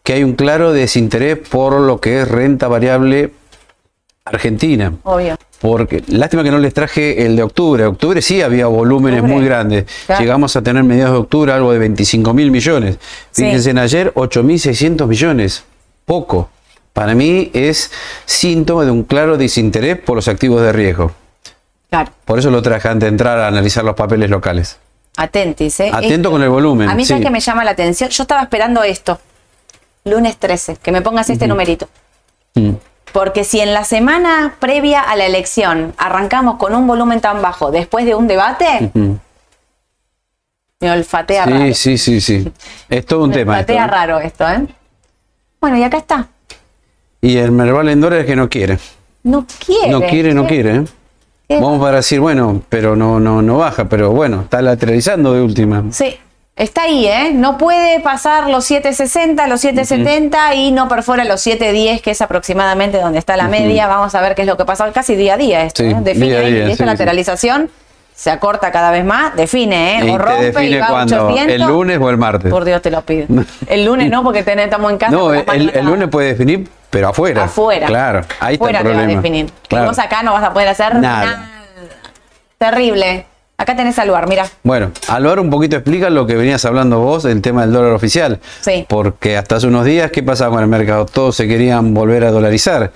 Que 0.02 0.13
hay 0.13 0.23
un 0.23 0.34
claro 0.34 0.73
desinterés 0.73 1.38
por 1.38 1.80
lo 1.80 2.02
que 2.02 2.21
es 2.21 2.28
renta 2.28 2.67
variable 2.67 3.32
argentina. 4.25 4.93
obvio. 5.03 5.38
Porque, 5.60 6.01
lástima 6.08 6.41
que 6.43 6.51
no 6.51 6.58
les 6.60 6.73
traje 6.73 7.25
el 7.25 7.36
de 7.36 7.43
octubre. 7.43 7.86
Octubre 7.86 8.21
sí 8.21 8.41
había 8.41 8.67
volúmenes 8.67 9.19
Octubre. 9.19 9.36
muy 9.39 9.45
grandes. 9.45 9.86
Claro. 10.05 10.21
Llegamos 10.21 10.55
a 10.55 10.62
tener 10.62 10.84
mediados 10.84 11.13
de 11.13 11.19
octubre 11.19 11.51
algo 11.51 11.73
de 11.73 11.79
25 11.79 12.34
mil 12.34 12.49
millones. 12.49 12.97
Sí. 13.32 13.43
Fíjense, 13.43 13.71
en 13.71 13.77
ayer 13.79 14.13
8.600 14.13 15.05
millones. 15.08 15.65
Poco. 16.05 16.49
Para 16.93 17.13
mí 17.13 17.51
es 17.53 17.91
síntoma 18.25 18.86
de 18.86 18.91
un 18.91 19.03
claro 19.03 19.38
desinterés 19.38 19.97
por 19.99 20.15
los 20.15 20.27
activos 20.29 20.62
de 20.62 20.71
riesgo. 20.71 21.12
Claro, 21.89 22.12
Por 22.23 22.39
eso 22.39 22.51
lo 22.51 22.62
traje 22.62 22.88
antes 22.88 23.01
de 23.08 23.10
entrar 23.10 23.38
a 23.39 23.47
analizar 23.47 23.84
los 23.84 23.95
papeles 23.95 24.29
locales. 24.29 24.77
atentis, 25.17 25.79
¿eh? 25.82 25.89
Atento 25.91 26.13
Esto- 26.15 26.32
con 26.32 26.43
el 26.43 26.49
volumen. 26.49 26.88
A 26.88 26.95
mí, 26.95 27.03
¿sabes 27.05 27.19
sí. 27.21 27.25
que 27.25 27.32
me 27.32 27.39
llama 27.41 27.63
la 27.65 27.71
atención? 27.71 28.10
Yo 28.10 28.23
estaba 28.23 28.41
esperando 28.43 28.84
esto. 28.84 29.19
Lunes 30.05 30.38
13, 30.38 30.77
que 30.77 30.91
me 30.93 31.01
pongas 31.01 31.29
este 31.29 31.47
numerito. 31.47 31.89
Mm. 32.55 32.71
Porque 33.11 33.43
si 33.43 33.59
en 33.59 33.73
la 33.73 33.83
semana 33.83 34.55
previa 34.59 35.01
a 35.01 35.15
la 35.15 35.25
elección 35.25 35.93
arrancamos 35.97 36.57
con 36.57 36.75
un 36.75 36.87
volumen 36.87 37.21
tan 37.21 37.41
bajo 37.41 37.71
después 37.71 38.05
de 38.05 38.15
un 38.15 38.27
debate, 38.27 38.91
me 40.79 40.91
olfatea 40.91 41.45
raro. 41.45 41.65
Sí, 41.67 41.73
sí, 41.73 41.97
sí, 41.97 42.21
sí. 42.21 42.51
Es 42.87 43.05
todo 43.05 43.23
un 43.23 43.29
me 43.29 43.35
tema. 43.35 43.59
esto, 43.59 43.73
olfatea 43.73 43.85
¿eh? 43.85 43.87
raro 43.89 44.19
esto, 44.19 44.47
¿eh? 44.49 44.67
Bueno, 45.59 45.77
y 45.77 45.83
acá 45.83 45.97
está. 45.97 46.27
Y 47.21 47.37
el 47.37 47.51
Merval 47.51 47.89
en 47.89 47.99
dólares 47.99 48.25
que 48.25 48.35
no 48.35 48.47
quiere. 48.49 48.79
No 49.23 49.45
quiere. 49.65 49.89
No 49.91 50.01
quiere, 50.01 50.33
no 50.33 50.47
quiere. 50.47 50.75
¿eh? 50.75 50.83
¿Qué? 51.49 51.59
Vamos 51.59 51.81
para 51.81 51.97
decir, 51.97 52.19
bueno, 52.19 52.61
pero 52.69 52.95
no, 52.95 53.19
no, 53.19 53.41
no 53.41 53.57
baja, 53.57 53.89
pero 53.89 54.11
bueno, 54.11 54.41
está 54.41 54.61
lateralizando 54.61 55.33
de 55.33 55.41
última. 55.41 55.83
Sí, 55.91 56.17
está 56.59 56.83
ahí, 56.83 57.07
¿eh? 57.07 57.31
No 57.33 57.57
puede 57.57 57.99
pasar 58.01 58.47
los 58.49 58.65
760, 58.65 59.47
los 59.47 59.59
770 59.61 60.53
y 60.53 60.71
no 60.71 60.87
perfora 60.87 61.25
los 61.25 61.41
710, 61.41 62.01
que 62.03 62.12
es 62.12 62.21
aproximadamente 62.21 62.99
donde 62.99 63.17
está 63.17 63.35
la 63.35 63.47
media. 63.47 63.87
Vamos 63.87 64.13
a 64.13 64.21
ver 64.21 64.35
qué 64.35 64.41
es 64.43 64.47
lo 64.47 64.57
que 64.57 64.65
pasa 64.65 64.91
casi 64.91 65.15
día 65.15 65.33
a 65.33 65.37
día 65.37 65.63
esto. 65.63 65.81
Sí, 65.83 65.89
¿eh? 65.89 65.95
Define 66.01 66.25
día 66.27 66.37
a 66.37 66.41
ahí, 66.41 66.53
día, 66.53 66.67
y 66.67 66.71
esta 66.71 66.83
sí, 66.83 66.87
lateralización 66.89 67.71
se 68.13 68.29
acorta 68.29 68.69
cada 68.71 68.91
vez 68.91 69.05
más, 69.05 69.33
define, 69.37 69.99
¿eh? 69.99 70.05
Y 70.05 70.10
O 70.10 70.17
rompe 70.17 70.65
y 70.65 70.77
va 70.77 71.03
800. 71.03 71.47
el 71.47 71.62
lunes 71.62 71.97
o 72.01 72.10
el 72.10 72.17
martes. 72.17 72.51
Por 72.51 72.65
Dios 72.65 72.81
te 72.81 72.91
lo 72.91 73.01
pido. 73.01 73.27
El 73.67 73.85
lunes 73.85 74.10
no, 74.12 74.23
porque 74.23 74.43
ten- 74.43 74.60
estamos 74.60 74.91
en 74.91 74.97
casa. 74.97 75.12
No, 75.13 75.33
el, 75.33 75.69
el 75.73 75.85
lunes 75.85 76.10
puede 76.10 76.27
definir, 76.29 76.67
pero 76.89 77.07
afuera. 77.07 77.45
Afuera. 77.45 77.87
Claro, 77.87 78.21
ahí 78.41 78.55
está 78.55 78.65
Afuera 78.65 78.83
te 78.83 78.93
va 78.93 79.01
a 79.03 79.07
definir. 79.07 79.45
Y 79.45 79.67
Claro. 79.69 79.85
vos 79.87 79.99
acá 79.99 80.21
no 80.23 80.33
vas 80.33 80.43
a 80.43 80.51
poder 80.51 80.67
hacer 80.67 80.95
Nada. 80.95 81.25
nada. 81.25 81.49
Terrible. 82.57 83.25
Acá 83.60 83.75
tenés 83.75 83.99
al 83.99 84.10
mira. 84.29 84.49
Bueno, 84.63 84.91
Álvaro 85.10 85.41
un 85.41 85.49
poquito 85.49 85.75
explica 85.75 86.10
lo 86.10 86.25
que 86.25 86.35
venías 86.35 86.63
hablando 86.63 86.99
vos, 86.99 87.25
el 87.25 87.41
tema 87.41 87.62
del 87.63 87.73
dólar 87.73 87.91
oficial. 87.91 88.39
Sí. 88.62 88.85
Porque 88.87 89.35
hasta 89.35 89.57
hace 89.57 89.67
unos 89.67 89.83
días, 89.85 90.12
¿qué 90.12 90.23
pasaba 90.23 90.51
con 90.55 90.63
el 90.63 90.69
mercado? 90.69 91.05
Todos 91.05 91.35
se 91.35 91.45
querían 91.45 91.93
volver 91.93 92.23
a 92.23 92.31
dolarizar. 92.31 92.93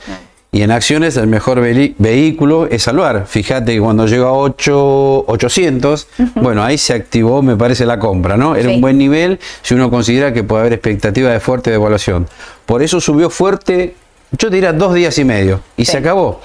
Y 0.53 0.61
en 0.61 0.71
acciones 0.71 1.17
el 1.17 1.27
mejor 1.27 1.59
vehículo 1.59 2.67
es 2.67 2.83
salvar. 2.83 3.25
Fíjate 3.27 3.73
que 3.73 3.79
cuando 3.81 4.07
llegó 4.07 4.27
a 4.27 4.33
8, 4.33 5.25
800, 5.27 6.07
bueno, 6.35 6.63
ahí 6.63 6.77
se 6.77 6.93
activó, 6.93 7.41
me 7.41 7.57
parece, 7.57 7.85
la 7.85 7.99
compra, 7.99 8.37
¿no? 8.37 8.55
Era 8.55 8.69
Sí. 8.69 8.75
un 8.75 8.79
buen 8.81 8.97
nivel 8.97 9.39
si 9.63 9.73
uno 9.73 9.89
considera 9.89 10.31
que 10.31 10.43
puede 10.43 10.61
haber 10.61 10.73
expectativa 10.73 11.29
de 11.29 11.41
fuerte 11.41 11.71
devaluación. 11.71 12.25
Por 12.65 12.81
eso 12.81 13.01
subió 13.01 13.29
fuerte, 13.29 13.95
yo 14.37 14.49
diría 14.49 14.71
dos 14.71 14.93
días 14.93 15.17
y 15.17 15.25
medio, 15.25 15.59
y 15.75 15.83
Sí. 15.83 15.91
se 15.91 15.97
acabó. 15.97 16.39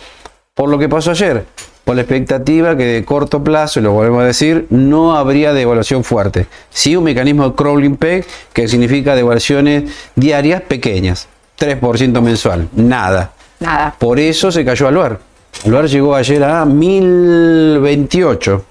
Por 0.55 0.71
lo 0.71 0.79
que 0.79 0.89
pasó 0.89 1.13
ayer, 1.13 1.45
por 1.89 1.97
la 1.97 2.03
expectativa 2.03 2.77
que 2.77 2.85
de 2.85 3.03
corto 3.03 3.43
plazo, 3.43 3.81
y 3.81 3.83
lo 3.83 3.93
volvemos 3.93 4.21
a 4.21 4.27
decir, 4.27 4.67
no 4.69 5.17
habría 5.17 5.55
devaluación 5.55 6.05
fuerte. 6.05 6.47
Sí 6.69 6.95
un 6.95 7.05
mecanismo 7.05 7.49
de 7.49 7.55
crawling 7.55 7.97
peg, 7.97 8.27
que 8.53 8.69
significa 8.69 9.15
devaluaciones 9.15 9.85
diarias 10.15 10.61
pequeñas, 10.61 11.29
3% 11.59 12.21
mensual, 12.21 12.69
nada. 12.77 13.33
Nada. 13.59 13.95
Por 13.99 14.21
eso 14.21 14.53
se 14.53 14.67
cayó 14.67 14.87
Aluar. 14.87 15.19
Aluar 15.65 15.87
llegó 15.89 16.15
ayer 16.15 16.45
a 16.45 16.67
1028 16.67 18.65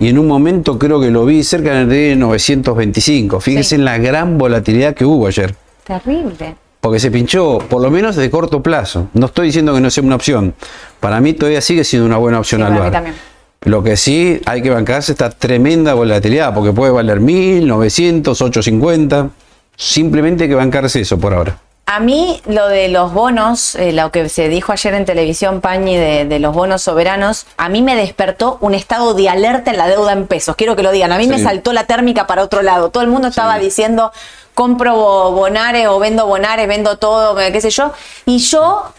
y 0.00 0.08
en 0.08 0.18
un 0.18 0.26
momento 0.26 0.78
creo 0.78 1.00
que 1.00 1.10
lo 1.10 1.24
vi 1.24 1.42
cerca 1.44 1.86
de 1.86 2.16
925. 2.16 3.40
Fíjense 3.40 3.70
Sí. 3.70 3.74
en 3.76 3.86
la 3.86 3.96
gran 3.96 4.36
volatilidad 4.36 4.92
que 4.94 5.06
hubo 5.06 5.26
ayer. 5.26 5.54
Terrible. 5.84 6.54
Porque 6.80 7.00
se 7.00 7.10
pinchó, 7.10 7.58
por 7.58 7.82
lo 7.82 7.90
menos 7.90 8.14
de 8.16 8.30
corto 8.30 8.62
plazo. 8.62 9.08
No 9.12 9.26
estoy 9.26 9.46
diciendo 9.48 9.74
que 9.74 9.80
no 9.80 9.90
sea 9.90 10.04
una 10.04 10.14
opción. 10.14 10.54
Para 11.00 11.20
mí 11.20 11.32
todavía 11.32 11.60
sigue 11.60 11.82
siendo 11.84 12.06
una 12.06 12.18
buena 12.18 12.38
opción 12.38 12.60
Sí, 12.62 12.68
mí 12.68 12.72
Aluar. 12.76 12.92
también. 12.92 13.16
Lo 13.62 13.82
que 13.82 13.96
sí 13.96 14.40
hay 14.46 14.62
que 14.62 14.70
bancarse 14.70 15.10
esta 15.12 15.30
tremenda 15.30 15.94
volatilidad, 15.94 16.54
porque 16.54 16.72
puede 16.72 16.92
valer 16.92 17.18
1000, 17.18 17.66
900, 17.66 18.40
850. 18.40 19.30
Simplemente 19.76 20.44
hay 20.44 20.50
que 20.50 20.54
bancarse 20.54 21.00
eso 21.00 21.18
por 21.18 21.34
ahora. 21.34 21.58
A 21.86 22.00
mí 22.00 22.40
lo 22.46 22.68
de 22.68 22.88
los 22.88 23.12
bonos, 23.14 23.74
eh, 23.74 23.92
lo 23.92 24.12
que 24.12 24.28
se 24.28 24.48
dijo 24.50 24.72
ayer 24.72 24.92
en 24.94 25.06
televisión, 25.06 25.60
Pañi, 25.62 25.96
de, 25.96 26.26
de 26.26 26.38
los 26.38 26.54
bonos 26.54 26.82
soberanos, 26.82 27.46
a 27.56 27.68
mí 27.70 27.80
me 27.80 27.96
despertó 27.96 28.58
un 28.60 28.74
estado 28.74 29.14
de 29.14 29.28
alerta 29.30 29.70
en 29.70 29.78
la 29.78 29.88
deuda 29.88 30.12
en 30.12 30.26
pesos. 30.26 30.54
Quiero 30.54 30.76
que 30.76 30.82
lo 30.82 30.92
digan. 30.92 31.12
A 31.12 31.18
mí 31.18 31.26
me 31.26 31.38
saltó 31.38 31.72
la 31.72 31.84
térmica 31.86 32.26
para 32.26 32.42
otro 32.42 32.60
lado. 32.62 32.90
Todo 32.90 33.02
el 33.02 33.08
mundo 33.08 33.28
estaba 33.28 33.56
Sí. 33.58 33.64
diciendo, 33.64 34.12
compro 34.58 34.92
bo- 34.96 35.30
bonares 35.32 35.86
o 35.86 36.00
vendo 36.00 36.26
bonares, 36.26 36.66
vendo 36.66 36.96
todo, 36.98 37.34
me- 37.34 37.52
qué 37.52 37.60
sé 37.60 37.70
yo. 37.70 37.92
Y 38.26 38.38
yo 38.38 38.92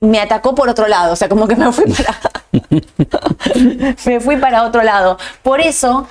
me 0.00 0.20
atacó 0.20 0.54
por 0.54 0.68
otro 0.68 0.86
lado. 0.88 1.14
O 1.14 1.16
sea, 1.16 1.26
como 1.30 1.48
que 1.48 1.56
me 1.56 1.72
fui 1.72 1.86
para, 1.90 2.18
me 4.04 4.20
fui 4.20 4.36
para 4.36 4.64
otro 4.64 4.82
lado. 4.82 5.16
Por 5.42 5.60
eso 5.62 6.06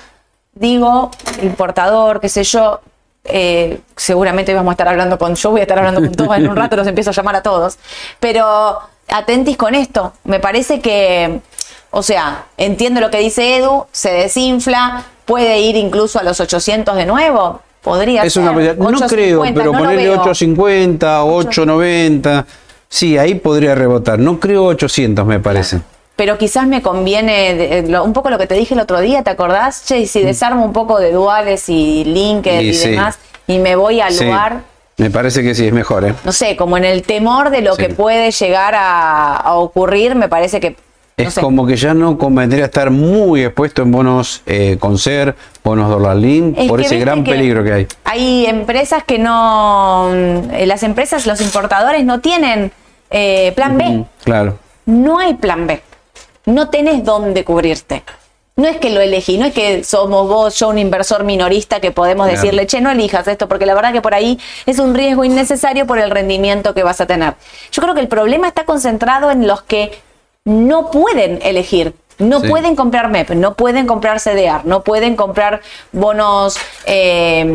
digo, 0.54 1.12
el 1.40 1.50
portador, 1.54 2.20
qué 2.20 2.28
sé 2.28 2.42
yo, 2.42 2.80
eh, 3.24 3.80
seguramente 3.94 4.52
vamos 4.54 4.72
a 4.72 4.74
estar 4.74 4.88
hablando 4.88 5.18
con, 5.18 5.36
yo 5.36 5.50
voy 5.52 5.60
a 5.60 5.62
estar 5.62 5.78
hablando 5.78 6.00
con 6.00 6.12
todos, 6.12 6.36
en 6.36 6.48
un 6.48 6.56
rato 6.56 6.74
los 6.74 6.86
empiezo 6.88 7.10
a 7.10 7.12
llamar 7.12 7.36
a 7.36 7.42
todos, 7.42 7.78
pero 8.18 8.80
atentis 9.08 9.56
con 9.56 9.76
esto, 9.76 10.14
me 10.24 10.40
parece 10.40 10.80
que, 10.80 11.40
o 11.92 12.02
sea, 12.02 12.46
entiendo 12.56 13.00
lo 13.00 13.08
que 13.10 13.18
dice 13.18 13.58
Edu, 13.58 13.86
se 13.92 14.10
desinfla, 14.10 15.04
puede 15.26 15.60
ir 15.60 15.76
incluso 15.76 16.18
a 16.18 16.24
los 16.24 16.40
800 16.40 16.96
de 16.96 17.06
nuevo, 17.06 17.60
podría 17.82 18.22
Es 18.24 18.32
ser. 18.34 18.42
una. 18.42 18.52
No 18.52 18.88
850, 18.88 19.08
creo, 19.08 19.42
pero 19.54 19.72
no 19.72 19.78
ponerle 19.78 20.02
veo. 20.04 20.12
850, 20.20 21.24
890. 21.24 22.46
Sí, 22.88 23.18
ahí 23.18 23.34
podría 23.34 23.74
rebotar. 23.74 24.18
No 24.18 24.40
creo 24.40 24.64
800, 24.66 25.26
me 25.26 25.40
parece. 25.40 25.80
Pero 26.16 26.36
quizás 26.38 26.66
me 26.66 26.82
conviene 26.82 27.84
lo- 27.86 28.02
un 28.02 28.12
poco 28.12 28.30
lo 28.30 28.38
que 28.38 28.46
te 28.46 28.54
dije 28.54 28.74
el 28.74 28.80
otro 28.80 28.98
día, 29.00 29.22
¿te 29.22 29.30
acordás? 29.30 29.84
Che, 29.86 30.06
si 30.06 30.22
desarmo 30.22 30.64
un 30.64 30.72
poco 30.72 30.98
de 30.98 31.12
duales 31.12 31.68
y 31.68 32.04
LinkedIn 32.04 32.58
Mm. 32.60 32.64
Y 32.64 32.68
y, 32.70 32.74
sí. 32.74 32.90
demás, 32.90 33.18
y 33.46 33.58
me 33.58 33.76
voy 33.76 34.00
al 34.00 34.12
Sí, 34.12 34.24
lugar, 34.24 34.62
me 34.96 35.10
parece 35.10 35.42
que 35.44 35.54
sí, 35.54 35.66
es 35.68 35.72
mejor, 35.72 36.04
¿eh? 36.04 36.14
no 36.24 36.32
sé, 36.32 36.56
como 36.56 36.76
en 36.76 36.84
el 36.84 37.02
temor 37.04 37.50
de 37.50 37.60
lo 37.60 37.76
Sí. 37.76 37.82
que 37.82 37.88
puede 37.90 38.32
llegar 38.32 38.74
a, 38.74 39.36
a 39.36 39.54
ocurrir, 39.54 40.14
me 40.16 40.28
parece 40.28 40.58
que. 40.58 40.74
No 41.18 41.24
Es 41.28 41.34
sé. 41.34 41.40
como 41.40 41.66
que 41.66 41.76
ya 41.76 41.94
no 41.94 42.16
convendría 42.16 42.64
estar 42.66 42.90
muy 42.90 43.44
expuesto 43.44 43.82
en 43.82 43.90
bonos 43.92 44.42
eh, 44.46 44.76
Concer, 44.78 45.34
bonos 45.64 45.88
dólar 45.90 46.16
link, 46.16 46.56
Es 46.58 46.68
por 46.68 46.80
ese 46.80 46.98
gran 46.98 47.24
que 47.24 47.32
peligro 47.32 47.64
que 47.64 47.72
hay. 47.72 47.86
Hay 48.04 48.46
empresas 48.46 49.02
que 49.04 49.18
no. 49.18 50.08
eh, 50.12 50.64
Las 50.66 50.82
empresas, 50.82 51.26
los 51.26 51.40
importadores 51.40 52.04
no 52.04 52.20
tienen 52.20 52.70
eh, 53.10 53.52
plan 53.56 53.76
B. 53.78 53.84
Mm, 53.84 54.04
Claro. 54.24 54.58
No 54.86 55.18
hay 55.18 55.34
plan 55.34 55.66
B. 55.66 55.82
No 56.46 56.70
tenés 56.70 57.04
dónde 57.04 57.44
cubrirte. 57.44 58.02
No 58.56 58.66
es 58.66 58.78
que 58.78 58.90
lo 58.90 59.00
elegí, 59.00 59.38
no 59.38 59.46
es 59.46 59.54
que 59.54 59.84
somos 59.84 60.26
vos, 60.28 60.58
yo, 60.58 60.68
un 60.68 60.78
inversor 60.78 61.22
minorista 61.22 61.78
que 61.78 61.92
podemos 61.92 62.26
Claro. 62.26 62.40
decirle, 62.40 62.66
che, 62.66 62.80
no 62.80 62.90
elijas 62.90 63.28
esto, 63.28 63.48
porque 63.48 63.66
la 63.66 63.74
verdad 63.74 63.92
que 63.92 64.00
por 64.02 64.14
ahí 64.14 64.36
es 64.66 64.80
un 64.80 64.94
riesgo 64.94 65.24
innecesario 65.24 65.86
por 65.86 65.98
el 66.00 66.10
rendimiento 66.10 66.74
que 66.74 66.82
vas 66.82 67.00
a 67.00 67.06
tener. 67.06 67.34
Yo 67.70 67.82
creo 67.82 67.94
que 67.94 68.00
el 68.00 68.08
problema 68.08 68.48
está 68.48 68.64
concentrado 68.64 69.30
en 69.30 69.46
los 69.46 69.62
que 69.62 69.92
no 70.48 70.90
pueden 70.90 71.38
elegir. 71.42 71.94
No 72.18 72.40
Sí. 72.40 72.48
pueden 72.48 72.74
comprar 72.74 73.08
MEP, 73.10 73.30
no 73.36 73.54
pueden 73.54 73.86
comprar 73.86 74.18
CDR, 74.18 74.62
no 74.64 74.82
pueden 74.82 75.14
comprar 75.14 75.60
bonos 75.92 76.56
eh, 76.84 77.46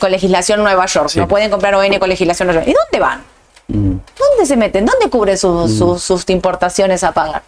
con 0.00 0.10
legislación 0.10 0.62
Nueva 0.62 0.86
York, 0.86 1.10
Sí. 1.10 1.18
no 1.18 1.28
pueden 1.28 1.50
comprar 1.50 1.74
ON 1.74 1.98
con 1.98 2.08
legislación 2.08 2.46
Nueva 2.48 2.64
York. 2.64 2.74
¿Y 2.74 2.80
dónde 2.90 3.00
van? 3.06 3.20
Mm. 3.68 3.98
¿Dónde 4.18 4.46
se 4.46 4.56
meten? 4.56 4.86
¿Dónde 4.86 5.10
cubren 5.10 5.36
sus, 5.36 5.76
sus- 5.76 6.02
sus 6.02 6.24
importaciones 6.30 7.04
a 7.04 7.12
pagar? 7.12 7.42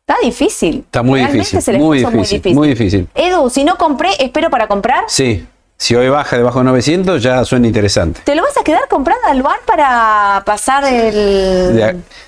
Está 0.00 0.16
difícil. 0.22 0.78
Está 0.86 1.02
muy 1.02 1.20
Realmente 1.20 1.38
difícil, 1.40 1.62
se 1.62 1.72
les 1.72 1.80
muy 1.82 1.98
difícil, 1.98 2.54
muy 2.54 2.68
difícil. 2.68 3.08
Edu, 3.14 3.50
si 3.50 3.62
no 3.64 3.76
compré, 3.76 4.10
espero 4.20 4.48
para 4.48 4.66
comprar. 4.68 5.04
Sí, 5.08 5.46
si 5.82 5.96
hoy 5.96 6.08
baja 6.08 6.36
debajo 6.36 6.60
de 6.60 6.66
900 6.66 7.20
ya 7.20 7.44
suena 7.44 7.66
interesante. 7.66 8.20
¿Te 8.22 8.36
lo 8.36 8.42
vas 8.42 8.56
a 8.56 8.62
quedar 8.62 8.86
comprando 8.88 9.26
al 9.26 9.42
bar 9.42 9.58
para 9.66 10.40
pasar 10.46 10.84
el, 10.84 11.76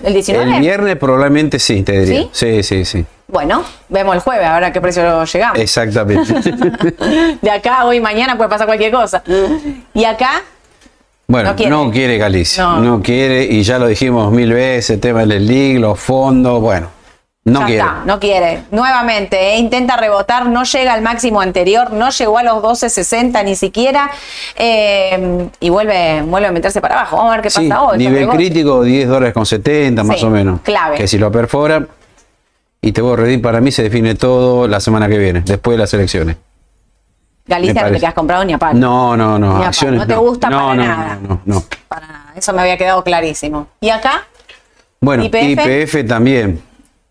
el 0.03 0.13
19? 0.13 0.57
El 0.57 0.61
viernes 0.61 0.97
probablemente 0.97 1.61
sí, 1.61 1.85
te 1.85 2.01
diría. 2.01 2.27
Sí, 2.33 2.65
sí, 2.65 2.85
sí. 2.85 3.07
Bueno, 3.29 3.63
vemos 3.89 4.17
el 4.17 4.23
jueves, 4.23 4.45
a 4.45 4.55
ver 4.55 4.65
a 4.65 4.73
qué 4.73 4.81
precio 4.81 5.25
llegamos. 5.25 5.61
Exactamente. 5.61 6.35
De 7.43 7.49
acá, 7.49 7.85
hoy, 7.85 8.01
mañana 8.01 8.37
puede 8.37 8.51
pasar 8.51 8.67
cualquier 8.67 8.91
cosa. 8.91 9.23
Y 9.95 10.05
acá, 10.05 10.43
Bueno, 11.29 11.55
No 11.69 11.85
no 11.85 11.93
quiere. 11.93 12.19
Galicia. 12.19 12.61
No. 12.65 12.81
No. 12.81 13.03
quiere, 13.03 13.45
y 13.45 13.63
ya 13.63 13.79
lo 13.79 13.87
dijimos 13.87 14.33
mil 14.33 14.53
veces, 14.53 14.91
el 14.91 15.01
tema 15.01 15.25
del 15.25 15.47
league, 15.47 15.79
los 15.79 16.01
fondos, 16.01 16.61
bueno, 16.61 16.89
no 17.45 17.61
ya 17.61 17.67
quiere. 17.67 17.81
está, 17.83 18.03
no 18.07 18.21
quiere. 18.21 18.63
Nuevamente, 18.71 19.39
eh, 19.55 19.59
intenta 19.59 19.97
rebotar, 19.97 20.47
no 20.47 20.65
llega 20.65 20.93
al 20.95 21.03
máximo 21.03 21.41
anterior, 21.41 21.93
no 21.93 22.11
llegó 22.11 22.39
a 22.39 22.43
los 22.43 22.63
12.60 22.63 23.45
ni 23.45 23.55
siquiera, 23.55 24.11
eh, 24.57 25.49
y 25.61 25.69
vuelve, 25.69 26.23
vuelve 26.23 26.49
a 26.49 26.53
meterse 26.53 26.81
para 26.81 26.95
abajo. 27.01 27.17
Vamos 27.19 27.33
a 27.33 27.37
ver 27.37 27.43
qué 27.43 27.51
Sí, 27.51 27.69
pasa 27.69 27.83
hoy. 27.83 27.99
nivel 27.99 28.29
crítico 28.29 28.83
10 28.83 29.09
dólares 29.09 29.35
con 29.35 29.45
70 29.45 30.03
más 30.05 30.23
o 30.23 30.31
menos. 30.31 30.61
clave. 30.63 30.97
Que 30.97 31.07
si 31.07 31.19
lo 31.19 31.31
perfora, 31.31 31.87
y 32.81 32.93
te 32.93 33.01
voy 33.03 33.13
a 33.15 33.17
redir, 33.17 33.43
para 33.43 33.61
mí 33.61 33.71
se 33.73 33.83
define 33.83 34.15
todo 34.15 34.67
la 34.67 34.81
semana 34.81 35.09
que 35.09 35.19
viene, 35.19 35.41
después 35.41 35.77
de 35.77 35.81
las 35.83 35.93
elecciones. 35.95 36.37
Galicia 37.47 37.75
no 37.75 37.79
te 37.81 37.85
parece. 37.85 38.01
quedas 38.01 38.15
comprado 38.15 38.45
ni 38.47 38.55
a 38.55 38.59
palo. 38.59 38.79
No, 38.79 39.17
no, 39.19 39.39
no. 39.39 39.59
Ni 39.59 39.65
a 39.65 39.69
acciones 39.69 40.01
no 40.01 40.07
te 40.07 40.17
gusta 40.17 40.49
no, 40.49 40.57
para 40.57 40.75
no, 40.75 40.83
nada. 40.83 41.19
No, 41.29 41.41
no. 41.45 41.63
Para 41.89 42.07
nada. 42.07 42.33
Eso 42.37 42.55
me 42.55 42.63
había 42.63 42.79
quedado 42.79 43.05
clarísimo. 43.05 43.67
¿Y 43.83 43.91
acá? 43.91 44.27
Bueno. 45.01 45.25
IPF 45.25 46.07
también. 46.09 46.63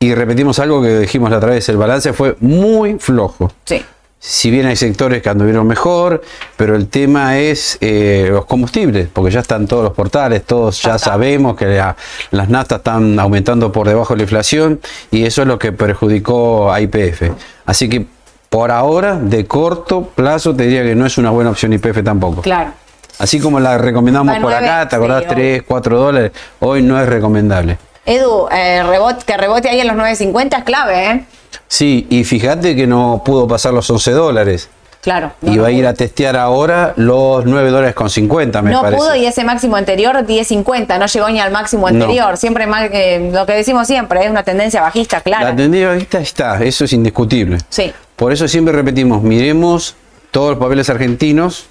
Y 0.03 0.13
repetimos 0.15 0.59
algo 0.59 0.81
que 0.81 0.99
dijimos 0.99 1.31
la 1.31 1.37
otra 1.37 1.51
vez, 1.51 1.69
el 1.69 1.77
balance 1.77 2.11
fue 2.11 2.35
muy 2.41 2.95
flojo. 2.99 3.49
Sí. 3.63 3.81
Si 4.19 4.51
bien 4.51 4.65
hay 4.65 4.75
sectores 4.75 5.21
que 5.21 5.29
anduvieron 5.29 5.65
mejor, 5.65 6.21
pero 6.57 6.75
el 6.75 6.89
tema 6.89 7.37
es 7.39 7.77
eh, 7.79 8.27
los 8.29 8.43
combustibles, 8.45 9.07
porque 9.13 9.31
ya 9.31 9.39
están 9.39 9.65
todos 9.65 9.81
los 9.85 9.93
portales, 9.93 10.43
todos 10.43 10.81
Ya 10.81 10.97
sabemos 10.97 11.55
que 11.55 11.67
la- 11.67 11.95
las 12.31 12.49
naftas 12.49 12.79
están 12.79 13.17
aumentando 13.17 13.71
por 13.71 13.87
debajo 13.87 14.13
de 14.13 14.17
la 14.17 14.23
inflación 14.23 14.81
y 15.09 15.23
eso 15.25 15.41
es 15.43 15.47
lo 15.47 15.57
que 15.57 15.71
perjudicó 15.71 16.71
a 16.73 16.81
IPF. 16.81 17.31
Así 17.65 17.87
que 17.87 18.05
por 18.49 18.71
ahora, 18.71 19.17
de 19.17 19.45
corto 19.45 20.03
plazo, 20.13 20.53
te 20.53 20.63
diría 20.63 20.83
que 20.83 20.95
no 20.95 21.05
es 21.05 21.17
una 21.17 21.29
buena 21.29 21.49
opción 21.49 21.71
IPF 21.71 22.03
tampoco. 22.03 22.41
Claro. 22.41 22.71
Así 23.19 23.39
como 23.39 23.57
la 23.61 23.77
recomendamos 23.77 24.37
por 24.39 24.53
acá, 24.53 24.85
¿te 24.89 24.97
acordás? 24.97 25.19
sí, 25.23 25.27
obvio. 25.27 25.35
3, 25.37 25.63
4 25.65 25.97
dólares, 25.97 26.31
hoy 26.59 26.81
no 26.81 26.99
es 26.99 27.07
recomendable. 27.07 27.77
Edu, 28.05 28.47
eh, 28.51 28.83
rebote, 28.83 29.23
que 29.25 29.37
rebote 29.37 29.69
ahí 29.69 29.79
en 29.79 29.87
los 29.87 29.95
9.50 29.95 30.57
es 30.59 30.63
clave, 30.63 31.05
¿eh? 31.11 31.25
Sí, 31.67 32.05
y 32.09 32.23
fíjate 32.23 32.75
que 32.75 32.85
no 32.87 33.21
pudo 33.25 33.47
pasar 33.47 33.73
los 33.73 33.89
11 33.89 34.11
dólares. 34.11 34.69
Claro. 35.01 35.33
no, 35.41 35.51
y 35.51 35.55
no 35.57 35.63
va 35.63 35.67
a 35.67 35.71
ir 35.71 35.85
a 35.85 35.93
testear 35.93 36.37
ahora 36.37 36.93
los 36.95 37.43
9 37.45 37.71
dólares 37.71 37.93
con 37.93 38.09
50, 38.09 38.61
me 38.61 38.71
no 38.71 38.81
parece. 38.81 38.97
pudo 39.01 39.15
y 39.15 39.25
ese 39.25 39.43
máximo 39.43 39.75
anterior 39.75 40.15
10.50, 40.15 40.97
no 40.97 41.07
llegó 41.07 41.29
ni 41.29 41.41
al 41.41 41.51
máximo 41.51 41.89
No. 41.91 42.05
anterior. 42.05 42.37
Siempre 42.37 42.67
más, 42.67 42.89
eh, 42.89 43.29
lo 43.33 43.45
que 43.45 43.51
decimos 43.51 43.85
siempre, 43.85 44.23
es 44.23 44.29
una 44.29 44.43
tendencia 44.43 44.81
bajista, 44.81 45.19
clara. 45.19 45.49
La 45.49 45.55
tendencia 45.57 45.89
bajista 45.89 46.19
está, 46.19 46.63
eso 46.63 46.85
es 46.85 46.93
indiscutible. 46.93 47.57
Sí. 47.67 47.91
Por 48.15 48.31
eso 48.31 48.47
siempre 48.47 48.73
repetimos, 48.73 49.21
miremos 49.21 49.95
todos 50.31 50.51
los 50.51 50.59
papeles 50.59 50.89
argentinos 50.89 51.65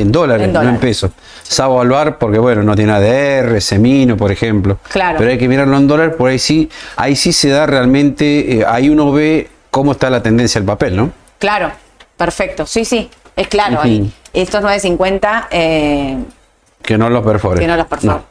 en 0.00 0.12
dólares, 0.12 0.46
En 0.46 0.52
no 0.52 0.62
en 0.62 0.78
pesos. 0.78 1.10
Salvo 1.42 1.80
Alvar, 1.80 2.18
porque 2.18 2.38
bueno, 2.38 2.62
no 2.62 2.74
tiene 2.74 2.92
ADR, 2.92 3.60
Semino, 3.60 4.16
por 4.16 4.30
ejemplo. 4.32 4.78
Claro. 4.90 5.18
Pero 5.18 5.30
hay 5.30 5.38
que 5.38 5.48
mirarlo 5.48 5.76
en 5.76 5.86
dólares, 5.86 6.14
por 6.16 6.30
ahí 6.30 6.38
sí, 6.38 6.68
ahí 6.96 7.14
sí 7.16 7.32
se 7.32 7.48
da 7.50 7.66
realmente, 7.66 8.58
eh, 8.58 8.64
ahí 8.66 8.88
uno 8.88 9.12
ve 9.12 9.48
cómo 9.70 9.92
está 9.92 10.10
la 10.10 10.22
tendencia 10.22 10.60
del 10.60 10.66
papel, 10.66 10.96
¿no? 10.96 11.10
Claro, 11.38 11.70
perfecto. 12.16 12.66
Sí, 12.66 12.84
sí, 12.84 13.10
es 13.36 13.48
claro. 13.48 13.74
Ujú. 13.74 13.82
ahí. 13.82 14.12
Estos 14.32 14.62
9.50 14.62 15.46
eh, 15.50 16.18
Que 16.82 16.98
no 16.98 17.08
los 17.08 17.24
perfore. 17.24 17.60
que 17.60 17.66
no 17.66 17.76
los 17.76 17.86
perfora. 17.86 18.22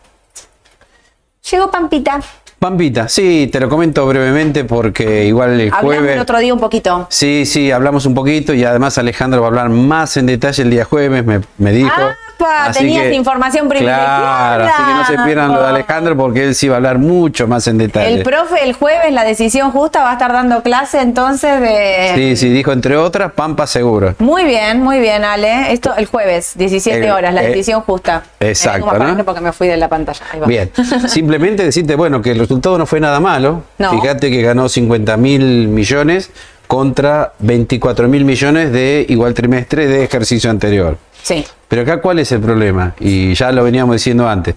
Llegó 1.52 1.70
Pampita. 1.72 2.20
Pampita, 2.60 3.08
sí, 3.08 3.50
te 3.52 3.60
lo 3.60 3.70
comento 3.70 4.08
brevemente 4.08 4.64
porque 4.64 5.26
igual 5.26 5.60
el 5.60 5.68
Hablamos 5.68 5.82
jueves... 5.82 6.16
el 6.16 6.20
otro 6.22 6.40
día 6.40 6.54
un 6.54 6.60
poquito. 6.60 7.08
Sí, 7.10 7.46
sí, 7.46 7.72
hablamos 7.72 8.06
un 8.06 8.14
poquito 8.14 8.54
y 8.54 8.64
además 8.64 8.98
Alejandro 8.98 9.42
va 9.42 9.48
a 9.48 9.50
hablar 9.50 9.70
más 9.70 10.18
en 10.18 10.26
detalle 10.26 10.64
el 10.64 10.70
día 10.70 10.86
jueves, 10.86 11.24
me, 11.26 11.42
me 11.58 11.72
dijo. 11.72 11.92
¡Apa! 12.38 12.72
Tenías 12.72 13.14
información 13.14 13.68
privilegiada. 13.70 14.58
Claro, 14.58 14.66
así 14.66 14.84
que 14.84 14.94
no 14.94 15.06
se 15.06 15.26
pierdan 15.26 15.54
lo 15.54 15.62
de 15.62 15.68
Alejandro 15.70 16.18
porque 16.18 16.44
él 16.44 16.56
sí 16.56 16.68
va 16.68 16.76
a 16.76 16.78
hablar 16.78 16.98
mucho 16.98 17.48
más 17.48 17.68
en 17.68 17.78
detalle. 17.78 18.14
El 18.14 18.24
profe 18.24 18.64
el 18.64 18.74
jueves, 18.74 19.12
la 19.12 19.24
decisión 19.24 19.72
justa, 19.72 20.02
va 20.04 20.10
a 20.12 20.14
estar 20.14 20.32
dando 20.34 20.62
clase 20.62 21.02
entonces 21.02 21.62
de... 21.62 22.12
Sí, 22.16 22.36
sí, 22.38 22.50
dijo 22.50 22.72
entre 22.72 22.98
otras, 22.98 23.32
Pampa 23.32 23.68
seguro. 23.68 24.16
Muy 24.20 24.44
bien, 24.44 24.82
muy 24.82 25.00
bien, 25.00 25.24
Ale. 25.24 25.72
Esto 25.72 25.94
el 25.96 26.06
jueves, 26.06 26.54
17 26.56 27.06
El- 27.06 27.12
horas, 27.12 27.34
la 27.34 27.44
eh, 27.44 27.48
decisión 27.48 27.82
justa. 27.82 28.24
exacto, 28.40 28.86
vengo 28.86 28.88
más 28.88 28.98
para 29.00 29.14
¿no? 29.14 29.26
porque 29.26 29.42
me 29.42 29.52
fui 29.52 29.68
de 29.68 29.78
la 29.78 29.88
pantalla. 29.88 30.22
Ahí 30.32 30.40
va. 30.40 30.48
Bien, 30.48 30.72
simplemente 31.08 31.64
decirte, 31.64 31.96
bueno, 31.96 32.22
que 32.22 32.32
el 32.32 32.40
resultado 32.40 32.78
no 32.78 32.86
fue 32.86 33.00
nada 33.00 33.20
malo. 33.20 33.64
No. 33.78 33.92
Fíjate 33.92 34.30
que 34.30 34.42
ganó 34.42 34.70
50 34.70 35.18
mil 35.18 35.68
millones 35.68 36.32
contra 36.68 37.34
24 37.40 38.08
mil 38.08 38.26
millones 38.26 38.72
de 38.72 39.06
igual 39.10 39.34
trimestre 39.34 39.88
de 39.88 40.04
ejercicio 40.04 40.50
anterior. 40.50 40.98
Sí, 41.26 41.44
Pero 41.68 41.82
acá, 41.82 42.02
¿cuál 42.02 42.20
es 42.20 42.32
el 42.34 42.40
problema? 42.40 42.94
Y 43.00 43.34
ya 43.34 43.52
lo 43.52 43.64
veníamos 43.64 43.96
diciendo 43.96 44.30
antes. 44.30 44.54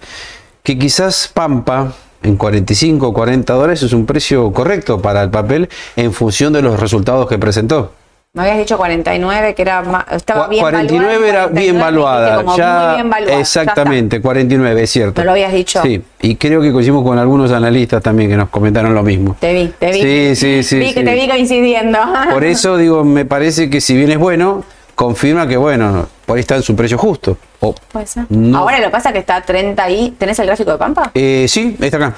Que 0.63 0.79
quizás 0.79 1.31
Pampa 1.33 1.95
en 2.23 2.37
45 2.37 3.09
o 3.09 3.15
40 3.15 3.55
dólares 3.55 3.83
es 3.83 3.95
un 3.95 4.05
precio 4.05 4.53
correcto 4.53 5.01
para 5.01 5.23
el 5.23 5.31
papel 5.31 5.71
en 5.97 6.13
función 6.13 6.53
de 6.53 6.61
los 6.61 6.79
resultados 6.79 7.27
que 7.27 7.39
presentó. 7.39 7.93
me 8.35 8.43
habías 8.43 8.59
dicho 8.59 8.77
49, 8.77 9.55
que 9.55 9.63
era 9.63 10.05
estaba 10.11 10.47
bien 10.47 10.61
49 10.61 11.07
valuada, 11.07 11.29
era 11.31 11.43
49 11.45 11.63
bien 11.63 11.81
valuada. 11.81 12.29
ya, 12.55 12.87
muy 12.87 12.95
bien 12.97 13.11
valuada, 13.11 13.35
ya 13.35 13.41
exactamente, 13.41 14.21
49, 14.21 14.83
es 14.83 14.91
cierto. 14.91 15.23
¿Me 15.23 15.25
lo 15.25 15.31
habías 15.31 15.55
dicho? 15.55 15.81
Sí, 15.81 16.03
y 16.21 16.37
creo 16.37 16.61
que 16.61 16.71
coincidimos 16.71 17.03
con 17.03 17.19
algunos 17.19 17.51
analistas 17.51 18.03
también 18.03 18.29
que 18.29 18.37
nos 18.37 18.51
comentaron 18.51 18.95
lo 18.95 19.03
mismo. 19.03 19.39
Te 19.41 19.55
vi, 19.55 19.73
te 19.79 19.91
vi. 19.91 20.03
Sí, 20.03 20.37
sí, 20.37 20.63
sí. 20.63 20.79
Vi 20.81 20.93
que 20.93 21.01
sí. 21.01 21.07
te 21.07 21.15
vi 21.15 21.29
coincidiendo. 21.31 21.99
Por 22.31 22.45
eso 22.45 22.77
digo, 22.77 23.05
me 23.05 23.25
parece 23.25 23.71
que 23.71 23.81
si 23.81 23.97
bien 23.97 24.11
es 24.11 24.19
bueno, 24.19 24.65
confirma 24.99 25.47
que 25.47 25.57
bueno, 25.57 26.09
por 26.27 26.37
ahí 26.37 26.41
está 26.41 26.57
en 26.57 26.63
su 26.63 26.75
precio 26.75 26.99
justo. 26.99 27.39
O- 27.61 27.73
Puede 27.93 28.07
ser. 28.09 28.25
No. 28.31 28.59
Ahora 28.59 28.79
lo 28.81 28.87
que 28.87 28.91
pasa 28.91 29.11
es 29.11 29.13
que 29.13 29.21
está 29.21 29.41
30 29.41 29.81
ahí. 29.85 30.13
¿Tenés 30.19 30.37
el 30.41 30.47
gráfico 30.47 30.73
de 30.73 30.77
Pampa? 30.79 31.13
Eh, 31.15 31.47
sí, 31.49 31.77
ahí 31.81 31.87
está 31.87 31.99
acá. 31.99 32.15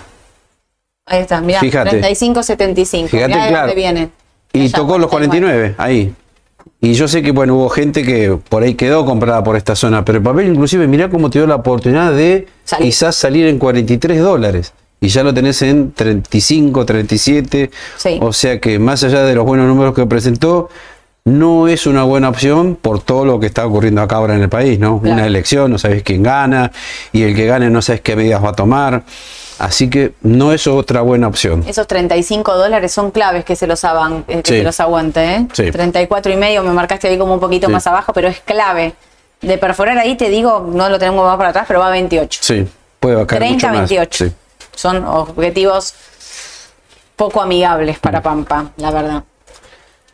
Ahí 1.05 1.21
está, 1.21 1.43
mira, 1.43 1.61
Fíjate. 1.61 1.91
35, 1.91 2.43
75. 2.43 3.09
Fíjate, 3.11 3.29
Mirá 3.29 3.43
de 3.45 3.51
claro. 3.51 3.67
dónde 3.67 3.81
viene. 3.83 4.11
Y 4.55 4.63
Allá, 4.63 4.77
tocó 4.79 4.97
los 4.99 5.11
49. 5.11 5.75
49, 5.75 5.75
ahí. 5.77 6.15
Y 6.81 6.95
yo 6.95 7.07
sé 7.07 7.21
que, 7.21 7.33
bueno, 7.33 7.55
hubo 7.57 7.69
gente 7.69 8.03
que 8.03 8.39
por 8.49 8.63
ahí 8.63 8.75
quedó 8.75 9.05
comprada 9.05 9.45
por 9.45 9.57
esta 9.57 9.77
zona, 9.77 10.03
pero 10.03 10.17
el 10.19 10.25
papel 10.25 10.49
inclusive, 10.49 10.87
mirá 10.87 11.11
cómo 11.11 11.29
te 11.29 11.39
dio 11.39 11.47
la 11.47 11.57
oportunidad 11.57 12.13
de 12.15 12.49
Salir. 12.65 12.87
quizás 12.87 13.15
salir 13.15 13.47
en 13.47 13.59
43 13.59 14.21
dólares. 14.23 14.73
Y 15.03 15.09
ya 15.09 15.23
lo 15.23 15.33
tenés 15.35 15.61
en 15.63 15.93
35, 15.93 16.85
37. 16.87 17.71
Sí. 17.99 18.19
O 18.23 18.33
sea 18.33 18.59
que 18.61 18.79
más 18.79 19.03
allá 19.05 19.23
de 19.25 19.35
los 19.35 19.45
buenos 19.45 19.67
números 19.67 19.95
que 19.95 20.05
presentó, 20.07 20.69
no 21.25 21.69
es 21.69 21.87
una 21.87 22.03
buena 22.05 22.29
opción 22.29 22.77
por 22.81 23.03
todo 23.03 23.25
lo 23.25 23.39
que 23.41 23.47
está 23.47 23.67
ocurriendo 23.67 24.01
acá 24.03 24.17
ahora 24.17 24.35
en 24.35 24.43
el 24.43 24.49
país, 24.49 24.79
¿no? 24.79 25.01
Claro. 25.01 25.15
Una 25.17 25.27
elección, 25.27 25.71
no 25.71 25.79
sabes 25.79 26.03
quién 26.03 26.23
gana, 26.23 26.73
y 27.13 27.23
el 27.23 27.35
que 27.37 27.47
gane 27.47 27.69
no 27.71 27.83
sabes 27.83 28.01
qué 28.01 28.17
medidas 28.17 28.43
va 28.45 28.51
a 28.51 28.55
tomar. 28.55 29.03
Así 29.59 29.91
que 29.91 30.15
no 30.23 30.53
es 30.53 30.67
otra 30.67 31.03
buena 31.03 31.29
opción. 31.29 31.63
Esos 31.69 31.87
35 31.87 32.57
dólares 32.57 32.93
son 32.93 33.11
claves 33.11 33.45
que 33.45 33.55
se 33.57 33.67
los, 33.67 33.85
aban- 33.85 34.25
eh, 34.27 34.41
que 34.43 34.53
Sí. 34.53 34.59
se 34.59 34.63
los 34.65 34.81
aguante, 34.81 35.35
¿eh? 35.35 35.47
Sí. 35.53 35.71
34 35.71 36.33
y 36.33 36.37
medio, 36.37 36.63
me 36.63 36.73
marcaste 36.73 37.09
ahí 37.09 37.19
como 37.19 37.35
un 37.35 37.41
poquito 37.41 37.67
Sí. 37.67 37.73
más 37.75 37.87
abajo, 37.87 38.13
pero 38.15 38.29
es 38.29 38.41
clave. 38.41 38.95
De 39.43 39.59
perforar 39.59 39.99
ahí, 39.99 40.17
te 40.17 40.31
digo, 40.31 40.67
no 40.73 40.89
lo 40.89 40.99
tenemos 40.99 41.27
más 41.27 41.37
para 41.37 41.51
atrás, 41.51 41.65
pero 41.69 41.81
va 41.81 41.89
a 41.89 41.91
28. 41.91 42.41
Sí, 42.43 42.67
puede 42.99 43.17
bajar 43.17 43.39
30 43.39 43.55
mucho 43.55 43.67
más. 43.69 43.77
28. 43.91 44.25
Sí. 44.25 44.33
Son 44.75 45.05
objetivos 45.05 45.93
poco 47.17 47.43
amigables 47.43 47.99
para 47.99 48.23
Pampa, 48.23 48.71
la 48.79 48.91
verdad. 48.91 49.25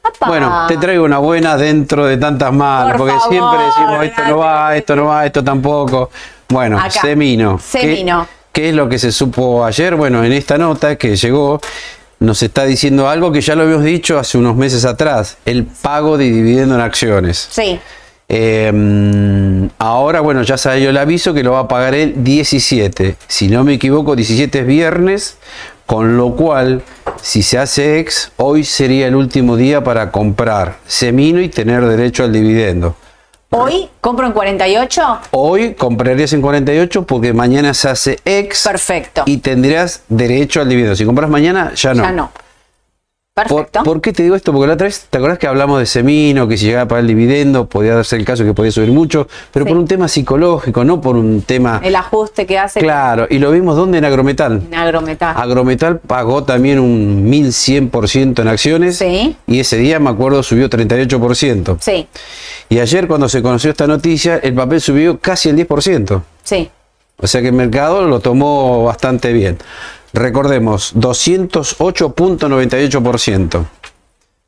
¡Apa! 0.08 0.26
Bueno, 0.28 0.64
te 0.68 0.76
traigo 0.76 1.04
una 1.04 1.18
buena 1.18 1.56
dentro 1.56 2.06
de 2.06 2.16
tantas 2.16 2.52
malas, 2.52 2.92
Por 2.96 3.06
porque 3.08 3.14
favor, 3.14 3.28
siempre 3.30 3.64
decimos 3.66 4.04
esto 4.04 4.22
no 4.28 4.38
va, 4.38 4.76
esto 4.76 4.96
no 4.96 5.04
va, 5.06 5.26
esto 5.26 5.44
tampoco. 5.44 6.10
Bueno, 6.48 6.78
Acá. 6.78 6.90
Semino. 7.00 7.58
Semino. 7.58 8.26
¿Qué, 8.52 8.62
qué 8.62 8.68
es 8.70 8.74
lo 8.74 8.88
que 8.88 8.98
se 8.98 9.10
supo 9.12 9.64
ayer? 9.64 9.96
Bueno, 9.96 10.22
en 10.24 10.32
esta 10.32 10.58
nota 10.58 10.96
que 10.96 11.16
llegó, 11.16 11.60
nos 12.20 12.42
está 12.42 12.64
diciendo 12.64 13.08
algo 13.08 13.32
que 13.32 13.40
ya 13.40 13.54
lo 13.54 13.62
habíamos 13.64 13.84
dicho 13.84 14.18
hace 14.18 14.38
unos 14.38 14.56
meses 14.56 14.84
atrás, 14.84 15.38
el 15.44 15.64
pago 15.64 16.16
de 16.16 16.24
dividendo 16.24 16.74
en 16.74 16.80
acciones. 16.80 17.48
Sí, 17.50 17.78
Eh, 18.28 19.68
ahora, 19.78 20.20
bueno, 20.20 20.42
ya 20.42 20.56
salió 20.58 20.90
el 20.90 20.96
aviso 20.96 21.32
que 21.34 21.42
lo 21.42 21.52
va 21.52 21.60
a 21.60 21.68
pagar 21.68 21.94
el 21.94 22.24
17. 22.24 23.16
Si 23.28 23.48
no 23.48 23.62
me 23.64 23.74
equivoco, 23.74 24.16
17 24.16 24.60
es 24.60 24.66
viernes, 24.66 25.36
con 25.86 26.16
lo 26.16 26.34
cual, 26.34 26.82
si 27.22 27.42
se 27.42 27.58
hace 27.58 27.98
ex, 28.00 28.32
hoy 28.36 28.64
sería 28.64 29.06
el 29.06 29.14
último 29.14 29.56
día 29.56 29.82
para 29.84 30.10
comprar 30.10 30.76
semino 30.86 31.40
y 31.40 31.48
tener 31.48 31.84
derecho 31.86 32.24
al 32.24 32.32
dividendo. 32.32 32.96
hoy 33.50 33.88
compro 34.00 34.26
en 34.26 34.32
48. 34.32 35.18
Hoy 35.30 35.74
comprarías 35.74 36.32
en 36.32 36.42
48 36.42 37.06
porque 37.06 37.32
mañana 37.32 37.72
se 37.72 37.88
hace 37.88 38.18
ex 38.24 38.64
Perfecto. 38.64 39.22
y 39.26 39.38
tendrías 39.38 40.02
derecho 40.08 40.60
al 40.60 40.68
dividendo. 40.68 40.96
Si 40.96 41.04
compras 41.04 41.30
mañana, 41.30 41.72
ya 41.74 41.94
no. 41.94 42.02
Ya 42.02 42.12
no. 42.12 42.30
¿Por, 43.36 43.44
Perfecto. 43.48 43.82
por 43.82 44.00
qué 44.00 44.14
te 44.14 44.22
digo 44.22 44.34
esto? 44.34 44.50
Porque 44.50 44.66
la 44.66 44.72
otra 44.72 44.86
vez, 44.86 45.08
¿te 45.10 45.18
acordás 45.18 45.38
que 45.38 45.46
hablamos 45.46 45.78
de 45.78 45.84
Semino, 45.84 46.48
que 46.48 46.56
si 46.56 46.64
llegaba 46.64 46.84
a 46.84 46.88
pagar 46.88 47.02
el 47.02 47.08
dividendo, 47.08 47.66
podía 47.68 47.94
darse 47.94 48.16
el 48.16 48.24
caso 48.24 48.44
que 48.44 48.54
podía 48.54 48.70
subir 48.72 48.90
mucho, 48.92 49.28
pero 49.52 49.66
Sí. 49.66 49.68
por 49.68 49.78
un 49.78 49.86
tema 49.86 50.08
psicológico, 50.08 50.84
no 50.84 51.02
por 51.02 51.16
un 51.16 51.42
tema... 51.42 51.78
El 51.84 51.96
ajuste 51.96 52.46
que 52.46 52.58
hace 52.58 52.80
Claro, 52.80 53.26
y 53.28 53.38
lo 53.38 53.50
vimos 53.50 53.76
¿dónde? 53.76 53.98
En 53.98 54.06
Agrometal. 54.06 54.62
en 54.66 54.74
agrometal. 54.74 55.36
Agrometal 55.36 55.98
pagó 55.98 56.44
también 56.44 56.78
un 56.78 57.28
1100% 57.28 58.40
en 58.40 58.48
acciones 58.48 58.96
Sí. 58.96 59.36
y 59.46 59.60
ese 59.60 59.76
día, 59.76 59.98
me 60.00 60.08
acuerdo, 60.08 60.42
subió 60.42 60.70
38%. 60.70 61.76
Sí, 61.78 62.08
Y 62.70 62.78
ayer 62.78 63.06
cuando 63.06 63.28
se 63.28 63.42
conoció 63.42 63.68
esta 63.68 63.86
noticia, 63.86 64.38
el 64.38 64.54
papel 64.54 64.80
subió 64.80 65.18
casi 65.20 65.50
el 65.50 65.56
10%. 65.56 66.22
sí. 66.42 66.70
O 67.18 67.26
sea 67.26 67.40
que 67.40 67.46
el 67.48 67.54
mercado 67.54 68.06
lo 68.06 68.20
tomó 68.20 68.84
bastante 68.84 69.32
bien. 69.32 69.56
Recordemos, 70.16 70.94
208.98%. 70.94 73.66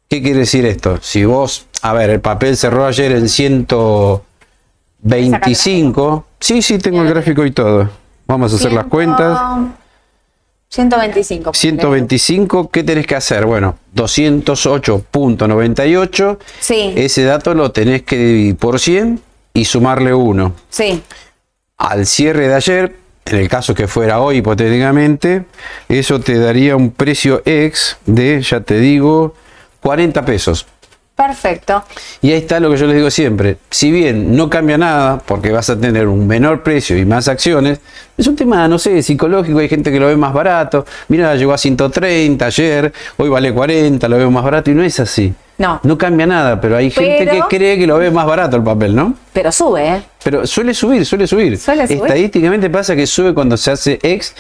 ¿Qué 0.08 0.22
quiere 0.22 0.38
decir 0.40 0.64
esto? 0.64 0.98
Si 1.02 1.26
vos, 1.26 1.66
a 1.82 1.92
ver, 1.92 2.08
el 2.08 2.20
papel 2.20 2.56
cerró 2.56 2.86
ayer 2.86 3.12
en 3.12 3.28
125. 3.28 6.24
Sí, 6.40 6.62
sí, 6.62 6.78
tengo 6.78 7.02
el 7.02 7.10
gráfico 7.10 7.44
y 7.44 7.50
todo. 7.50 7.90
Vamos 8.26 8.54
a 8.54 8.56
hacer 8.56 8.72
las 8.72 8.86
cuentas. 8.86 9.38
125. 10.70 11.52
125, 11.52 12.70
¿qué 12.70 12.82
tenés 12.82 13.06
que 13.06 13.16
hacer? 13.16 13.44
Bueno, 13.44 13.76
208.98. 13.94 16.38
Sí. 16.60 16.94
Ese 16.96 17.24
dato 17.24 17.52
lo 17.52 17.72
tenés 17.72 18.04
que 18.04 18.16
dividir 18.16 18.56
por 18.56 18.80
100 18.80 19.20
y 19.52 19.66
sumarle 19.66 20.14
1. 20.14 20.54
Sí, 20.70 21.02
al 21.76 22.06
cierre 22.06 22.48
de 22.48 22.54
ayer, 22.54 22.96
en 23.30 23.36
el 23.36 23.48
caso 23.48 23.74
que 23.74 23.86
fuera 23.86 24.20
hoy 24.20 24.38
hipotéticamente, 24.38 25.44
eso 25.88 26.20
te 26.20 26.38
daría 26.38 26.76
un 26.76 26.90
precio 26.90 27.42
ex 27.44 27.98
de, 28.06 28.40
ya 28.42 28.60
te 28.60 28.78
digo, 28.78 29.34
40 29.80 30.24
pesos. 30.24 30.66
Perfecto. 31.18 31.82
Y 32.22 32.30
ahí 32.30 32.38
está 32.38 32.60
lo 32.60 32.70
que 32.70 32.76
yo 32.76 32.86
les 32.86 32.94
digo 32.96 33.10
siempre. 33.10 33.58
Si 33.70 33.90
bien 33.90 34.36
no 34.36 34.48
cambia 34.48 34.78
nada, 34.78 35.18
porque 35.26 35.50
vas 35.50 35.68
a 35.68 35.78
tener 35.78 36.06
un 36.06 36.26
menor 36.26 36.62
precio 36.62 36.96
y 36.96 37.04
más 37.04 37.26
acciones, 37.26 37.80
es 38.16 38.26
un 38.28 38.36
tema, 38.36 38.68
no 38.68 38.78
sé, 38.78 39.02
psicológico. 39.02 39.58
Hay 39.58 39.68
gente 39.68 39.90
que 39.90 39.98
lo 39.98 40.06
ve 40.06 40.16
más 40.16 40.32
barato. 40.32 40.86
Mira, 41.08 41.34
llegó 41.34 41.52
a 41.52 41.58
130 41.58 42.46
ayer, 42.46 42.92
hoy 43.16 43.28
vale 43.28 43.52
40, 43.52 44.08
lo 44.08 44.16
veo 44.16 44.30
más 44.30 44.44
barato 44.44 44.70
y 44.70 44.74
no 44.74 44.82
es 44.84 44.98
así. 45.00 45.34
No. 45.58 45.80
No 45.82 45.98
cambia 45.98 46.24
nada, 46.24 46.60
pero 46.60 46.76
hay 46.76 46.88
gente 46.90 47.26
Pero- 47.28 47.48
que 47.48 47.56
cree 47.56 47.76
que 47.78 47.86
lo 47.88 47.98
ve 47.98 48.12
más 48.12 48.26
barato 48.26 48.56
el 48.56 48.62
papel, 48.62 48.94
¿no? 48.94 49.14
Pero 49.32 49.50
sube, 49.50 49.88
¿eh? 49.88 50.02
Pero 50.22 50.46
suele 50.46 50.72
subir, 50.72 51.04
suele 51.04 51.26
subir. 51.26 51.58
Suele 51.58 51.84
subir. 51.88 52.02
Estadísticamente 52.02 52.70
pasa 52.70 52.94
que 52.94 53.06
sube 53.08 53.34
cuando 53.34 53.56
se 53.56 53.72
hace 53.72 53.98
ex. 54.02 54.34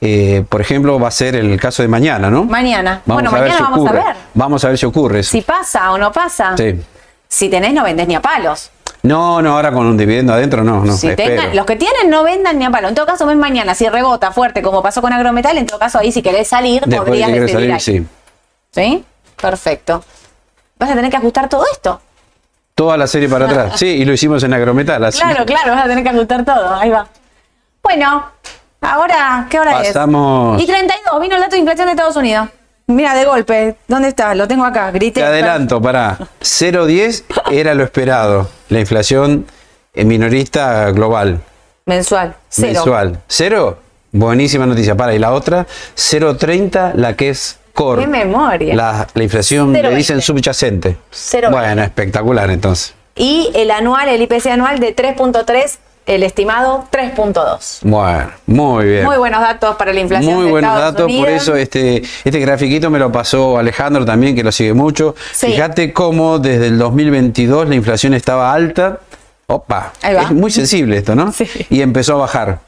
Eh, 0.00 0.44
por 0.48 0.60
ejemplo, 0.60 0.98
va 1.00 1.08
a 1.08 1.10
ser 1.12 1.36
el 1.36 1.58
caso 1.60 1.82
de 1.82 1.88
mañana, 1.88 2.30
¿no? 2.30 2.44
Mañana. 2.44 3.02
Vamos 3.06 3.22
bueno, 3.22 3.30
a 3.30 3.40
ver 3.40 3.50
mañana 3.50 3.56
si 3.56 3.62
vamos 3.62 3.78
ocurre. 3.80 4.00
a 4.00 4.04
ver. 4.04 4.16
Vamos 4.34 4.64
a 4.64 4.68
ver 4.68 4.78
si 4.78 4.86
ocurre. 4.86 5.22
Si 5.22 5.42
pasa 5.42 5.92
o 5.92 5.98
no 5.98 6.12
pasa. 6.12 6.56
Sí. 6.56 6.80
Si 7.28 7.48
tenés, 7.48 7.72
no 7.72 7.82
vendés 7.82 8.06
ni 8.06 8.14
a 8.14 8.20
palos. 8.20 8.70
No, 9.02 9.40
no, 9.40 9.54
ahora 9.54 9.70
con 9.72 9.86
un 9.86 9.96
dividendo 9.96 10.32
adentro, 10.32 10.64
no, 10.64 10.84
no. 10.84 10.96
si 10.96 11.14
tengan, 11.14 11.54
los 11.54 11.64
que 11.64 11.76
tienen, 11.76 12.10
no 12.10 12.24
vendan 12.24 12.58
ni 12.58 12.64
a 12.64 12.70
palos. 12.70 12.88
En 12.88 12.94
todo 12.94 13.06
caso, 13.06 13.24
ven 13.26 13.38
mañana. 13.38 13.74
Si 13.74 13.88
rebota 13.88 14.32
fuerte, 14.32 14.62
como 14.62 14.82
pasó 14.82 15.00
con 15.00 15.12
Agrometal, 15.12 15.56
en 15.58 15.66
todo 15.66 15.78
caso, 15.78 15.98
ahí 15.98 16.10
si 16.10 16.22
querés 16.22 16.48
salir, 16.48 16.82
Después 16.84 17.00
de 17.04 17.06
podrías 17.06 17.28
decidir 17.30 17.50
salir, 17.50 17.72
ahí. 17.72 17.80
sí. 17.80 18.06
¿Sí? 18.72 19.04
Perfecto. 19.40 20.04
Vas 20.78 20.90
a 20.90 20.94
tener 20.94 21.10
que 21.10 21.16
ajustar 21.16 21.48
todo 21.48 21.64
esto. 21.72 22.00
Toda 22.74 22.96
la 22.96 23.06
serie 23.06 23.28
para 23.28 23.46
atrás. 23.46 23.72
Sí, 23.76 23.86
y 23.86 24.04
lo 24.04 24.12
hicimos 24.12 24.42
en 24.42 24.52
agrometal. 24.52 25.02
Así. 25.04 25.18
Claro, 25.20 25.46
claro, 25.46 25.72
vas 25.72 25.84
a 25.84 25.88
tener 25.88 26.02
que 26.04 26.10
ajustar 26.10 26.44
todo. 26.44 26.74
Ahí 26.74 26.90
va. 26.90 27.06
Bueno, 27.82 28.26
ahora, 28.80 29.46
¿qué 29.50 29.58
hora 29.60 29.72
Pasamos- 29.82 30.56
es? 30.58 30.62
Y 30.64 30.66
32, 30.66 31.20
vino 31.20 31.34
el 31.34 31.40
dato 31.40 31.52
de 31.52 31.58
inflación 31.58 31.86
de 31.86 31.92
Estados 31.92 32.16
Unidos. 32.16 32.48
Mira, 32.88 33.14
de 33.14 33.24
golpe, 33.24 33.76
¿dónde 33.88 34.08
está? 34.08 34.34
Lo 34.34 34.46
tengo 34.46 34.64
acá, 34.64 34.90
grité. 34.92 35.20
Te 35.20 35.26
adelanto, 35.26 35.80
para 35.82 36.16
0,10 36.40 37.24
era 37.50 37.74
lo 37.74 37.82
esperado. 37.82 38.48
La 38.68 38.78
inflación 38.80 39.44
minorista 39.94 40.90
global. 40.92 41.40
Mensual, 41.86 42.36
cero. 42.48 42.72
Mensual. 42.74 43.20
¿Cero? 43.26 43.78
Buenísima 44.12 44.66
noticia. 44.66 44.94
Para, 44.96 45.14
y 45.14 45.18
la 45.18 45.32
otra, 45.32 45.66
0,30, 45.96 46.92
la 46.94 47.16
que 47.16 47.30
es 47.30 47.58
core. 47.74 48.02
¡Qué 48.02 48.08
memoria! 48.08 48.74
La, 48.74 49.06
la 49.12 49.22
inflación 49.22 49.72
le 49.72 49.82
0,20. 49.82 49.94
dicen 49.96 50.20
subyacente. 50.22 50.96
0,20. 51.12 51.50
Bueno, 51.50 51.82
espectacular 51.82 52.50
entonces. 52.50 52.94
Y 53.16 53.50
el 53.54 53.70
anual, 53.70 54.08
el 54.08 54.22
IPC 54.22 54.46
anual 54.46 54.78
de 54.78 54.94
3.3, 54.94 55.78
el 56.06 56.22
estimado 56.22 56.86
3.2. 56.90 57.80
Bueno, 57.82 58.30
muy 58.46 58.86
bien. 58.86 59.04
Muy 59.04 59.16
buenos 59.16 59.40
datos 59.40 59.74
para 59.74 59.92
la 59.92 60.00
inflación 60.00 60.34
Muy 60.34 60.44
de 60.44 60.50
buenos 60.50 60.70
Estados 60.70 60.94
datos, 60.94 61.12
por 61.12 61.28
eso 61.28 61.56
este, 61.56 62.02
este 62.24 62.38
grafiquito 62.38 62.90
me 62.90 62.98
lo 62.98 63.10
pasó 63.10 63.58
Alejandro 63.58 64.04
también, 64.04 64.36
que 64.36 64.44
lo 64.44 64.52
sigue 64.52 64.72
mucho. 64.72 65.16
Sí. 65.32 65.48
Fíjate 65.48 65.92
cómo 65.92 66.38
desde 66.38 66.68
el 66.68 66.78
2022 66.78 67.68
la 67.68 67.74
inflación 67.74 68.14
estaba 68.14 68.52
alta. 68.52 69.00
Opa, 69.48 69.92
es 70.02 70.30
muy 70.30 70.50
sensible 70.50 70.96
esto, 70.96 71.14
¿no? 71.14 71.32
Sí. 71.32 71.48
Y 71.70 71.80
empezó 71.82 72.14
a 72.14 72.18
bajar. 72.18 72.60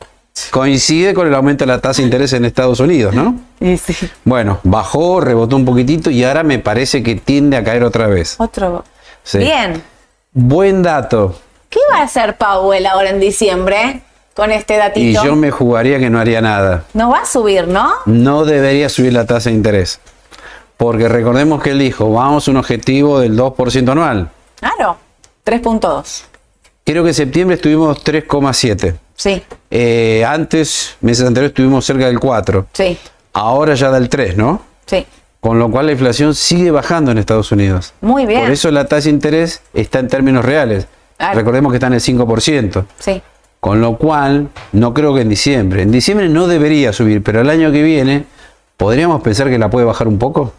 Coincide 0.50 1.14
con 1.14 1.26
el 1.26 1.34
aumento 1.34 1.64
de 1.64 1.68
la 1.72 1.80
tasa 1.80 2.02
de 2.02 2.04
interés 2.04 2.32
en 2.32 2.44
Estados 2.44 2.78
Unidos, 2.78 3.14
¿no? 3.14 3.36
Y 3.60 3.76
sí. 3.76 3.94
Bueno, 4.24 4.60
bajó, 4.62 5.20
rebotó 5.20 5.56
un 5.56 5.64
poquitito 5.64 6.10
y 6.10 6.22
ahora 6.22 6.44
me 6.44 6.60
parece 6.60 7.02
que 7.02 7.16
tiende 7.16 7.56
a 7.56 7.64
caer 7.64 7.82
otra 7.82 8.06
vez. 8.06 8.36
Otro. 8.38 8.84
Sí. 9.24 9.38
Bien. 9.38 9.82
Buen 10.32 10.82
dato. 10.82 11.36
¿Qué 11.70 11.80
va 11.92 11.98
a 11.98 12.02
hacer 12.04 12.36
Powell 12.36 12.86
ahora 12.86 13.10
en 13.10 13.20
diciembre 13.20 14.02
con 14.34 14.50
este 14.50 14.74
Y 14.74 14.78
datito? 14.78 15.24
yo 15.24 15.36
me 15.36 15.50
jugaría 15.50 15.98
que 15.98 16.08
no 16.10 16.18
haría 16.18 16.40
nada. 16.40 16.84
No 16.94 17.10
va 17.10 17.20
a 17.20 17.26
subir, 17.26 17.68
¿no? 17.68 17.92
no 18.06 18.44
debería 18.44 18.88
subir 18.88 19.12
la 19.12 19.26
tasa 19.26 19.50
de 19.50 19.56
interés. 19.56 20.00
Porque 20.76 21.08
recordemos 21.08 21.62
que 21.62 21.70
él 21.70 21.78
dijo, 21.80 22.10
vamos 22.12 22.46
a 22.46 22.50
un 22.52 22.56
objetivo 22.58 23.18
del 23.20 23.36
2% 23.36 23.90
anual. 23.90 24.30
Claro. 24.60 24.96
3.2. 25.44 26.22
Creo 26.84 27.02
que 27.02 27.08
en 27.10 27.14
septiembre 27.14 27.56
estuvimos 27.56 28.02
3,7. 28.04 28.94
Sí, 29.16 29.42
Eh, 29.70 30.24
antes, 30.24 30.96
meses 31.00 31.26
anteriores, 31.26 31.50
estuvimos 31.50 31.84
cerca 31.84 32.06
del 32.06 32.20
4. 32.20 32.66
sí, 32.72 32.96
Ahora 33.32 33.74
ya 33.74 33.90
da 33.90 33.98
el 33.98 34.08
3, 34.08 34.36
¿no? 34.36 34.62
sí. 34.86 35.04
Con 35.40 35.60
lo 35.60 35.70
cual 35.70 35.86
la 35.86 35.92
inflación 35.92 36.34
sigue 36.34 36.72
bajando 36.72 37.12
en 37.12 37.18
Estados 37.18 37.52
Unidos. 37.52 37.94
Muy 38.00 38.26
bien. 38.26 38.40
Por 38.42 38.50
eso 38.50 38.70
la 38.72 38.86
tasa 38.86 39.04
de 39.04 39.10
interés 39.10 39.62
está 39.72 40.00
en 40.00 40.08
términos 40.08 40.44
reales. 40.44 40.88
Claro. 41.18 41.38
Recordemos 41.38 41.72
que 41.72 41.76
está 41.76 41.88
en 41.88 41.94
el 41.94 42.00
5%. 42.00 42.86
Sí. 42.98 43.20
Con 43.60 43.80
lo 43.80 43.98
cual, 43.98 44.48
no 44.72 44.94
creo 44.94 45.14
que 45.14 45.22
en 45.22 45.28
diciembre. 45.28 45.82
En 45.82 45.90
diciembre 45.90 46.28
no 46.28 46.46
debería 46.46 46.92
subir, 46.92 47.22
pero 47.22 47.40
el 47.40 47.50
año 47.50 47.72
que 47.72 47.82
viene, 47.82 48.24
¿podríamos 48.76 49.20
pensar 49.20 49.48
que 49.48 49.58
la 49.58 49.68
puede 49.68 49.84
bajar 49.84 50.06
un 50.06 50.18
poco? 50.18 50.52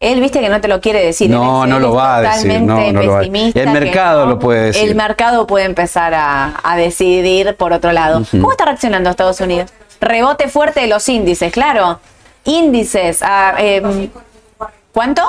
Él, 0.00 0.20
viste 0.20 0.40
que 0.40 0.48
no 0.48 0.60
te 0.60 0.68
lo 0.68 0.80
quiere 0.80 1.04
decir. 1.04 1.30
No, 1.30 1.66
no 1.66 1.80
lo 1.80 1.92
va 1.92 2.16
a 2.16 2.20
decir, 2.20 2.60
no, 2.60 2.92
no 2.92 3.02
lo 3.02 3.12
va 3.12 3.22
El 3.22 3.70
mercado 3.70 4.26
lo 4.26 4.38
puede 4.38 4.66
decir. 4.66 4.88
El 4.88 4.94
mercado 4.94 5.46
puede 5.46 5.64
empezar 5.64 6.14
a, 6.14 6.60
a 6.62 6.76
decidir 6.76 7.56
por 7.56 7.72
otro 7.72 7.92
lado. 7.92 8.22
¿Cómo 8.30 8.52
está 8.52 8.66
reaccionando 8.66 9.10
Estados 9.10 9.40
Unidos? 9.40 9.70
Rebote 10.00 10.48
fuerte 10.48 10.80
de 10.80 10.88
los 10.88 11.08
índices, 11.08 11.52
claro. 11.52 12.00
Índices, 12.44 13.22
a, 13.22 13.54
em, 13.58 14.10
¿cuánto? 14.94 15.22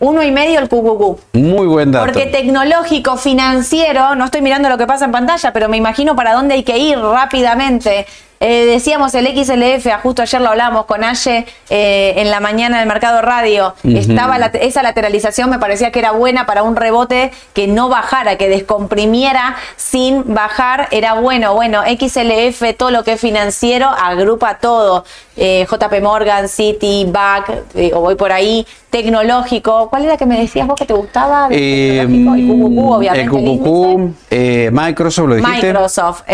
Uno 0.00 0.22
y 0.22 0.32
medio 0.32 0.58
el 0.58 0.68
QQQ. 0.68 1.34
Muy 1.34 1.66
buen 1.66 1.92
dato. 1.92 2.06
Porque 2.06 2.26
tecnológico, 2.26 3.16
financiero, 3.16 4.14
no 4.16 4.24
estoy 4.24 4.40
mirando 4.40 4.68
lo 4.68 4.78
que 4.78 4.86
pasa 4.86 5.04
en 5.04 5.12
pantalla, 5.12 5.52
pero 5.52 5.68
me 5.68 5.76
imagino 5.76 6.16
para 6.16 6.32
dónde 6.32 6.54
hay 6.54 6.64
que 6.64 6.78
ir 6.78 6.98
rápidamente. 6.98 8.06
Eh, 8.42 8.64
decíamos 8.64 9.14
el 9.14 9.26
XLF, 9.26 9.86
ah, 9.92 10.00
justo 10.02 10.22
ayer 10.22 10.40
lo 10.40 10.48
hablamos 10.48 10.86
con 10.86 11.04
Aye 11.04 11.44
eh, 11.68 12.14
en 12.16 12.30
la 12.30 12.40
mañana 12.40 12.78
del 12.78 12.88
mercado 12.88 13.20
radio. 13.20 13.74
Estaba 13.84 14.38
la- 14.38 14.46
esa 14.46 14.82
lateralización, 14.82 15.50
me 15.50 15.58
parecía 15.58 15.90
que 15.92 15.98
era 15.98 16.12
buena 16.12 16.46
para 16.46 16.62
un 16.62 16.74
rebote 16.74 17.32
que 17.52 17.66
no 17.66 17.90
bajara, 17.90 18.36
que 18.38 18.48
descomprimiera 18.48 19.56
sin 19.76 20.32
bajar. 20.32 20.88
Era 20.90 21.12
bueno, 21.14 21.52
bueno, 21.52 21.82
XLF, 21.82 22.62
todo 22.78 22.90
lo 22.90 23.04
que 23.04 23.12
es 23.12 23.20
financiero, 23.20 23.90
agrupa 23.90 24.54
todo. 24.58 25.04
Eh, 25.36 25.66
JP 25.70 26.00
Morgan, 26.02 26.48
City, 26.48 27.06
BAC, 27.08 27.50
o 27.94 28.00
voy 28.00 28.14
por 28.14 28.32
ahí, 28.32 28.66
tecnológico. 28.90 29.88
¿Cuál 29.88 30.04
era 30.04 30.16
que 30.16 30.26
me 30.26 30.38
decías 30.38 30.66
vos 30.66 30.76
que 30.78 30.84
te 30.86 30.92
gustaba? 30.94 31.48
el 31.50 32.08
QQQ, 32.08 32.78
obviamente. 32.90 33.30
el. 33.30 34.14
QQQ, 34.30 34.70
Microsoft, 34.72 35.28
¿lo 35.28 35.34
dijiste? 35.36 35.66
Microsoft. 35.68 36.22
Y 36.28 36.32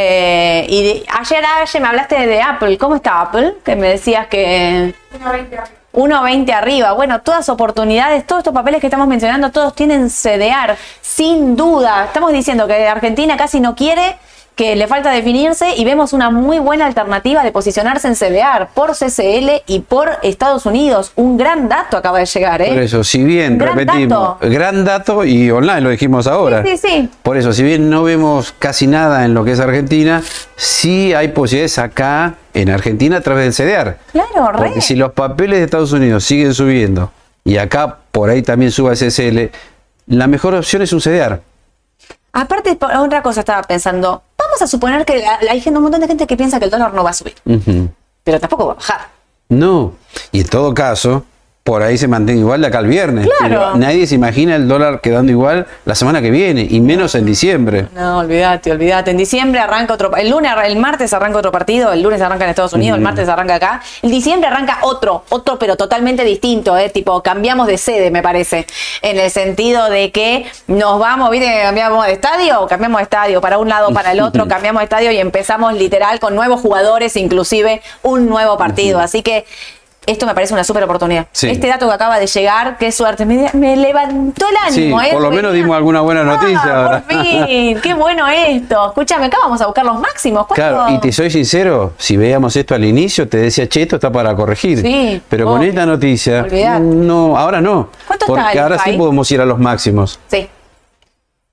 de- 0.83 1.05
ayer, 1.21 1.45
ayer 1.63 1.83
me 1.83 1.89
hablaste 1.97 2.27
de 2.27 2.43
Apple. 2.43 2.77
¿Cómo 2.77 2.97
está 2.97 3.23
Apple? 3.23 3.55
Que 3.65 3.75
me 3.75 3.89
decías 3.89 4.27
que 4.27 4.95
1.20 5.95 6.53
arriba. 6.53 6.93
Bueno, 6.93 7.23
todas 7.23 7.49
oportunidades, 7.49 8.27
todos 8.27 8.41
estos 8.41 8.53
papeles 8.53 8.83
que 8.83 8.89
estamos 8.89 9.09
mencionando, 9.09 9.51
todos 9.51 9.75
tienen 9.75 10.11
CDR. 10.11 10.77
Sin 11.01 11.57
duda. 11.57 12.05
Estamos 12.05 12.33
diciendo 12.33 12.67
que 12.67 12.87
Argentina 12.87 13.37
casi 13.39 13.61
no 13.61 13.75
quiere 13.75 14.17
que 14.57 14.75
le 14.75 14.87
falta 14.87 15.11
definirse 15.11 15.75
y 15.77 15.85
vemos 15.85 16.15
una 16.15 16.31
muy 16.31 16.59
buena 16.59 16.87
alternativa 16.87 17.45
de 17.45 17.53
posicionarse 17.53 18.09
en 18.09 18.15
CDR 18.15 18.69
por 18.73 18.93
CCL 18.97 19.63
y 19.67 19.81
por 19.81 20.13
Estados 20.23 20.65
Unidos. 20.65 21.13
Un 21.15 21.37
gran 21.37 21.69
dato 21.69 21.99
acaba 21.99 22.21
de 22.21 22.25
llegar, 22.27 22.63
¿eh? 22.63 22.71
Por 22.71 22.79
eso, 22.83 23.05
si 23.05 23.23
bien, 23.23 23.59
Gran 23.59 23.77
repetimos, 23.77 24.09
dato. 24.41 24.51
gran 24.51 24.85
dato 24.87 25.25
y 25.27 25.51
online 25.51 25.83
lo 25.83 25.91
dijimos 25.91 26.27
ahora. 26.27 26.63
Sí, 26.65 26.79
sí, 26.79 26.89
sí. 26.89 27.11
Por 27.23 27.37
eso, 27.37 27.53
si 27.53 27.63
bien 27.65 27.91
no 27.91 28.03
vemos 28.03 28.55
casi 28.59 28.87
nada 28.87 29.27
en 29.27 29.35
lo 29.35 29.45
que 29.45 29.53
es 29.53 29.61
Argentina, 29.61 30.23
sí 30.57 31.13
hay 31.13 31.29
posibilidades 31.29 31.79
acá 31.79 32.37
en 32.55 32.71
Argentina 32.71 33.19
a 33.19 33.21
través 33.21 33.55
del 33.59 33.69
CDR. 33.69 33.97
Claro, 34.13 34.53
re. 34.53 34.59
Porque 34.69 34.81
si 34.81 34.97
los 34.97 35.13
papeles 35.13 35.59
de 35.59 35.65
Estados 35.67 35.93
Unidos 35.93 36.25
siguen 36.25 36.55
subiendo 36.55 37.13
y 37.45 37.59
acá 37.59 37.99
por 38.11 38.31
ahí 38.31 38.41
también 38.41 38.71
suba 38.73 38.97
SSL, 38.97 39.51
la 40.07 40.27
mejor 40.27 40.55
opción 40.55 40.81
es 40.81 40.95
un 40.95 41.01
CDR. 41.01 41.41
Aparte, 42.33 42.77
otra 42.99 43.23
cosa 43.23 43.41
estaba 43.41 43.63
pensando. 43.63 44.23
Vamos 44.57 44.71
a 44.73 44.75
suponer 44.75 45.05
que 45.05 45.23
hay 45.51 45.61
gente- 45.61 45.77
un 45.77 45.83
montón 45.83 46.01
de 46.01 46.07
gente 46.07 46.27
que 46.27 46.35
piensa 46.35 46.59
que 46.59 46.65
el 46.65 46.71
dólar 46.71 46.95
no 46.95 47.05
va 47.05 47.11
a 47.11 47.13
subir, 47.13 47.35
pero 48.25 48.41
tampoco 48.41 48.69
va 48.69 48.73
a 48.73 48.77
bajar. 48.77 49.01
No. 49.51 49.93
Y 50.33 50.41
en 50.41 50.49
todo 50.49 50.73
caso, 50.73 51.25
por 51.67 51.83
ahí 51.83 51.99
se 51.99 52.07
mantiene 52.07 52.43
igual 52.43 52.61
de 52.61 52.69
acá 52.69 52.79
al 52.79 52.87
viernes. 52.87 53.27
Claro. 53.27 53.73
Pero 53.73 53.77
nadie 53.77 54.07
se 54.07 54.15
imagina 54.15 54.55
el 54.55 54.69
dólar 54.69 55.01
quedando 55.01 55.33
igual 55.33 55.67
la 55.85 55.97
semana 55.97 56.23
que 56.23 56.31
viene, 56.31 56.65
y 56.71 56.81
menos 56.81 57.17
en 57.17 57.27
diciembre. 57.27 57.89
No, 57.93 58.19
olvídate, 58.19 58.71
olvídate. 58.71 59.11
En 59.11 59.17
diciembre 59.17 59.59
arranca 59.59 59.95
otro, 59.95 60.15
el 60.15 60.31
lunes, 60.31 60.53
el 60.65 60.77
martes 60.77 61.13
arranca 61.13 61.39
otro 61.39 61.51
partido, 61.51 61.93
el 61.93 62.03
lunes 62.03 62.21
arranca 62.21 62.45
en 62.45 62.51
Estados 62.51 62.73
Unidos, 62.73 62.97
el 62.99 63.03
martes 63.03 63.29
arranca 63.29 63.57
acá. 63.57 63.83
El 64.01 64.13
diciembre 64.13 64.49
arranca 64.49 64.79
otro, 64.83 65.25
otro, 65.31 65.59
pero 65.59 65.75
totalmente 65.75 66.23
distinto, 66.23 66.79
¿eh? 66.79 66.89
Tipo, 66.89 67.21
cambiamos 67.21 67.67
de 67.67 67.79
sede, 67.79 68.13
me 68.13 68.23
parece. 68.23 68.65
En 69.03 69.19
el 69.19 69.33
sentido 69.33 69.91
de 69.91 70.13
que 70.13 70.47
nos 70.69 71.01
vamos, 71.01 71.31
¿viste? 71.31 71.51
Cambiamos 71.63 72.07
de 72.07 72.13
estadio, 72.13 72.65
cambiamos 72.69 73.01
de 73.01 73.03
estadio, 73.03 73.41
para 73.41 73.59
un 73.59 73.69
lado, 73.69 73.93
para 73.93 74.13
el 74.13 74.21
otro, 74.21 74.47
cambiamos 74.47 74.83
de 74.83 74.85
estadio 74.85 75.11
y 75.11 75.19
empezamos 75.19 75.75
literal 75.75 76.21
con 76.21 76.37
nuevos 76.37 76.61
jugadores, 76.61 77.17
inclusive 77.17 77.83
un 78.05 78.29
nuevo 78.29 78.57
partido. 78.57 79.01
Así 79.01 79.23
que 79.25 79.47
esto 80.07 80.25
me 80.27 80.35
parece 80.35 80.55
una 80.55 80.65
súper 80.65 80.85
oportunidad. 80.85 81.27
Sí. 81.33 81.49
Este 81.51 81.67
dato 81.67 81.89
que 81.89 81.95
acaba 81.95 82.19
de 82.19 82.27
llegar, 82.27 82.79
qué 82.79 82.93
suerte, 82.93 83.27
me, 83.27 83.51
me 83.55 83.77
levantó 83.77 84.47
el 84.49 84.73
Sí, 84.73 84.81
ánimo. 84.85 85.03
¿eh? 85.03 85.09
por 85.13 85.23
lo 85.23 85.31
menos 85.31 85.53
dimos 85.53 85.77
alguna 85.77 86.01
buena 86.01 86.23
noticia 86.25 86.61
Ah. 86.65 87.03
Por 87.09 87.23
fin, 87.23 87.79
qué 87.83 87.95
bueno 87.95 88.27
esto. 88.29 88.87
Escúchame, 88.89 89.27
acá 89.27 89.39
vamos 89.43 89.61
a 89.61 89.67
buscar 89.67 89.85
los 89.85 89.99
máximos. 90.01 90.47
¿Cuánto? 90.47 90.55
Claro, 90.55 90.91
y 90.95 90.99
te 91.01 91.13
soy 91.13 91.31
sincero, 91.31 91.93
si 91.99 92.17
veíamos 92.17 92.55
esto 92.57 92.75
al 92.75 92.85
inicio, 92.85 93.29
te 93.29 93.39
decía, 93.39 93.69
che, 93.69 93.83
esto 93.83 93.97
está 93.97 94.11
para 94.11 94.35
corregir. 94.37 94.81
Sí, 94.81 95.21
Pero 95.29 95.47
con 95.47 95.63
esta 95.63 95.85
noticia, 95.87 96.43
Olvidate. 96.43 96.81
no, 96.81 97.37
ahora 97.37 97.61
no. 97.61 97.89
¿Cuánto 98.07 98.27
Porque 98.27 98.59
ahora 98.61 98.79
sí 98.79 98.93
podemos 98.93 99.31
ir 99.31 99.41
a 99.41 99.45
los 99.45 99.59
máximos. 99.59 100.19
Sí. 100.29 100.49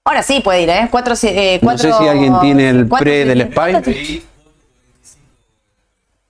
Ahora 0.05 0.21
sí 0.21 0.41
puede 0.41 0.61
ir, 0.63 0.69
¿eh? 0.69 0.87
Cuatro, 0.91 1.13
eh, 1.23 1.59
No 1.61 1.77
sé 1.77 1.87
cuatro- 1.87 1.97
si 2.03 2.07
alguien 2.09 2.33
tiene 2.41 2.69
el 2.69 2.87
cuatro- 2.89 3.03
pre 3.05 3.23
del 3.25 3.53
¿cuánto 3.53 3.89
SPY. 3.89 4.23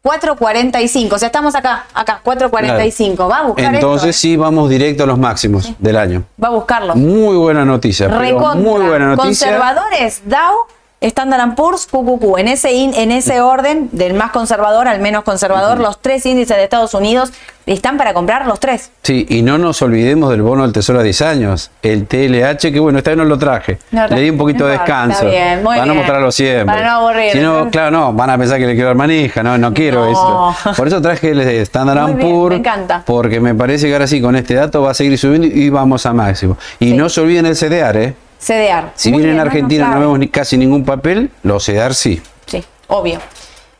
Te- 0.04 0.10
4.45, 0.10 1.14
o 1.14 1.18
sea, 1.20 1.28
estamos 1.28 1.56
acá, 1.56 1.86
acá, 1.94 2.20
4.45. 2.24 3.30
Va 3.30 3.38
a 3.40 3.44
buscar 3.44 3.74
Entonces 3.74 4.10
esto, 4.10 4.20
sí 4.20 4.36
vamos 4.36 4.70
directo 4.70 5.04
a 5.04 5.08
los 5.08 5.18
máximos 5.18 5.72
del 5.80 5.96
año. 5.98 6.20
¿eh? 6.20 6.42
Va 6.44 6.50
a 6.50 6.52
buscarlo. 6.52 6.96
Muy 6.96 7.38
buena 7.38 7.64
noticia. 7.64 8.10
Recontra. 8.10 8.56
muy 8.56 8.82
buena 8.86 9.16
noticia. 9.16 9.48
Conservadores, 9.48 10.22
Dow, 10.26 10.68
Standard 11.04 11.56
Poor's, 11.56 11.86
QQQ. 11.86 12.38
En 12.40 12.48
ese, 12.48 12.72
in- 12.74 12.94
en 12.96 13.12
ese 13.12 13.42
orden, 13.42 13.90
del 13.92 14.14
más 14.14 14.32
conservador 14.32 14.88
al 14.88 15.00
menos 15.00 15.24
conservador, 15.24 15.80
los 15.80 16.00
tres 16.02 16.26
índices 16.26 16.58
de 16.58 16.64
Estados 16.64 16.94
Unidos 16.94 17.32
están 17.66 17.98
para 17.98 18.14
comprar 18.14 18.46
los 18.46 18.60
tres. 18.60 18.92
Sí, 19.04 19.26
y 19.30 19.42
no 19.42 19.58
nos 19.58 19.82
olvidemos 19.82 20.30
del 20.32 20.42
bono 20.42 20.64
del 20.64 20.74
Tesoro 20.74 21.00
a 21.00 21.04
10 21.04 21.22
años, 21.22 21.72
el 21.82 22.08
TLH, 22.08 22.72
que 22.74 22.80
bueno, 22.80 22.98
esta 22.98 23.12
vez 23.12 23.18
no 23.18 23.24
lo 23.26 23.38
traje. 23.38 23.80
No, 23.92 24.06
le 24.08 24.20
di 24.22 24.30
un 24.30 24.38
poquito 24.38 24.60
no 24.66 24.66
de 24.68 24.72
descanso. 24.74 25.20
está 25.20 25.30
bien, 25.30 25.64
muy 25.64 25.78
Van 25.78 25.90
a 25.90 25.94
mostrarlo 25.94 26.32
siempre. 26.32 26.66
Para 26.66 26.84
no 26.88 26.92
aburrir. 26.98 27.32
Si 27.32 27.40
no, 27.40 27.70
claro, 27.70 27.92
no, 27.92 28.14
van 28.14 28.30
a 28.32 28.38
pensar 28.38 28.58
que 28.60 28.66
le 28.66 28.74
quiero 28.74 28.88
dar 28.88 28.98
manija, 28.98 29.44
no, 29.44 29.58
no 29.58 29.74
quiero 29.74 30.10
No. 30.12 30.52
eso. 30.52 30.74
Por 30.76 30.88
eso 30.88 31.02
traje 31.02 31.30
el 31.32 31.38
de 31.40 31.62
Standard 31.62 32.18
Poor's, 32.20 32.50
me 32.56 32.60
encanta. 32.60 33.04
porque 33.06 33.40
me 33.40 33.56
parece 33.56 33.88
que 33.88 33.94
ahora 33.94 34.08
sí, 34.08 34.22
con 34.22 34.36
este 34.36 34.56
dato 34.56 34.82
va 34.82 34.92
a 34.92 34.94
seguir 34.94 35.18
subiendo 35.18 35.48
y 35.48 35.70
vamos 35.70 36.06
a 36.06 36.12
máximo. 36.14 36.58
Y 36.80 36.90
Sí. 36.92 36.94
no 36.98 37.08
se 37.10 37.22
olviden 37.22 37.46
el 37.46 37.56
CDR, 37.56 38.04
¿eh? 38.04 38.14
CDR. 38.44 38.92
Si 38.96 39.12
Muy 39.12 39.24
bien 39.24 39.36
en 39.36 39.40
Argentina 39.40 39.88
no, 39.88 40.00
vemos 40.00 40.20
ni, 40.20 40.28
casi 40.28 40.58
ningún 40.58 40.84
papel, 40.84 41.32
los 41.44 41.66
CDR 41.66 41.94
sí. 41.94 42.22
Sí, 42.46 42.64
obvio. 42.88 43.20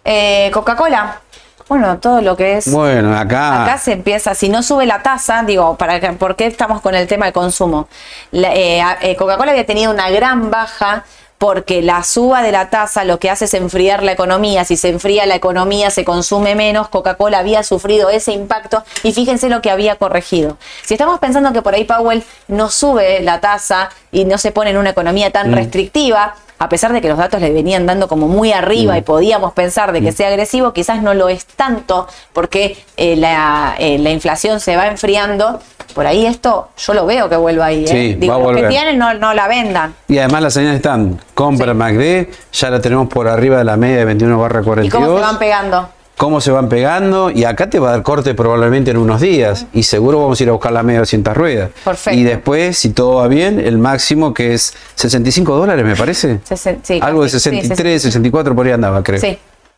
Eh, 0.06 0.50
Coca-Cola. 0.54 1.20
Bueno, 1.68 1.98
todo 1.98 2.22
lo 2.22 2.36
que 2.36 2.58
es. 2.58 2.72
Bueno, 2.72 3.18
acá... 3.18 3.64
Acá 3.64 3.78
se 3.78 3.94
empieza, 3.94 4.36
si 4.36 4.50
no 4.50 4.64
sube 4.64 4.86
la 4.86 5.02
tasa, 5.02 5.44
digo, 5.44 5.76
para 5.76 6.00
¿por 6.14 6.36
qué 6.36 6.46
estamos 6.46 6.82
con 6.82 6.94
el 6.94 7.08
tema 7.08 7.26
de 7.26 7.34
consumo? 7.34 7.88
Eh, 8.32 8.82
eh, 9.02 9.16
Coca-Cola 9.16 9.52
había 9.52 9.66
tenido 9.66 9.92
una 9.92 10.10
gran 10.10 10.52
baja 10.52 11.06
porque 11.44 11.82
la 11.82 12.04
suba 12.04 12.42
de 12.42 12.54
la 12.54 12.70
tasa 12.70 13.04
lo 13.04 13.20
que 13.20 13.30
hace 13.30 13.44
es 13.44 13.54
enfriar 13.54 14.02
la 14.02 14.14
economía. 14.14 14.64
Si 14.64 14.78
se 14.78 14.88
enfría 14.88 15.26
la 15.26 15.36
economía, 15.36 15.90
se 15.90 16.06
consume 16.06 16.56
menos. 16.56 16.88
Coca-Cola 16.88 17.40
había 17.40 17.64
sufrido 17.64 18.10
ese 18.10 18.32
impacto 18.32 18.86
y 19.04 19.12
fíjense 19.12 19.50
lo 19.50 19.62
que 19.62 19.70
había 19.70 19.98
corregido. 19.98 20.58
Si 20.86 20.94
estamos 20.94 21.20
pensando 21.20 21.52
que 21.52 21.62
por 21.62 21.74
ahí 21.74 21.84
Powell 21.84 22.24
no 22.48 22.70
sube 22.70 23.20
la 23.20 23.42
tasa 23.42 23.90
y 24.10 24.24
no 24.24 24.38
se 24.38 24.54
pone 24.54 24.70
en 24.70 24.78
una 24.78 24.92
economía 24.92 25.32
tan 25.32 25.52
restrictiva, 25.52 26.34
a 26.60 26.70
pesar 26.70 26.94
de 26.94 27.02
que 27.02 27.10
los 27.10 27.18
datos 27.18 27.42
le 27.42 27.52
venían 27.52 27.86
dando 27.86 28.08
como 28.08 28.28
muy 28.28 28.52
arriba 28.54 28.98
y 28.98 29.02
podíamos 29.02 29.54
pensar 29.54 29.92
de 29.92 30.02
que 30.02 30.12
sea 30.12 30.30
agresivo, 30.30 30.74
quizás 30.74 31.02
no 31.02 31.14
lo 31.14 31.30
es 31.30 31.46
tanto 31.46 32.08
porque 32.32 32.78
eh, 32.98 33.16
la, 33.16 33.76
eh, 33.78 33.98
la 34.00 34.12
inflación 34.12 34.60
se 34.60 34.76
va 34.76 34.88
enfriando. 34.88 35.60
Por 35.94 36.08
ahí 36.08 36.26
esto 36.26 36.70
yo 36.78 36.94
lo 36.94 37.06
veo 37.06 37.30
que 37.30 37.36
vuelva 37.36 37.66
ahí. 37.66 37.84
¿eh? 37.84 37.88
Sí, 37.88 38.14
Digo, 38.16 38.34
va 38.34 38.38
a 38.38 38.40
los 38.40 38.48
que 38.48 38.54
volver. 38.64 38.70
tienen 38.72 38.98
no, 38.98 39.14
no 39.14 39.34
la 39.34 39.48
vendan. 39.48 39.94
Y 40.08 40.18
además 40.18 40.42
las 40.44 40.54
señales 40.54 40.78
están, 40.78 41.20
compra 41.34 41.74
Sí. 41.74 41.78
MACD, 41.78 42.28
ya 42.54 42.70
la 42.70 42.80
tenemos 42.82 43.08
por 43.10 43.28
arriba 43.28 43.58
de 43.58 43.64
la 43.64 43.78
media 43.78 43.98
de 43.98 44.06
21 44.06 44.40
barra 44.40 44.62
¿Y 44.62 44.64
42. 44.64 45.06
cómo 45.06 45.18
se 45.18 45.22
van 45.24 45.38
pegando? 45.40 45.90
Cómo 46.18 46.40
se 46.42 46.52
van 46.52 46.70
pegando 46.70 47.32
y 47.32 47.44
acá 47.44 47.70
te 47.70 47.80
va 47.80 47.90
a 47.90 47.92
dar 47.94 48.04
corte 48.04 48.34
probablemente 48.34 48.92
en 48.92 48.98
unos 48.98 49.20
días 49.20 49.66
y 49.74 49.84
seguro 49.84 50.22
vamos 50.22 50.40
a 50.40 50.44
ir 50.44 50.50
a 50.50 50.52
buscar 50.54 50.72
la 50.72 50.84
media 50.84 51.00
de 51.00 51.02
200 51.02 51.36
ruedas. 51.36 51.70
Perfecto. 51.84 52.20
Y 52.20 52.24
después, 52.24 52.78
si 52.78 52.90
todo 52.92 53.16
va 53.16 53.28
bien, 53.28 53.60
el 53.60 53.78
máximo 53.78 54.34
que 54.34 54.54
es 54.54 54.74
65 54.96 55.56
dólares 55.56 55.86
me 55.86 55.96
parece. 55.96 56.40
Sesen- 56.48 56.80
sí, 56.84 57.00
Algo 57.02 57.24
de 57.24 57.28
casi, 57.32 57.40
sí, 57.40 57.62
63, 57.62 58.02
64 58.02 58.56
por 58.56 58.66
ahí 58.66 58.72
andaba, 58.72 59.04
creo. 59.04 59.20
Sí, 59.20 59.38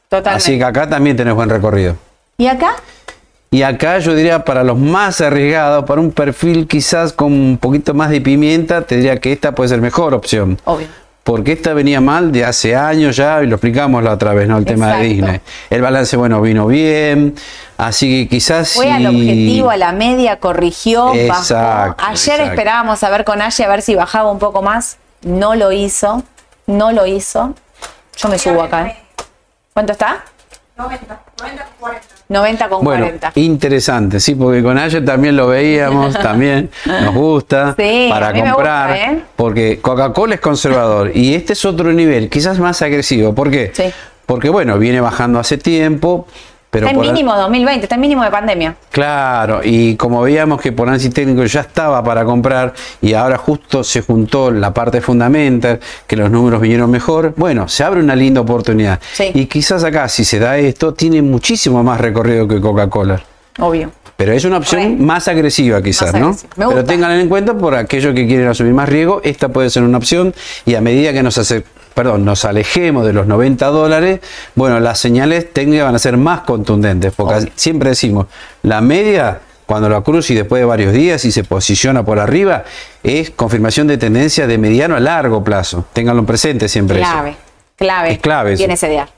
totalmente. 0.09 0.37
Así 0.43 0.57
que 0.57 0.63
acá 0.63 0.87
también 0.89 1.15
tenés 1.15 1.33
buen 1.33 1.49
recorrido. 1.49 1.95
¿Y 2.37 2.47
acá? 2.47 2.75
Y 3.51 3.61
acá 3.61 3.99
yo 3.99 4.13
diría 4.13 4.43
para 4.43 4.63
los 4.65 4.77
más 4.77 5.21
arriesgados, 5.21 5.85
para 5.85 6.01
un 6.01 6.11
perfil 6.11 6.67
quizás 6.67 7.13
con 7.13 7.31
un 7.31 7.57
poquito 7.57 7.93
más 7.93 8.09
de 8.09 8.19
pimienta, 8.19 8.81
te 8.81 8.97
diría 8.97 9.17
que 9.21 9.31
esta 9.31 9.55
puede 9.55 9.69
ser 9.69 9.79
mejor 9.79 10.13
opción. 10.13 10.59
Obvio. 10.65 10.87
Porque 11.25 11.53
esta 11.53 11.73
venía 11.73 12.01
mal 12.01 12.31
de 12.31 12.45
hace 12.45 12.75
años 12.75 13.15
ya, 13.15 13.41
y 13.41 13.47
lo 13.47 13.55
explicamos 13.55 14.03
la 14.03 14.13
otra 14.13 14.35
vez, 14.35 14.47
¿no? 14.47 14.59
El 14.59 14.65
tema 14.65 14.97
de. 14.97 15.05
Disney. 15.05 15.41
El 15.71 15.81
balance, 15.81 16.15
bueno, 16.17 16.39
vino 16.39 16.67
bien, 16.67 17.33
así 17.79 18.07
que 18.07 18.29
quizás 18.29 18.73
Fue 18.73 18.91
al 18.91 19.07
objetivo, 19.07 19.71
a 19.71 19.77
la 19.77 19.91
media, 19.91 20.39
corrigió, 20.39 21.05
bajó. 21.05 21.15
Exacto, 21.15 22.03
Ayer 22.05 22.35
exacto. 22.35 22.43
esperábamos 22.43 23.03
a 23.03 23.09
ver 23.09 23.25
con 23.25 23.41
Aye 23.41 23.63
a 23.63 23.67
ver 23.67 23.81
si 23.81 23.95
bajaba 23.95 24.31
un 24.31 24.37
poco 24.37 24.61
más. 24.61 24.97
No 25.23 25.55
lo 25.55 25.71
hizo. 25.71 26.21
No 26.67 26.91
lo 26.91 27.07
hizo. 27.07 27.55
Yo 28.17 28.29
me 28.29 28.37
subo 28.37 28.61
acá. 28.61 28.85
¿eh? 28.85 28.97
¿Cuánto 29.73 29.93
está? 29.93 30.25
90, 30.77 31.19
90 31.39 31.63
con 31.63 31.73
40. 31.79 32.05
90 32.27 32.69
con 32.69 32.83
Bueno, 32.83 33.05
40. 33.05 33.31
interesante, 33.35 34.19
sí, 34.19 34.35
porque 34.35 34.61
con 34.61 34.77
ayer 34.77 35.05
también 35.05 35.37
lo 35.37 35.47
veíamos, 35.47 36.13
también 36.21 36.69
nos 36.85 37.13
gusta 37.13 37.75
Sí, 37.77 38.07
para 38.09 38.29
a 38.29 38.33
mí 38.33 38.41
me 38.41 38.51
comprar, 38.51 38.89
gusta, 38.89 39.11
¿eh? 39.11 39.21
porque 39.35 39.79
Coca-Cola 39.81 40.35
es 40.35 40.41
conservador 40.41 41.11
y 41.15 41.33
este 41.33 41.53
es 41.53 41.63
otro 41.65 41.93
nivel, 41.93 42.29
quizás 42.29 42.59
más 42.59 42.81
agresivo. 42.81 43.33
¿Por 43.33 43.49
qué? 43.51 43.71
Sí. 43.73 43.83
Porque 44.25 44.49
bueno, 44.49 44.77
viene 44.79 44.99
bajando 45.01 45.39
hace 45.39 45.57
tiempo, 45.57 46.27
pero 46.69 46.87
está 46.87 46.99
en 46.99 47.05
mínimo 47.05 47.35
2020, 47.35 47.83
está 47.83 47.95
en 47.95 48.01
mínimo 48.01 48.23
de 48.23 48.31
pandemia. 48.31 48.75
Claro, 48.91 49.61
y 49.63 49.95
como 49.95 50.21
veíamos 50.21 50.59
que 50.59 50.71
por 50.71 50.87
análisis 50.87 51.13
técnico 51.13 51.45
ya 51.45 51.61
estaba 51.61 52.03
para 52.03 52.25
comprar 52.25 52.73
y 53.01 53.13
ahora 53.13 53.37
justo 53.37 53.83
se 53.83 54.01
juntó 54.01 54.51
la 54.51 54.73
parte 54.73 54.99
fundamental, 55.01 55.79
que 56.05 56.15
los 56.15 56.29
números 56.29 56.61
vinieron 56.61 56.91
mejor, 56.91 57.33
bueno, 57.37 57.67
se 57.67 57.83
abre 57.83 58.01
una 58.01 58.15
linda 58.15 58.41
oportunidad. 58.41 58.99
Sí. 59.13 59.31
Y 59.33 59.45
quizás 59.45 59.83
acá, 59.83 60.09
si 60.09 60.25
se 60.25 60.39
da 60.39 60.57
esto, 60.57 60.93
tiene 60.93 61.21
muchísimo 61.21 61.83
más 61.83 62.01
recorrido 62.01 62.47
que 62.47 62.59
Coca-Cola. 62.59 63.21
Obvio. 63.59 63.91
Pero 64.17 64.31
es 64.31 64.45
una 64.45 64.57
opción 64.57 64.81
Re. 64.81 64.89
más 65.03 65.27
agresiva 65.27 65.81
quizás, 65.81 66.13
Más 66.13 66.21
¿no? 66.21 66.27
agresiva. 66.27 66.53
Me 66.55 66.67
Pero 66.67 66.85
ténganla 66.85 67.19
en 67.19 67.27
cuenta 67.27 67.57
por 67.57 67.75
aquellos 67.75 68.13
que 68.15 68.25
quieren 68.27 68.47
asumir 68.47 68.73
más 68.73 68.87
riesgo, 68.87 69.21
esta 69.23 69.49
puede 69.49 69.69
ser 69.69 69.83
una 69.83 69.97
opción 69.97 70.33
y 70.65 70.75
a 70.75 70.81
medida 70.81 71.11
que 71.11 71.21
nos 71.21 71.37
hace, 71.37 71.65
perdón, 71.95 72.25
nos 72.25 72.45
alejemos 72.45 73.05
de 73.05 73.13
los 73.13 73.25
90 73.25 73.65
dólares, 73.67 74.19
bueno, 74.53 74.79
las 74.79 74.99
señales 74.99 75.51
técnicas 75.51 75.85
van 75.85 75.95
a 75.95 75.99
ser 75.99 76.17
más 76.17 76.41
contundentes, 76.41 77.13
porque 77.15 77.51
siempre 77.55 77.89
decimos, 77.89 78.27
la 78.61 78.81
media 78.81 79.39
cuando 79.65 79.89
la 79.89 80.01
cruza 80.01 80.33
y 80.33 80.35
después 80.35 80.61
de 80.61 80.65
varios 80.65 80.93
días 80.93 81.25
y 81.25 81.31
se 81.31 81.43
posiciona 81.43 82.05
por 82.05 82.19
arriba, 82.19 82.65
es 83.01 83.31
confirmación 83.31 83.87
de 83.87 83.97
tendencia 83.97 84.45
de 84.45 84.57
mediano 84.57 84.95
a 84.95 84.99
largo 84.99 85.43
plazo. 85.43 85.85
Ténganlo 85.93 86.23
presente 86.25 86.69
siempre. 86.69 87.01
eso. 87.01 87.09
Clave. 87.09 87.35
Clave. 87.75 88.11
Es 88.11 88.19
clave. 88.19 88.57
Tiene 88.57 88.77
CDR. 88.77 89.09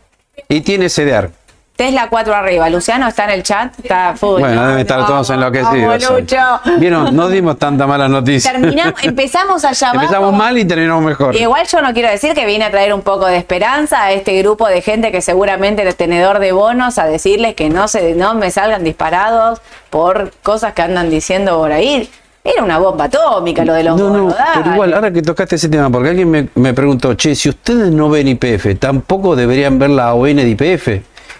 Y 0.48 0.62
tiene 0.62 0.90
CDR. 0.90 1.32
Tesla 1.78 2.08
4 2.10 2.34
arriba. 2.36 2.70
Luciano 2.72 3.08
está 3.08 3.26
en 3.26 3.30
el 3.30 3.44
chat. 3.44 3.72
Está 3.78 4.16
full. 4.18 4.40
Bueno, 4.40 4.62
deben 4.66 4.80
estar 4.80 5.06
todos 5.06 5.30
enloquecidos. 5.30 6.10
Lucho. 6.10 6.38
Vieron, 6.80 7.16
no 7.16 7.30
dimos 7.30 7.60
tanta 7.60 7.86
mala 7.86 8.10
noticia. 8.10 8.52
Terminamos, 8.52 8.96
empezamos 9.04 9.64
allá 9.64 9.92
abajo. 9.92 10.04
Empezamos 10.06 10.34
mal 10.36 10.58
y 10.58 10.66
terminamos 10.66 11.04
mejor. 11.04 11.36
Igual 11.36 11.68
yo 11.68 11.82
no 11.84 11.94
quiero 11.94 12.10
decir 12.10 12.34
que 12.34 12.48
vine 12.48 12.66
a 12.66 12.72
traer 12.72 12.94
un 12.96 13.02
poco 13.04 13.28
de 13.28 13.38
esperanza 13.38 14.04
a 14.04 14.12
este 14.12 14.38
grupo 14.42 14.68
de 14.68 14.82
gente 14.82 15.12
que 15.12 15.22
seguramente 15.22 15.88
es 15.88 15.96
tenedor 15.96 16.40
de 16.40 16.52
bonos 16.52 16.98
a 16.98 17.06
decirles 17.06 17.54
que 17.54 17.70
no 17.70 17.88
se 17.88 18.16
no 18.16 18.34
me 18.34 18.50
salgan 18.50 18.84
disparados 18.84 19.62
por 19.92 20.32
cosas 20.42 20.74
que 20.74 20.82
andan 20.82 21.12
diciendo 21.12 21.58
por 21.60 21.72
ahí. 21.72 22.10
Era 22.44 22.64
una 22.64 22.80
bomba 22.80 23.06
atómica 23.06 23.64
lo 23.64 23.74
de 23.74 23.84
los 23.84 24.00
No, 24.00 24.06
no, 24.10 24.20
bonos. 24.24 24.36
pero 24.36 24.62
dale. 24.62 24.74
igual, 24.74 24.94
ahora 24.96 25.12
que 25.12 25.22
tocaste 25.22 25.58
ese 25.58 25.70
tema, 25.70 25.92
porque 25.92 26.10
alguien 26.10 26.32
me, 26.32 26.48
me 26.56 26.74
preguntó, 26.74 27.14
che, 27.14 27.36
si 27.36 27.50
ustedes 27.50 27.92
no 27.92 28.10
ven 28.10 28.30
IPF, 28.30 28.80
tampoco 28.80 29.36
deberían 29.36 29.78
ver 29.78 29.92
la 29.92 30.14
ON 30.16 30.36
de 30.38 30.50
IPF. 30.50 30.88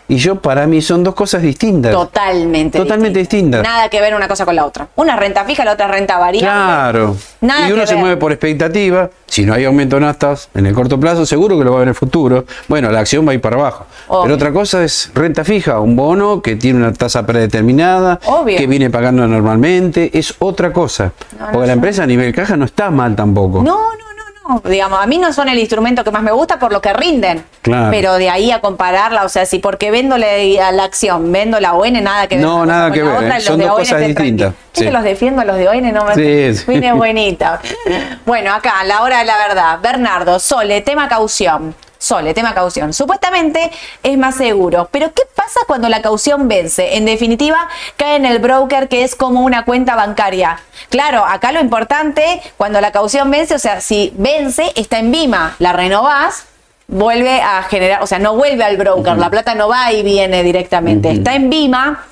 Y 0.10 0.18
yo, 0.18 0.36
para 0.36 0.66
mí, 0.68 0.82
son 0.82 1.04
dos 1.04 1.14
cosas 1.14 1.42
distintas. 1.42 1.92
Totalmente. 1.92 2.78
Totalmente 2.78 3.20
distintas. 3.20 3.62
Nada 3.64 3.90
que 3.90 4.00
ver 4.00 4.16
una 4.16 4.28
cosa 4.28 4.46
con 4.46 4.56
la 4.56 4.66
otra. 4.66 4.88
Una 4.96 5.18
renta 5.18 5.44
fija, 5.44 5.66
la 5.66 5.74
otra 5.74 5.88
renta 5.88 6.18
variable. 6.18 6.48
Claro. 6.48 7.18
Nada 7.42 7.68
y 7.68 7.72
uno 7.74 7.82
que 7.82 7.88
se 7.88 7.94
ver. 7.94 8.02
mueve 8.02 8.18
por 8.18 8.32
expectativa. 8.32 9.10
Si 9.26 9.46
no 9.46 9.54
hay 9.54 9.66
aumento 9.66 9.98
en 9.98 10.06
astas 10.06 10.50
en 10.54 10.66
el 10.66 10.74
corto 10.74 10.98
plazo, 11.00 11.26
seguro 11.26 11.58
que 11.58 11.66
lo 11.66 11.72
va 11.72 11.78
a 11.78 11.80
ver 11.80 11.88
en 11.88 11.90
el 11.90 11.96
futuro. 11.96 12.46
Bueno, 12.70 12.90
la 12.90 13.02
acción 13.02 13.28
va 13.28 13.32
a 13.32 13.36
ir 13.36 13.42
para 13.42 13.58
abajo. 13.58 13.86
Obvio. 14.08 14.24
Pero 14.24 14.36
otra 14.36 14.54
cosa 14.54 14.84
es 14.84 15.12
renta 15.14 15.44
fija, 15.44 15.80
un 15.82 15.96
bono 15.98 16.42
que 16.42 16.56
tiene 16.56 16.80
una 16.80 16.94
tasa 16.94 17.26
predeterminada, 17.26 18.20
Obvio. 18.26 18.58
que 18.58 18.66
viene 18.68 18.90
pagando 18.90 19.28
normalmente. 19.28 20.18
Es 20.18 20.34
otra 20.40 20.72
cosa. 20.72 21.12
No, 21.38 21.48
no, 21.48 21.52
Porque 21.52 21.68
la 21.68 21.74
empresa 21.74 22.04
a 22.04 22.08
nivel 22.08 22.34
caja 22.34 22.56
no 22.56 22.64
está 22.66 22.90
mal 22.90 23.16
tampoco. 23.16 23.58
No, 23.62 23.76
no, 23.76 24.14
no. 24.16 24.17
Digamos, 24.64 25.00
a 25.02 25.06
mí 25.06 25.18
no 25.18 25.34
son 25.34 25.50
el 25.50 25.60
instrumento 25.60 26.04
que 26.04 26.12
más 26.12 26.24
me 26.24 26.32
gusta 26.32 26.60
por 26.60 26.72
lo 26.72 26.82
que 26.82 26.94
rinden. 26.94 27.44
Claro. 27.62 27.90
Pero 27.92 28.14
de 28.16 28.30
ahí 28.30 28.52
a 28.52 28.62
compararla, 28.62 29.24
o 29.24 29.30
sea, 29.30 29.46
si 29.46 29.60
porque 29.60 29.92
vendo 29.92 30.18
la, 30.18 30.28
la 30.72 30.84
acción, 30.84 31.32
vendo 31.32 31.60
la 31.60 31.74
ON, 31.74 32.02
nada 32.04 32.28
que 32.28 32.36
ver. 32.36 32.46
No, 32.46 32.66
nada 32.66 32.90
con 32.90 32.94
que 32.94 33.04
ver, 33.04 33.16
otra, 33.16 33.38
¿eh? 33.38 33.42
Son 33.42 33.60
dos 33.60 33.72
cosas 33.72 34.06
distintas, 34.06 34.54
Es 34.74 34.84
que 34.84 34.92
los 34.92 35.04
defiendo, 35.04 35.44
los 35.44 35.58
de 35.58 35.68
ON 35.68 35.94
no 35.94 36.06
me 36.06 36.16
Sí, 36.16 36.56
sí. 36.56 36.72
Vine 36.72 36.94
buenita. 36.94 37.62
Bueno, 38.26 38.54
acá, 38.54 38.84
la 38.86 39.04
hora 39.04 39.20
de 39.20 39.26
la 39.26 39.38
verdad. 39.38 39.80
Bernardo, 39.82 40.40
Sole, 40.40 40.82
tema 40.82 41.08
caución. 41.08 41.74
Sole, 41.98 42.34
tema 42.34 42.54
caución. 42.54 42.94
Supuestamente 42.94 43.72
es 44.04 44.18
más 44.18 44.36
seguro. 44.36 44.90
Pero 44.92 45.14
¿qué 45.14 45.24
pasa 45.36 45.60
cuando 45.68 45.90
la 45.90 46.02
caución 46.02 46.48
vence? 46.48 46.98
En 46.98 47.06
definitiva, 47.06 47.68
cae 47.96 48.16
en 48.16 48.26
el 48.26 48.40
broker 48.40 48.88
que 48.88 49.04
es 49.04 49.16
como 49.16 49.42
una 49.42 49.66
cuenta 49.66 49.96
bancaria. 49.96 50.60
Claro, 50.90 51.26
acá 51.26 51.52
lo 51.52 51.60
importante, 51.60 52.42
cuando 52.58 52.82
la 52.82 52.92
caución 52.92 53.32
vence, 53.32 53.56
o 53.56 53.60
sea, 53.60 53.82
si 53.82 54.14
vence, 54.18 54.72
está 54.76 55.00
en 55.00 55.12
Vima, 55.12 55.56
la 55.60 55.74
renovás, 55.74 56.46
vuelve 56.88 57.42
a 57.42 57.64
generar, 57.64 58.02
o 58.04 58.08
sea, 58.08 58.20
no 58.20 58.36
vuelve 58.36 58.64
al 58.64 58.78
broker, 58.78 59.18
la 59.18 59.30
plata 59.30 59.56
no 59.56 59.68
va 59.68 59.92
y 59.92 60.04
viene 60.04 60.44
directamente. 60.44 61.12
Está 61.12 61.36
en 61.36 61.50
Vima, 61.50 62.06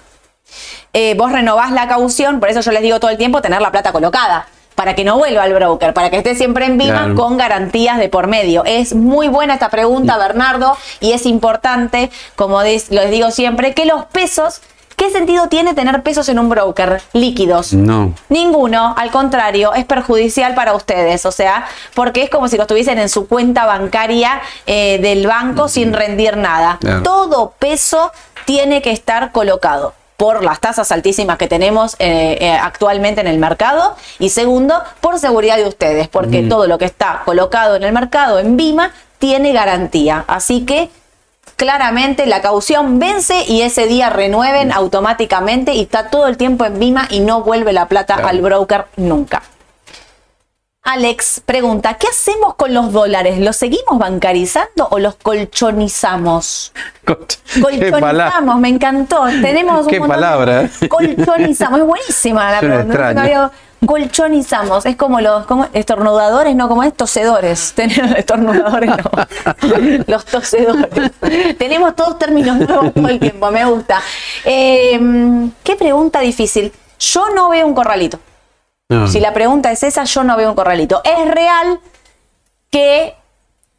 eh, 0.94 1.14
vos 1.16 1.32
renovás 1.32 1.72
la 1.72 1.88
caución, 1.88 2.40
por 2.40 2.50
eso 2.50 2.62
yo 2.62 2.72
les 2.72 2.82
digo 2.82 3.00
todo 3.00 3.12
el 3.12 3.18
tiempo 3.18 3.42
tener 3.42 3.62
la 3.62 3.72
plata 3.72 3.92
colocada, 3.92 4.48
para 4.76 4.94
que 4.94 5.04
no 5.04 5.18
vuelva 5.18 5.44
al 5.44 5.54
broker, 5.54 5.94
para 5.94 6.10
que 6.10 6.18
esté 6.18 6.36
siempre 6.36 6.66
en 6.66 6.78
Vima 6.78 6.96
Claro. 7.06 7.16
con 7.16 7.38
garantías 7.38 7.98
de 7.98 8.10
por 8.10 8.28
medio. 8.28 8.64
Es 8.66 8.94
muy 8.94 9.28
buena 9.28 9.54
esta 9.56 9.70
pregunta, 9.70 10.18
Bernardo, 10.18 10.78
y 11.00 11.14
es 11.14 11.26
importante, 11.26 12.12
como 12.36 12.62
les 12.62 12.90
digo 13.10 13.32
siempre, 13.32 13.74
que 13.74 13.86
los 13.86 14.06
pesos, 14.06 14.62
¿qué 14.98 15.10
sentido 15.10 15.48
tiene 15.48 15.74
tener 15.74 16.04
pesos 16.04 16.30
en 16.30 16.40
un 16.40 16.50
broker 16.50 17.02
líquidos? 17.14 17.74
No. 17.74 18.14
Ninguno, 18.30 18.94
al 18.98 19.12
contrario, 19.12 19.74
es 19.74 19.86
perjudicial 19.86 20.56
para 20.56 20.74
ustedes, 20.74 21.26
o 21.26 21.32
sea, 21.32 21.66
porque 21.94 22.24
es 22.24 22.30
como 22.30 22.48
si 22.48 22.58
los 22.58 22.68
tuviesen 22.68 23.00
en 23.00 23.10
su 23.10 23.28
cuenta 23.28 23.66
bancaria 23.66 24.42
eh, 24.68 25.00
del 25.02 25.26
banco 25.26 25.68
sin 25.70 25.94
rendir 25.94 26.38
nada. 26.38 26.78
Claro. 26.82 27.04
Todo 27.04 27.54
peso 27.60 28.12
tiene 28.46 28.82
que 28.82 28.92
estar 28.92 29.32
colocado 29.32 29.94
por 30.18 30.44
las 30.44 30.60
tasas 30.60 30.92
altísimas 30.92 31.38
que 31.38 31.48
tenemos 31.48 31.96
eh, 32.00 32.38
eh, 32.40 32.52
actualmente 32.52 33.22
en 33.22 33.28
el 33.28 33.38
mercado 33.38 33.96
y 34.20 34.30
segundo, 34.30 34.82
por 35.02 35.20
seguridad 35.20 35.58
de 35.58 35.68
ustedes, 35.68 36.08
porque 36.08 36.44
todo 36.44 36.68
lo 36.68 36.78
que 36.78 36.86
está 36.86 37.22
colocado 37.26 37.76
en 37.76 37.84
el 37.84 37.92
mercado 37.92 38.40
en 38.40 38.56
Vima 38.58 38.92
tiene 39.20 39.52
garantía. 39.54 40.24
Así 40.28 40.66
que 40.66 40.90
claramente 41.58 42.26
la 42.26 42.42
caución 42.42 43.00
vence 43.00 43.44
y 43.48 43.62
ese 43.62 43.88
día 43.88 44.10
renueven 44.10 44.72
automáticamente 44.72 45.74
y 45.74 45.82
está 45.82 46.10
todo 46.10 46.28
el 46.28 46.38
tiempo 46.38 46.66
en 46.66 46.80
Vima 46.80 47.08
y 47.10 47.20
no 47.20 47.42
vuelve 47.44 47.74
la 47.74 47.88
plata 47.88 48.16
Claro. 48.16 48.30
al 48.30 48.42
broker 48.42 48.86
nunca. 48.98 49.42
Alex 50.86 51.42
pregunta, 51.44 51.96
¿qué 51.96 52.08
hacemos 52.08 52.54
con 52.54 52.72
los 52.72 52.92
dólares? 52.94 53.40
¿Los 53.40 53.56
seguimos 53.56 53.98
bancarizando 53.98 54.88
o 54.92 55.00
los 55.00 55.16
colchonizamos? 55.16 56.74
Colchonizamos, 57.60 58.60
me 58.60 58.70
encantó. 58.70 59.24
Tenemos 59.42 59.86
un 59.86 59.92
Qué 59.92 60.00
de- 60.00 60.08
palabra. 60.08 60.70
Colchonizamos, 60.88 61.80
es 61.80 61.86
buenísima 61.88 62.52
la 62.52 62.60
Suena 62.62 62.86
pregunta. 62.86 63.52
Colchonizamos, 63.84 64.86
es 64.86 64.96
como 64.96 65.22
los 65.22 65.48
como 65.48 65.68
estornudadores, 65.74 66.56
no 66.56 66.70
como 66.70 66.84
es 66.84 66.94
tosedores. 66.94 67.74
Tenemos 67.76 68.16
estornudadores, 68.16 68.92
no. 68.92 70.04
los 70.08 70.26
tosedores. 70.26 71.12
Tenemos 71.58 71.96
todos 71.96 72.20
términos 72.20 72.58
nuevos 72.60 72.94
todo 72.94 73.08
el 73.10 73.20
tiempo, 73.20 73.50
me 73.50 73.66
gusta. 73.66 74.02
Eh, 74.44 75.00
qué 75.64 75.76
pregunta 75.76 76.20
difícil. 76.20 76.72
Yo 77.00 77.30
no 77.36 77.50
veo 77.50 77.66
un 77.66 77.74
corralito. 77.74 78.20
No. 78.90 79.08
Si 79.08 79.20
la 79.20 79.34
pregunta 79.34 79.72
es 79.72 79.84
esa, 79.84 80.04
yo 80.04 80.24
no 80.24 80.38
veo 80.38 80.50
un 80.50 80.56
corralito. 80.56 81.02
Es 81.04 81.34
real 81.34 81.80
que 82.70 83.16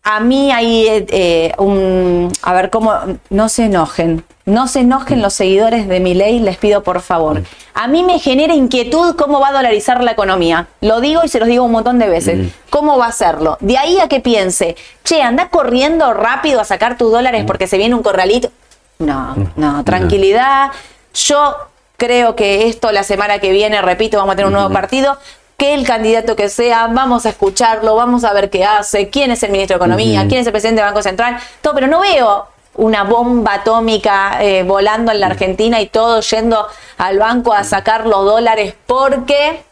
a 0.03 0.21
mí 0.21 0.53
hay 0.53 0.87
eh, 0.89 1.53
un... 1.59 2.33
A 2.43 2.53
ver, 2.53 2.71
cómo... 2.71 2.93
No 3.31 3.49
se 3.49 3.65
enojen. 3.65 4.25
No 4.45 4.69
se 4.69 4.81
enojen 4.81 5.23
los 5.23 5.35
seguidores 5.35 5.89
de 5.89 5.99
mi 5.99 6.15
ley, 6.15 6.39
les 6.39 6.57
pido 6.57 6.85
por 6.85 7.01
favor. 7.01 7.43
A 7.75 7.89
mí 7.89 8.05
me 8.05 8.21
genera 8.21 8.55
inquietud 8.55 9.17
cómo 9.17 9.41
va 9.41 9.49
a 9.49 9.53
dolarizar 9.53 10.05
la 10.05 10.13
economía. 10.13 10.69
Lo 10.81 11.01
digo 11.01 11.23
y 11.25 11.29
se 11.29 11.41
los 11.41 11.49
digo 11.49 11.65
un 11.65 11.73
montón 11.73 11.99
de 11.99 12.09
veces. 12.09 12.53
¿Cómo 12.71 12.97
va 12.97 13.07
a 13.07 13.09
hacerlo? 13.09 13.59
De 13.61 13.77
ahí 13.77 13.99
a 13.99 14.07
que 14.07 14.21
piense, 14.21 14.77
che, 15.03 15.21
anda 15.21 15.49
corriendo 15.49 16.15
rápido 16.15 16.61
a 16.61 16.65
sacar 16.65 16.97
tus 16.97 17.11
dólares 17.11 17.45
porque 17.45 17.67
se 17.67 17.77
viene 17.77 17.97
un 17.97 18.05
corralito. 18.05 18.51
No, 19.01 19.35
no, 19.57 19.83
tranquilidad. 19.83 20.71
Yo 21.13 21.57
creo 21.97 22.37
que 22.37 22.69
esto 22.69 22.93
la 22.93 23.03
semana 23.03 23.39
que 23.39 23.51
viene, 23.51 23.81
repito, 23.83 24.19
vamos 24.19 24.35
a 24.35 24.37
tener 24.37 24.47
un 24.47 24.55
nuevo 24.55 24.71
partido. 24.71 25.19
Que 25.57 25.73
el 25.73 25.87
candidato 25.87 26.37
que 26.37 26.51
sea, 26.51 26.87
vamos 26.89 27.25
a 27.25 27.31
escucharlo, 27.31 27.95
vamos 27.95 28.25
a 28.25 28.33
ver 28.35 28.51
qué 28.51 28.65
hace, 28.65 29.09
quién 29.09 29.31
es 29.31 29.43
el 29.43 29.51
ministro 29.51 29.79
de 29.79 29.85
Economía, 29.85 30.27
quién 30.29 30.41
es 30.41 30.47
el 30.47 30.53
presidente 30.53 30.83
del 30.83 30.91
Banco 30.91 31.03
Central, 31.03 31.39
todo, 31.63 31.73
pero 31.75 31.87
no 31.87 32.01
veo 32.01 32.47
una 32.75 33.05
bomba 33.05 33.55
atómica 33.55 34.37
eh, 34.43 34.65
volando 34.65 35.13
en 35.13 35.21
la 35.21 35.29
Argentina 35.29 35.81
y 35.81 35.87
todo 35.87 36.21
yendo 36.21 36.67
al 36.99 37.19
banco 37.19 37.55
a 37.55 37.65
sacar 37.65 38.07
los 38.07 38.25
dólares 38.27 38.75
porque 38.87 39.63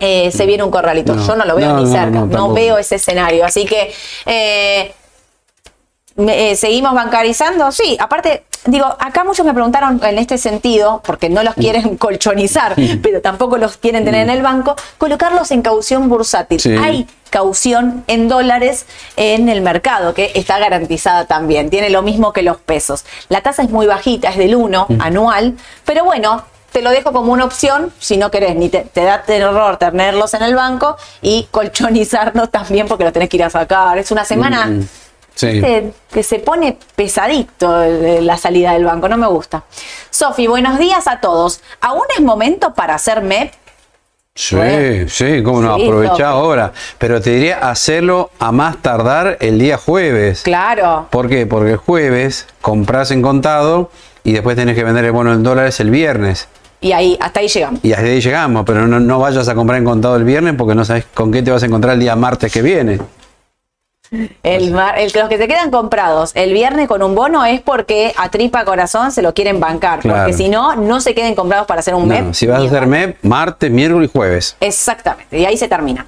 eh, 0.00 0.30
se 0.32 0.46
viene 0.46 0.64
un 0.64 0.70
corralito. 0.70 1.14
No, 1.14 1.26
Yo 1.26 1.36
no 1.36 1.44
lo 1.44 1.54
veo 1.54 1.74
no, 1.74 1.80
ni 1.80 1.86
cerca, 1.86 2.20
no, 2.20 2.26
no, 2.26 2.52
veo 2.52 2.78
ese 2.78 2.96
escenario. 2.96 3.44
Así 3.44 3.66
que 3.66 3.92
eh, 4.26 4.94
eh, 6.28 6.56
seguimos 6.56 6.94
bancarizando, 6.94 7.70
sí, 7.72 7.96
aparte, 8.00 8.44
digo, 8.66 8.86
acá 8.98 9.24
muchos 9.24 9.46
me 9.46 9.52
preguntaron 9.52 10.00
en 10.02 10.18
este 10.18 10.38
sentido, 10.38 11.02
porque 11.04 11.28
no 11.28 11.42
los 11.42 11.54
quieren 11.54 11.96
colchonizar, 11.98 12.74
pero 13.02 13.20
tampoco 13.20 13.58
los 13.58 13.76
quieren 13.76 14.04
tener 14.04 14.22
en 14.22 14.30
el 14.30 14.42
banco, 14.42 14.76
colocarlos 14.98 15.50
en 15.50 15.62
caución 15.62 16.08
bursátil. 16.08 16.60
Sí. 16.60 16.76
Hay 16.76 17.06
caución 17.30 18.04
en 18.08 18.28
dólares 18.28 18.86
en 19.16 19.48
el 19.48 19.62
mercado, 19.62 20.14
que 20.14 20.32
está 20.34 20.58
garantizada 20.58 21.26
también, 21.26 21.70
tiene 21.70 21.90
lo 21.90 22.02
mismo 22.02 22.32
que 22.32 22.42
los 22.42 22.56
pesos. 22.58 23.04
La 23.28 23.40
tasa 23.40 23.62
es 23.62 23.70
muy 23.70 23.86
bajita, 23.86 24.30
es 24.30 24.36
del 24.36 24.56
1 24.56 24.86
anual, 24.98 25.56
pero 25.84 26.04
bueno, 26.04 26.42
te 26.72 26.82
lo 26.82 26.90
dejo 26.90 27.12
como 27.12 27.32
una 27.32 27.44
opción 27.44 27.92
si 27.98 28.16
no 28.16 28.30
querés, 28.30 28.56
ni 28.56 28.68
te, 28.68 28.80
te 28.80 29.02
da 29.02 29.22
terror 29.22 29.76
tenerlos 29.76 30.34
en 30.34 30.42
el 30.42 30.54
banco 30.54 30.96
y 31.22 31.48
colchonizarlos 31.50 32.50
también 32.50 32.86
porque 32.86 33.04
los 33.04 33.12
tenés 33.12 33.28
que 33.28 33.36
ir 33.36 33.44
a 33.44 33.50
sacar. 33.50 33.98
Es 33.98 34.10
una 34.10 34.24
semana 34.24 34.66
Mm, 34.66 34.86
Sí. 35.34 35.46
¿viste? 35.52 35.92
que 36.12 36.22
se 36.22 36.38
pone 36.40 36.76
pesadito 36.96 37.82
el- 37.82 38.26
la 38.26 38.36
salida 38.36 38.72
del 38.72 38.84
banco, 38.84 39.08
no 39.08 39.16
me 39.16 39.26
gusta. 39.28 39.64
Sofi, 40.10 40.46
buenos 40.46 40.78
días 40.78 41.06
a 41.06 41.20
todos. 41.20 41.60
¿Aún 41.80 42.02
es 42.16 42.22
momento 42.22 42.74
para 42.74 42.94
hacer 42.94 43.22
MEP? 43.22 43.52
Sí, 44.34 44.54
Bueno. 44.56 45.08
sí, 45.08 45.42
cómo 45.42 45.60
no, 45.60 45.76
Sí, 45.76 45.84
aprovechá 45.84 46.28
ahora. 46.30 46.72
Pero 46.98 47.20
te 47.20 47.30
diría 47.30 47.58
hacerlo 47.70 48.30
a 48.38 48.52
más 48.52 48.76
tardar 48.80 49.36
el 49.40 49.58
día 49.58 49.76
jueves. 49.76 50.42
Claro. 50.42 51.08
¿Por 51.10 51.28
qué? 51.28 51.46
Porque 51.46 51.72
el 51.72 51.76
jueves 51.76 52.46
compras 52.60 53.10
en 53.10 53.22
contado 53.22 53.90
y 54.24 54.32
después 54.32 54.56
tenés 54.56 54.76
que 54.76 54.84
vender 54.84 55.04
el 55.04 55.12
bono 55.12 55.32
en 55.32 55.42
dólares 55.42 55.80
el 55.80 55.90
viernes. 55.90 56.48
Y 56.80 56.92
ahí, 56.92 57.18
hasta 57.20 57.40
ahí 57.40 57.48
llegamos. 57.48 57.80
Y 57.82 57.92
hasta 57.92 58.06
ahí 58.06 58.20
llegamos, 58.20 58.64
pero 58.64 58.86
no, 58.86 59.00
no 59.00 59.18
vayas 59.18 59.48
a 59.48 59.54
comprar 59.54 59.78
en 59.78 59.84
contado 59.84 60.16
el 60.16 60.24
viernes 60.24 60.54
porque 60.56 60.74
no 60.74 60.84
sabes 60.84 61.04
con 61.12 61.30
qué 61.32 61.42
te 61.42 61.50
vas 61.50 61.62
a 61.62 61.66
encontrar 61.66 61.94
el 61.94 62.00
día 62.00 62.16
martes 62.16 62.50
que 62.52 62.62
viene. 62.62 62.98
El, 64.42 64.72
mar- 64.72 64.98
el- 64.98 65.12
los 65.14 65.28
que 65.28 65.38
se 65.38 65.46
quedan 65.46 65.70
comprados 65.70 66.32
el 66.34 66.52
viernes 66.52 66.88
con 66.88 67.00
un 67.02 67.14
bono 67.14 67.44
es 67.44 67.60
porque 67.60 68.12
a 68.16 68.28
tripa 68.28 68.64
corazón 68.64 69.12
se 69.12 69.22
lo 69.22 69.32
quieren 69.34 69.60
bancar. 69.60 70.00
Claro. 70.00 70.18
Porque 70.20 70.32
si 70.32 70.48
no, 70.48 70.74
no 70.74 71.00
se 71.00 71.14
queden 71.14 71.36
comprados 71.36 71.66
para 71.68 71.78
hacer 71.80 71.94
un 71.94 72.08
No, 72.08 72.14
MEP. 72.14 72.34
si 72.34 72.46
vas 72.48 72.60
a 72.60 72.66
hacer 72.66 72.86
MEP, 72.88 73.22
martes, 73.22 73.70
miércoles 73.70 74.10
y 74.12 74.18
jueves. 74.18 74.56
Exactamente, 74.58 75.38
y 75.38 75.44
ahí 75.44 75.56
se 75.56 75.68
termina. 75.68 76.06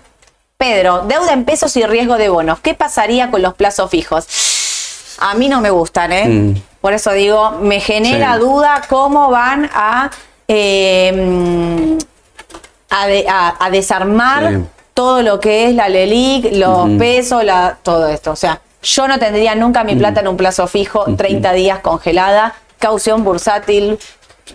Pedro, 0.57 1.03
deuda 1.07 1.33
en 1.33 1.45
pesos 1.45 1.77
y 1.77 1.85
riesgo 1.85 2.17
de 2.17 2.29
bonos. 2.29 2.59
¿Qué 2.61 2.75
pasaría 2.75 3.31
con 3.31 3.41
los 3.43 3.55
plazos 3.55 3.89
fijos? 3.91 4.27
A 5.21 5.35
mí 5.35 5.49
no 5.49 5.61
me 5.61 5.71
gustan, 5.71 6.13
¿eh? 6.13 6.25
Mm. 6.29 6.55
Por 6.81 6.93
eso 6.95 7.13
digo, 7.13 7.53
me 7.63 7.79
genera 7.79 8.35
Sí. 8.35 8.41
duda 8.41 8.83
cómo 8.89 9.31
van 9.31 9.71
a, 9.73 10.11
eh, 10.49 11.97
a, 12.91 13.07
de- 13.07 13.27
a- 13.29 13.55
a 13.61 13.71
desarmar 13.71 14.49
Sí. 14.51 14.65
Todo 14.95 15.23
lo 15.23 15.41
que 15.41 15.69
es 15.69 15.75
la 15.75 15.89
LELIC, 15.89 16.55
los 16.57 16.91
pesos, 16.99 17.45
la, 17.45 17.79
todo 17.83 18.09
esto. 18.09 18.31
O 18.33 18.37
sea, 18.37 18.61
yo 18.83 19.09
no 19.09 19.19
tendría 19.19 19.55
nunca 19.55 19.85
mi 19.85 19.95
plata 19.95 20.21
en 20.21 20.29
un 20.29 20.37
plazo 20.37 20.67
fijo, 20.67 21.05
30 21.17 21.53
días 21.53 21.79
congelada, 21.81 22.55
caución 22.79 23.25
bursátil, 23.25 23.99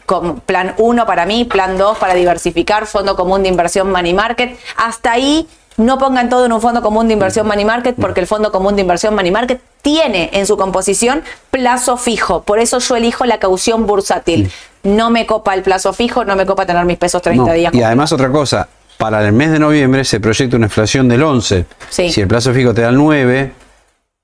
con 0.05 0.41
plan 0.41 0.75
1 0.77 1.05
para 1.05 1.25
mí, 1.25 1.45
plan 1.45 1.77
2 1.77 1.97
para 1.97 2.13
diversificar, 2.13 2.85
fondo 2.85 3.15
común 3.15 3.43
de 3.43 3.49
inversión 3.49 3.89
money 3.91 4.13
market. 4.13 4.57
Hasta 4.75 5.13
ahí 5.13 5.47
no 5.77 5.97
pongan 5.97 6.27
todo 6.29 6.45
en 6.45 6.51
un 6.51 6.59
fondo 6.59 6.81
común 6.81 7.07
de 7.07 7.13
inversión 7.13 7.47
money 7.47 7.63
market 7.63 7.95
porque 7.99 8.19
el 8.19 8.27
fondo 8.27 8.51
común 8.51 8.75
de 8.75 8.81
inversión 8.81 9.15
money 9.15 9.31
market 9.31 9.61
tiene 9.81 10.29
en 10.33 10.45
su 10.45 10.57
composición 10.57 11.23
plazo 11.51 11.97
fijo. 11.97 12.41
Por 12.41 12.59
eso 12.59 12.79
yo 12.79 12.95
elijo 12.95 13.25
la 13.25 13.39
caución 13.39 13.85
bursátil. 13.85 14.51
No 14.83 15.09
me 15.09 15.25
copa 15.25 15.53
el 15.53 15.63
plazo 15.63 15.93
fijo, 15.93 16.25
no 16.25 16.35
me 16.35 16.45
copa 16.45 16.65
tener 16.65 16.83
mis 16.85 16.97
pesos 16.97 17.21
30 17.21 17.45
No, 17.45 17.53
días. 17.53 17.73
Y 17.73 17.83
además 17.83 18.11
otra 18.11 18.31
cosa, 18.31 18.67
para 18.97 19.25
el 19.25 19.33
mes 19.33 19.51
de 19.51 19.59
noviembre 19.59 20.03
se 20.03 20.19
proyecta 20.19 20.55
una 20.57 20.65
inflación 20.67 21.07
del 21.07 21.23
11. 21.23 21.65
Sí. 21.89 22.09
Si 22.09 22.21
el 22.21 22.27
plazo 22.27 22.53
fijo 22.53 22.73
te 22.73 22.81
da 22.81 22.89
el 22.89 22.95
9, 22.95 23.51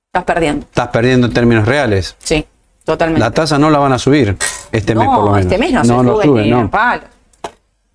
Estás 0.07 0.24
perdiendo. 0.26 0.65
estás 0.65 0.88
perdiendo 0.89 1.28
en 1.28 1.34
términos 1.34 1.65
reales. 1.67 2.15
Sí, 2.19 2.45
totalmente. 2.84 3.19
La 3.19 3.32
tasa 3.32 3.57
no 3.57 3.69
la 3.69 3.80
van 3.80 3.93
a 3.93 3.99
subir 3.99 4.36
este 4.71 4.95
mes 4.95 5.07
por 5.07 5.17
lo 5.17 5.26
No, 5.26 5.32
menos. 5.32 5.41
este 5.45 5.57
mes 5.57 5.71
no, 5.74 5.84
no 5.84 5.99
se 5.99 6.03
lo 6.03 6.21
sube 6.21 6.45
no. 6.47 6.69
palo. 6.69 7.03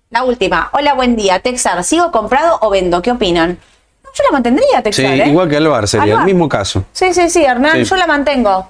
La 0.09 0.23
última. 0.23 0.69
Hola, 0.73 0.93
buen 0.95 1.15
día. 1.15 1.39
Texar, 1.39 1.83
¿sigo 1.83 2.11
comprado 2.11 2.57
o 2.61 2.69
vendo? 2.69 3.01
¿Qué 3.01 3.11
opinan? 3.11 3.59
No, 4.03 4.09
Yo 4.17 4.23
la 4.23 4.31
mantendría, 4.31 4.77
Sí, 4.77 4.83
Texar. 4.83 5.05
¿eh? 5.19 5.27
igual 5.27 5.47
que 5.49 5.57
Alvar 5.57 5.87
sería 5.87 6.13
Alvar. 6.13 6.19
el 6.27 6.33
mismo 6.33 6.49
caso. 6.49 6.83
Sí, 6.93 7.13
sí, 7.13 7.29
sí, 7.29 7.43
Hernán, 7.43 7.73
Sí. 7.77 7.83
yo 7.83 7.95
la 7.95 8.07
mantengo. 8.07 8.69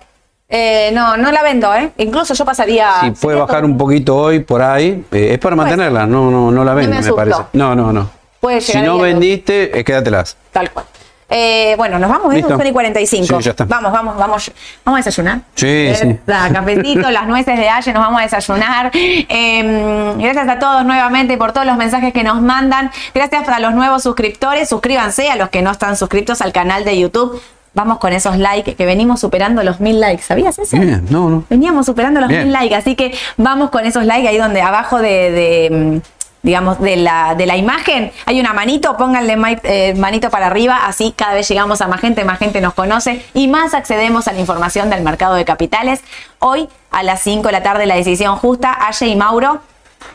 Eh, 0.52 0.90
no, 0.94 1.16
no 1.16 1.32
la 1.32 1.44
vendo, 1.44 1.72
¿eh? 1.76 1.92
Incluso 1.98 2.34
yo 2.34 2.44
pasaría. 2.44 3.02
Si 3.02 3.12
puede 3.12 3.38
bajar 3.40 3.58
todo- 3.62 3.68
un 3.68 3.78
poquito 3.78 4.18
hoy 4.18 4.40
por 4.40 4.62
ahí, 4.64 5.06
eh, 5.12 5.30
es 5.34 5.38
para 5.40 5.56
mantenerla, 5.56 6.08
no, 6.08 6.32
no, 6.32 6.50
no 6.50 6.64
la 6.64 6.74
vende, 6.74 7.00
me 7.02 7.14
parece. 7.14 7.42
No, 7.54 7.76
no, 7.76 7.94
no. 7.94 8.10
Puede 8.40 8.60
Si 8.62 8.82
no 8.82 8.98
vendiste, 8.98 9.78
eh, 9.78 9.84
quédatelas. 9.84 10.36
Tal 10.52 10.72
cual. 10.72 10.86
Eh, 11.32 11.76
bueno, 11.78 12.00
nos 12.00 12.10
vamos, 12.10 12.34
¿eh? 12.34 12.44
Son 12.48 12.66
y 12.66 12.72
45. 12.72 13.38
Sí, 13.38 13.44
ya 13.44 13.52
está. 13.52 13.66
Vamos, 13.66 13.92
vamos, 13.92 14.18
vamos. 14.18 14.52
Vamos 14.84 14.98
a 14.98 15.04
desayunar. 15.04 15.42
Sí, 15.54 15.92
sí. 15.94 16.08
Esta, 16.08 16.50
Cafecito, 16.52 17.12
las 17.12 17.28
nueces 17.28 17.56
de 17.56 17.70
Aye, 17.70 17.94
nos 17.94 18.02
vamos 18.02 18.20
a 18.20 18.24
desayunar. 18.24 18.90
Eh, 18.94 20.14
gracias 20.18 20.48
a 20.50 20.58
todos 20.58 20.84
nuevamente 20.86 21.38
por 21.38 21.52
todos 21.52 21.68
los 21.68 21.78
mensajes 21.78 22.14
que 22.14 22.24
nos 22.24 22.42
mandan. 22.42 22.90
Gracias 23.14 23.48
a 23.48 23.60
los 23.60 23.74
nuevos 23.76 24.02
suscriptores. 24.02 24.70
Suscríbanse 24.70 25.30
a 25.30 25.36
los 25.36 25.50
que 25.50 25.62
no 25.62 25.70
están 25.70 25.96
suscritos 25.98 26.42
al 26.42 26.52
canal 26.52 26.84
de 26.84 26.98
YouTube. 27.00 27.40
Vamos 27.74 28.00
con 28.00 28.14
esos 28.14 28.38
likes 28.38 28.76
que 28.76 28.86
venimos 28.86 29.20
superando 29.20 29.64
los 29.64 29.80
mil 29.80 30.00
likes. 30.00 30.24
¿Sabías 30.24 30.58
eso? 30.60 30.78
Bien, 30.78 31.06
no, 31.10 31.30
no. 31.30 31.44
Veníamos 31.50 31.86
superando 31.86 32.20
los 32.20 32.30
Bien. 32.30 32.44
mil 32.44 32.52
likes, 32.54 32.76
así 32.76 32.96
que 32.96 33.14
vamos 33.38 33.70
con 33.70 33.86
esos 33.86 34.06
likes 34.06 34.28
ahí 34.28 34.38
donde 34.38 34.62
abajo 34.62 34.98
de, 35.00 35.32
de, 35.32 35.70
mm, 35.72 36.02
digamos, 36.42 36.80
de 36.82 36.96
la, 36.98 37.36
de 37.36 37.46
la 37.46 37.58
imagen 37.58 38.12
hay 38.26 38.40
una 38.40 38.54
manito, 38.54 38.98
pónganle 38.98 39.36
ma- 39.36 39.52
eh, 39.64 39.94
manito 39.98 40.30
para 40.30 40.48
arriba, 40.48 40.86
así 40.88 41.14
cada 41.16 41.34
vez 41.34 41.48
llegamos 41.48 41.82
a 41.82 41.88
más 41.88 42.00
gente, 42.02 42.24
más 42.26 42.40
gente 42.40 42.60
nos 42.62 42.74
conoce 42.74 43.24
y 43.34 43.48
más 43.48 43.74
accedemos 43.74 44.28
a 44.28 44.32
la 44.34 44.40
información 44.40 44.90
del 44.90 45.04
mercado 45.04 45.36
de 45.36 45.46
capitales. 45.46 46.02
Hoy 46.40 46.70
a 46.92 47.04
las 47.04 47.22
5 47.22 47.44
de 47.48 47.52
la 47.52 47.62
tarde 47.64 47.86
la 47.86 47.96
decisión 47.96 48.36
justa, 48.38 48.76
Aye 48.88 49.08
y 49.08 49.16
Mauro 49.16 49.60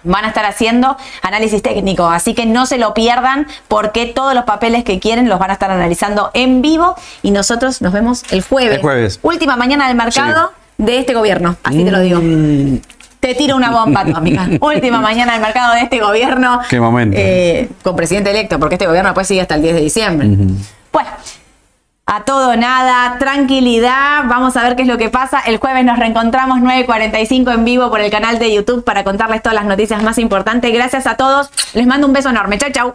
van 0.03 0.25
a 0.25 0.29
estar 0.29 0.45
haciendo 0.45 0.97
análisis 1.23 1.63
técnico, 1.63 2.07
así 2.07 2.35
que 2.35 2.47
no 2.47 2.67
se 2.67 2.79
lo 2.79 2.95
pierdan 2.95 3.47
porque 3.69 4.07
todos 4.07 4.35
los 4.35 4.45
papeles 4.45 4.85
que 4.85 4.99
quieren 5.01 5.29
los 5.29 5.39
van 5.39 5.51
a 5.51 5.55
estar 5.55 5.71
analizando 5.71 6.31
en 6.35 6.63
vivo 6.63 6.95
y 7.23 7.31
nosotros 7.31 7.83
nos 7.83 7.93
vemos 7.93 8.23
el 8.31 8.43
jueves. 8.43 8.77
El 8.77 8.83
jueves. 8.83 9.19
Última 9.23 9.57
mañana 9.57 9.89
del 9.89 9.97
mercado 9.97 10.53
de 10.79 10.99
este 10.99 11.15
gobierno, 11.15 11.57
así 11.63 11.85
te 11.85 11.91
lo 11.91 12.01
digo. 12.01 12.21
Mm, 12.23 12.81
Te 13.21 13.35
tiro 13.35 13.57
una 13.57 13.71
bomba 13.71 14.01
atómica. 14.01 14.49
Última 14.61 15.01
mañana 15.01 15.33
del 15.33 15.41
mercado 15.43 15.75
de 15.75 15.81
este 15.81 16.01
gobierno. 16.01 16.61
Qué 16.69 16.79
momento. 16.81 17.17
Eh, 17.19 17.71
con 17.83 17.97
presidente 17.97 18.31
electo, 18.31 18.59
porque 18.59 18.75
este 18.75 18.87
gobierno 18.87 19.11
después 19.11 19.27
sigue 19.27 19.41
hasta 19.41 19.55
el 19.55 19.63
10 19.63 19.75
de 19.77 19.81
diciembre. 19.81 20.29
Bueno, 20.93 21.11
a 22.07 22.25
todo 22.25 22.55
nada, 22.57 23.19
tranquilidad. 23.19 24.25
Vamos 24.27 24.57
a 24.57 24.63
ver 24.63 24.77
qué 24.77 24.83
es 24.83 24.89
lo 24.89 24.99
que 24.99 25.09
pasa. 25.09 25.41
El 25.41 25.59
jueves 25.59 25.85
nos 25.85 25.99
reencontramos 25.99 26.61
9.45 26.61 27.55
en 27.55 27.65
vivo 27.65 27.91
por 27.91 28.01
el 28.01 28.11
canal 28.11 28.39
de 28.39 28.53
YouTube 28.53 28.85
para 28.85 29.05
contarles 29.05 29.43
todas 29.43 29.55
las 29.55 29.65
noticias 29.65 30.03
más 30.03 30.19
importantes. 30.19 30.73
Gracias 30.73 31.07
a 31.07 31.17
todos. 31.17 31.51
Les 31.73 31.87
mando 31.87 32.07
un 32.07 32.13
beso 32.13 32.31
enorme. 32.31 32.59
Chau, 32.59 32.71
chau. 32.71 32.95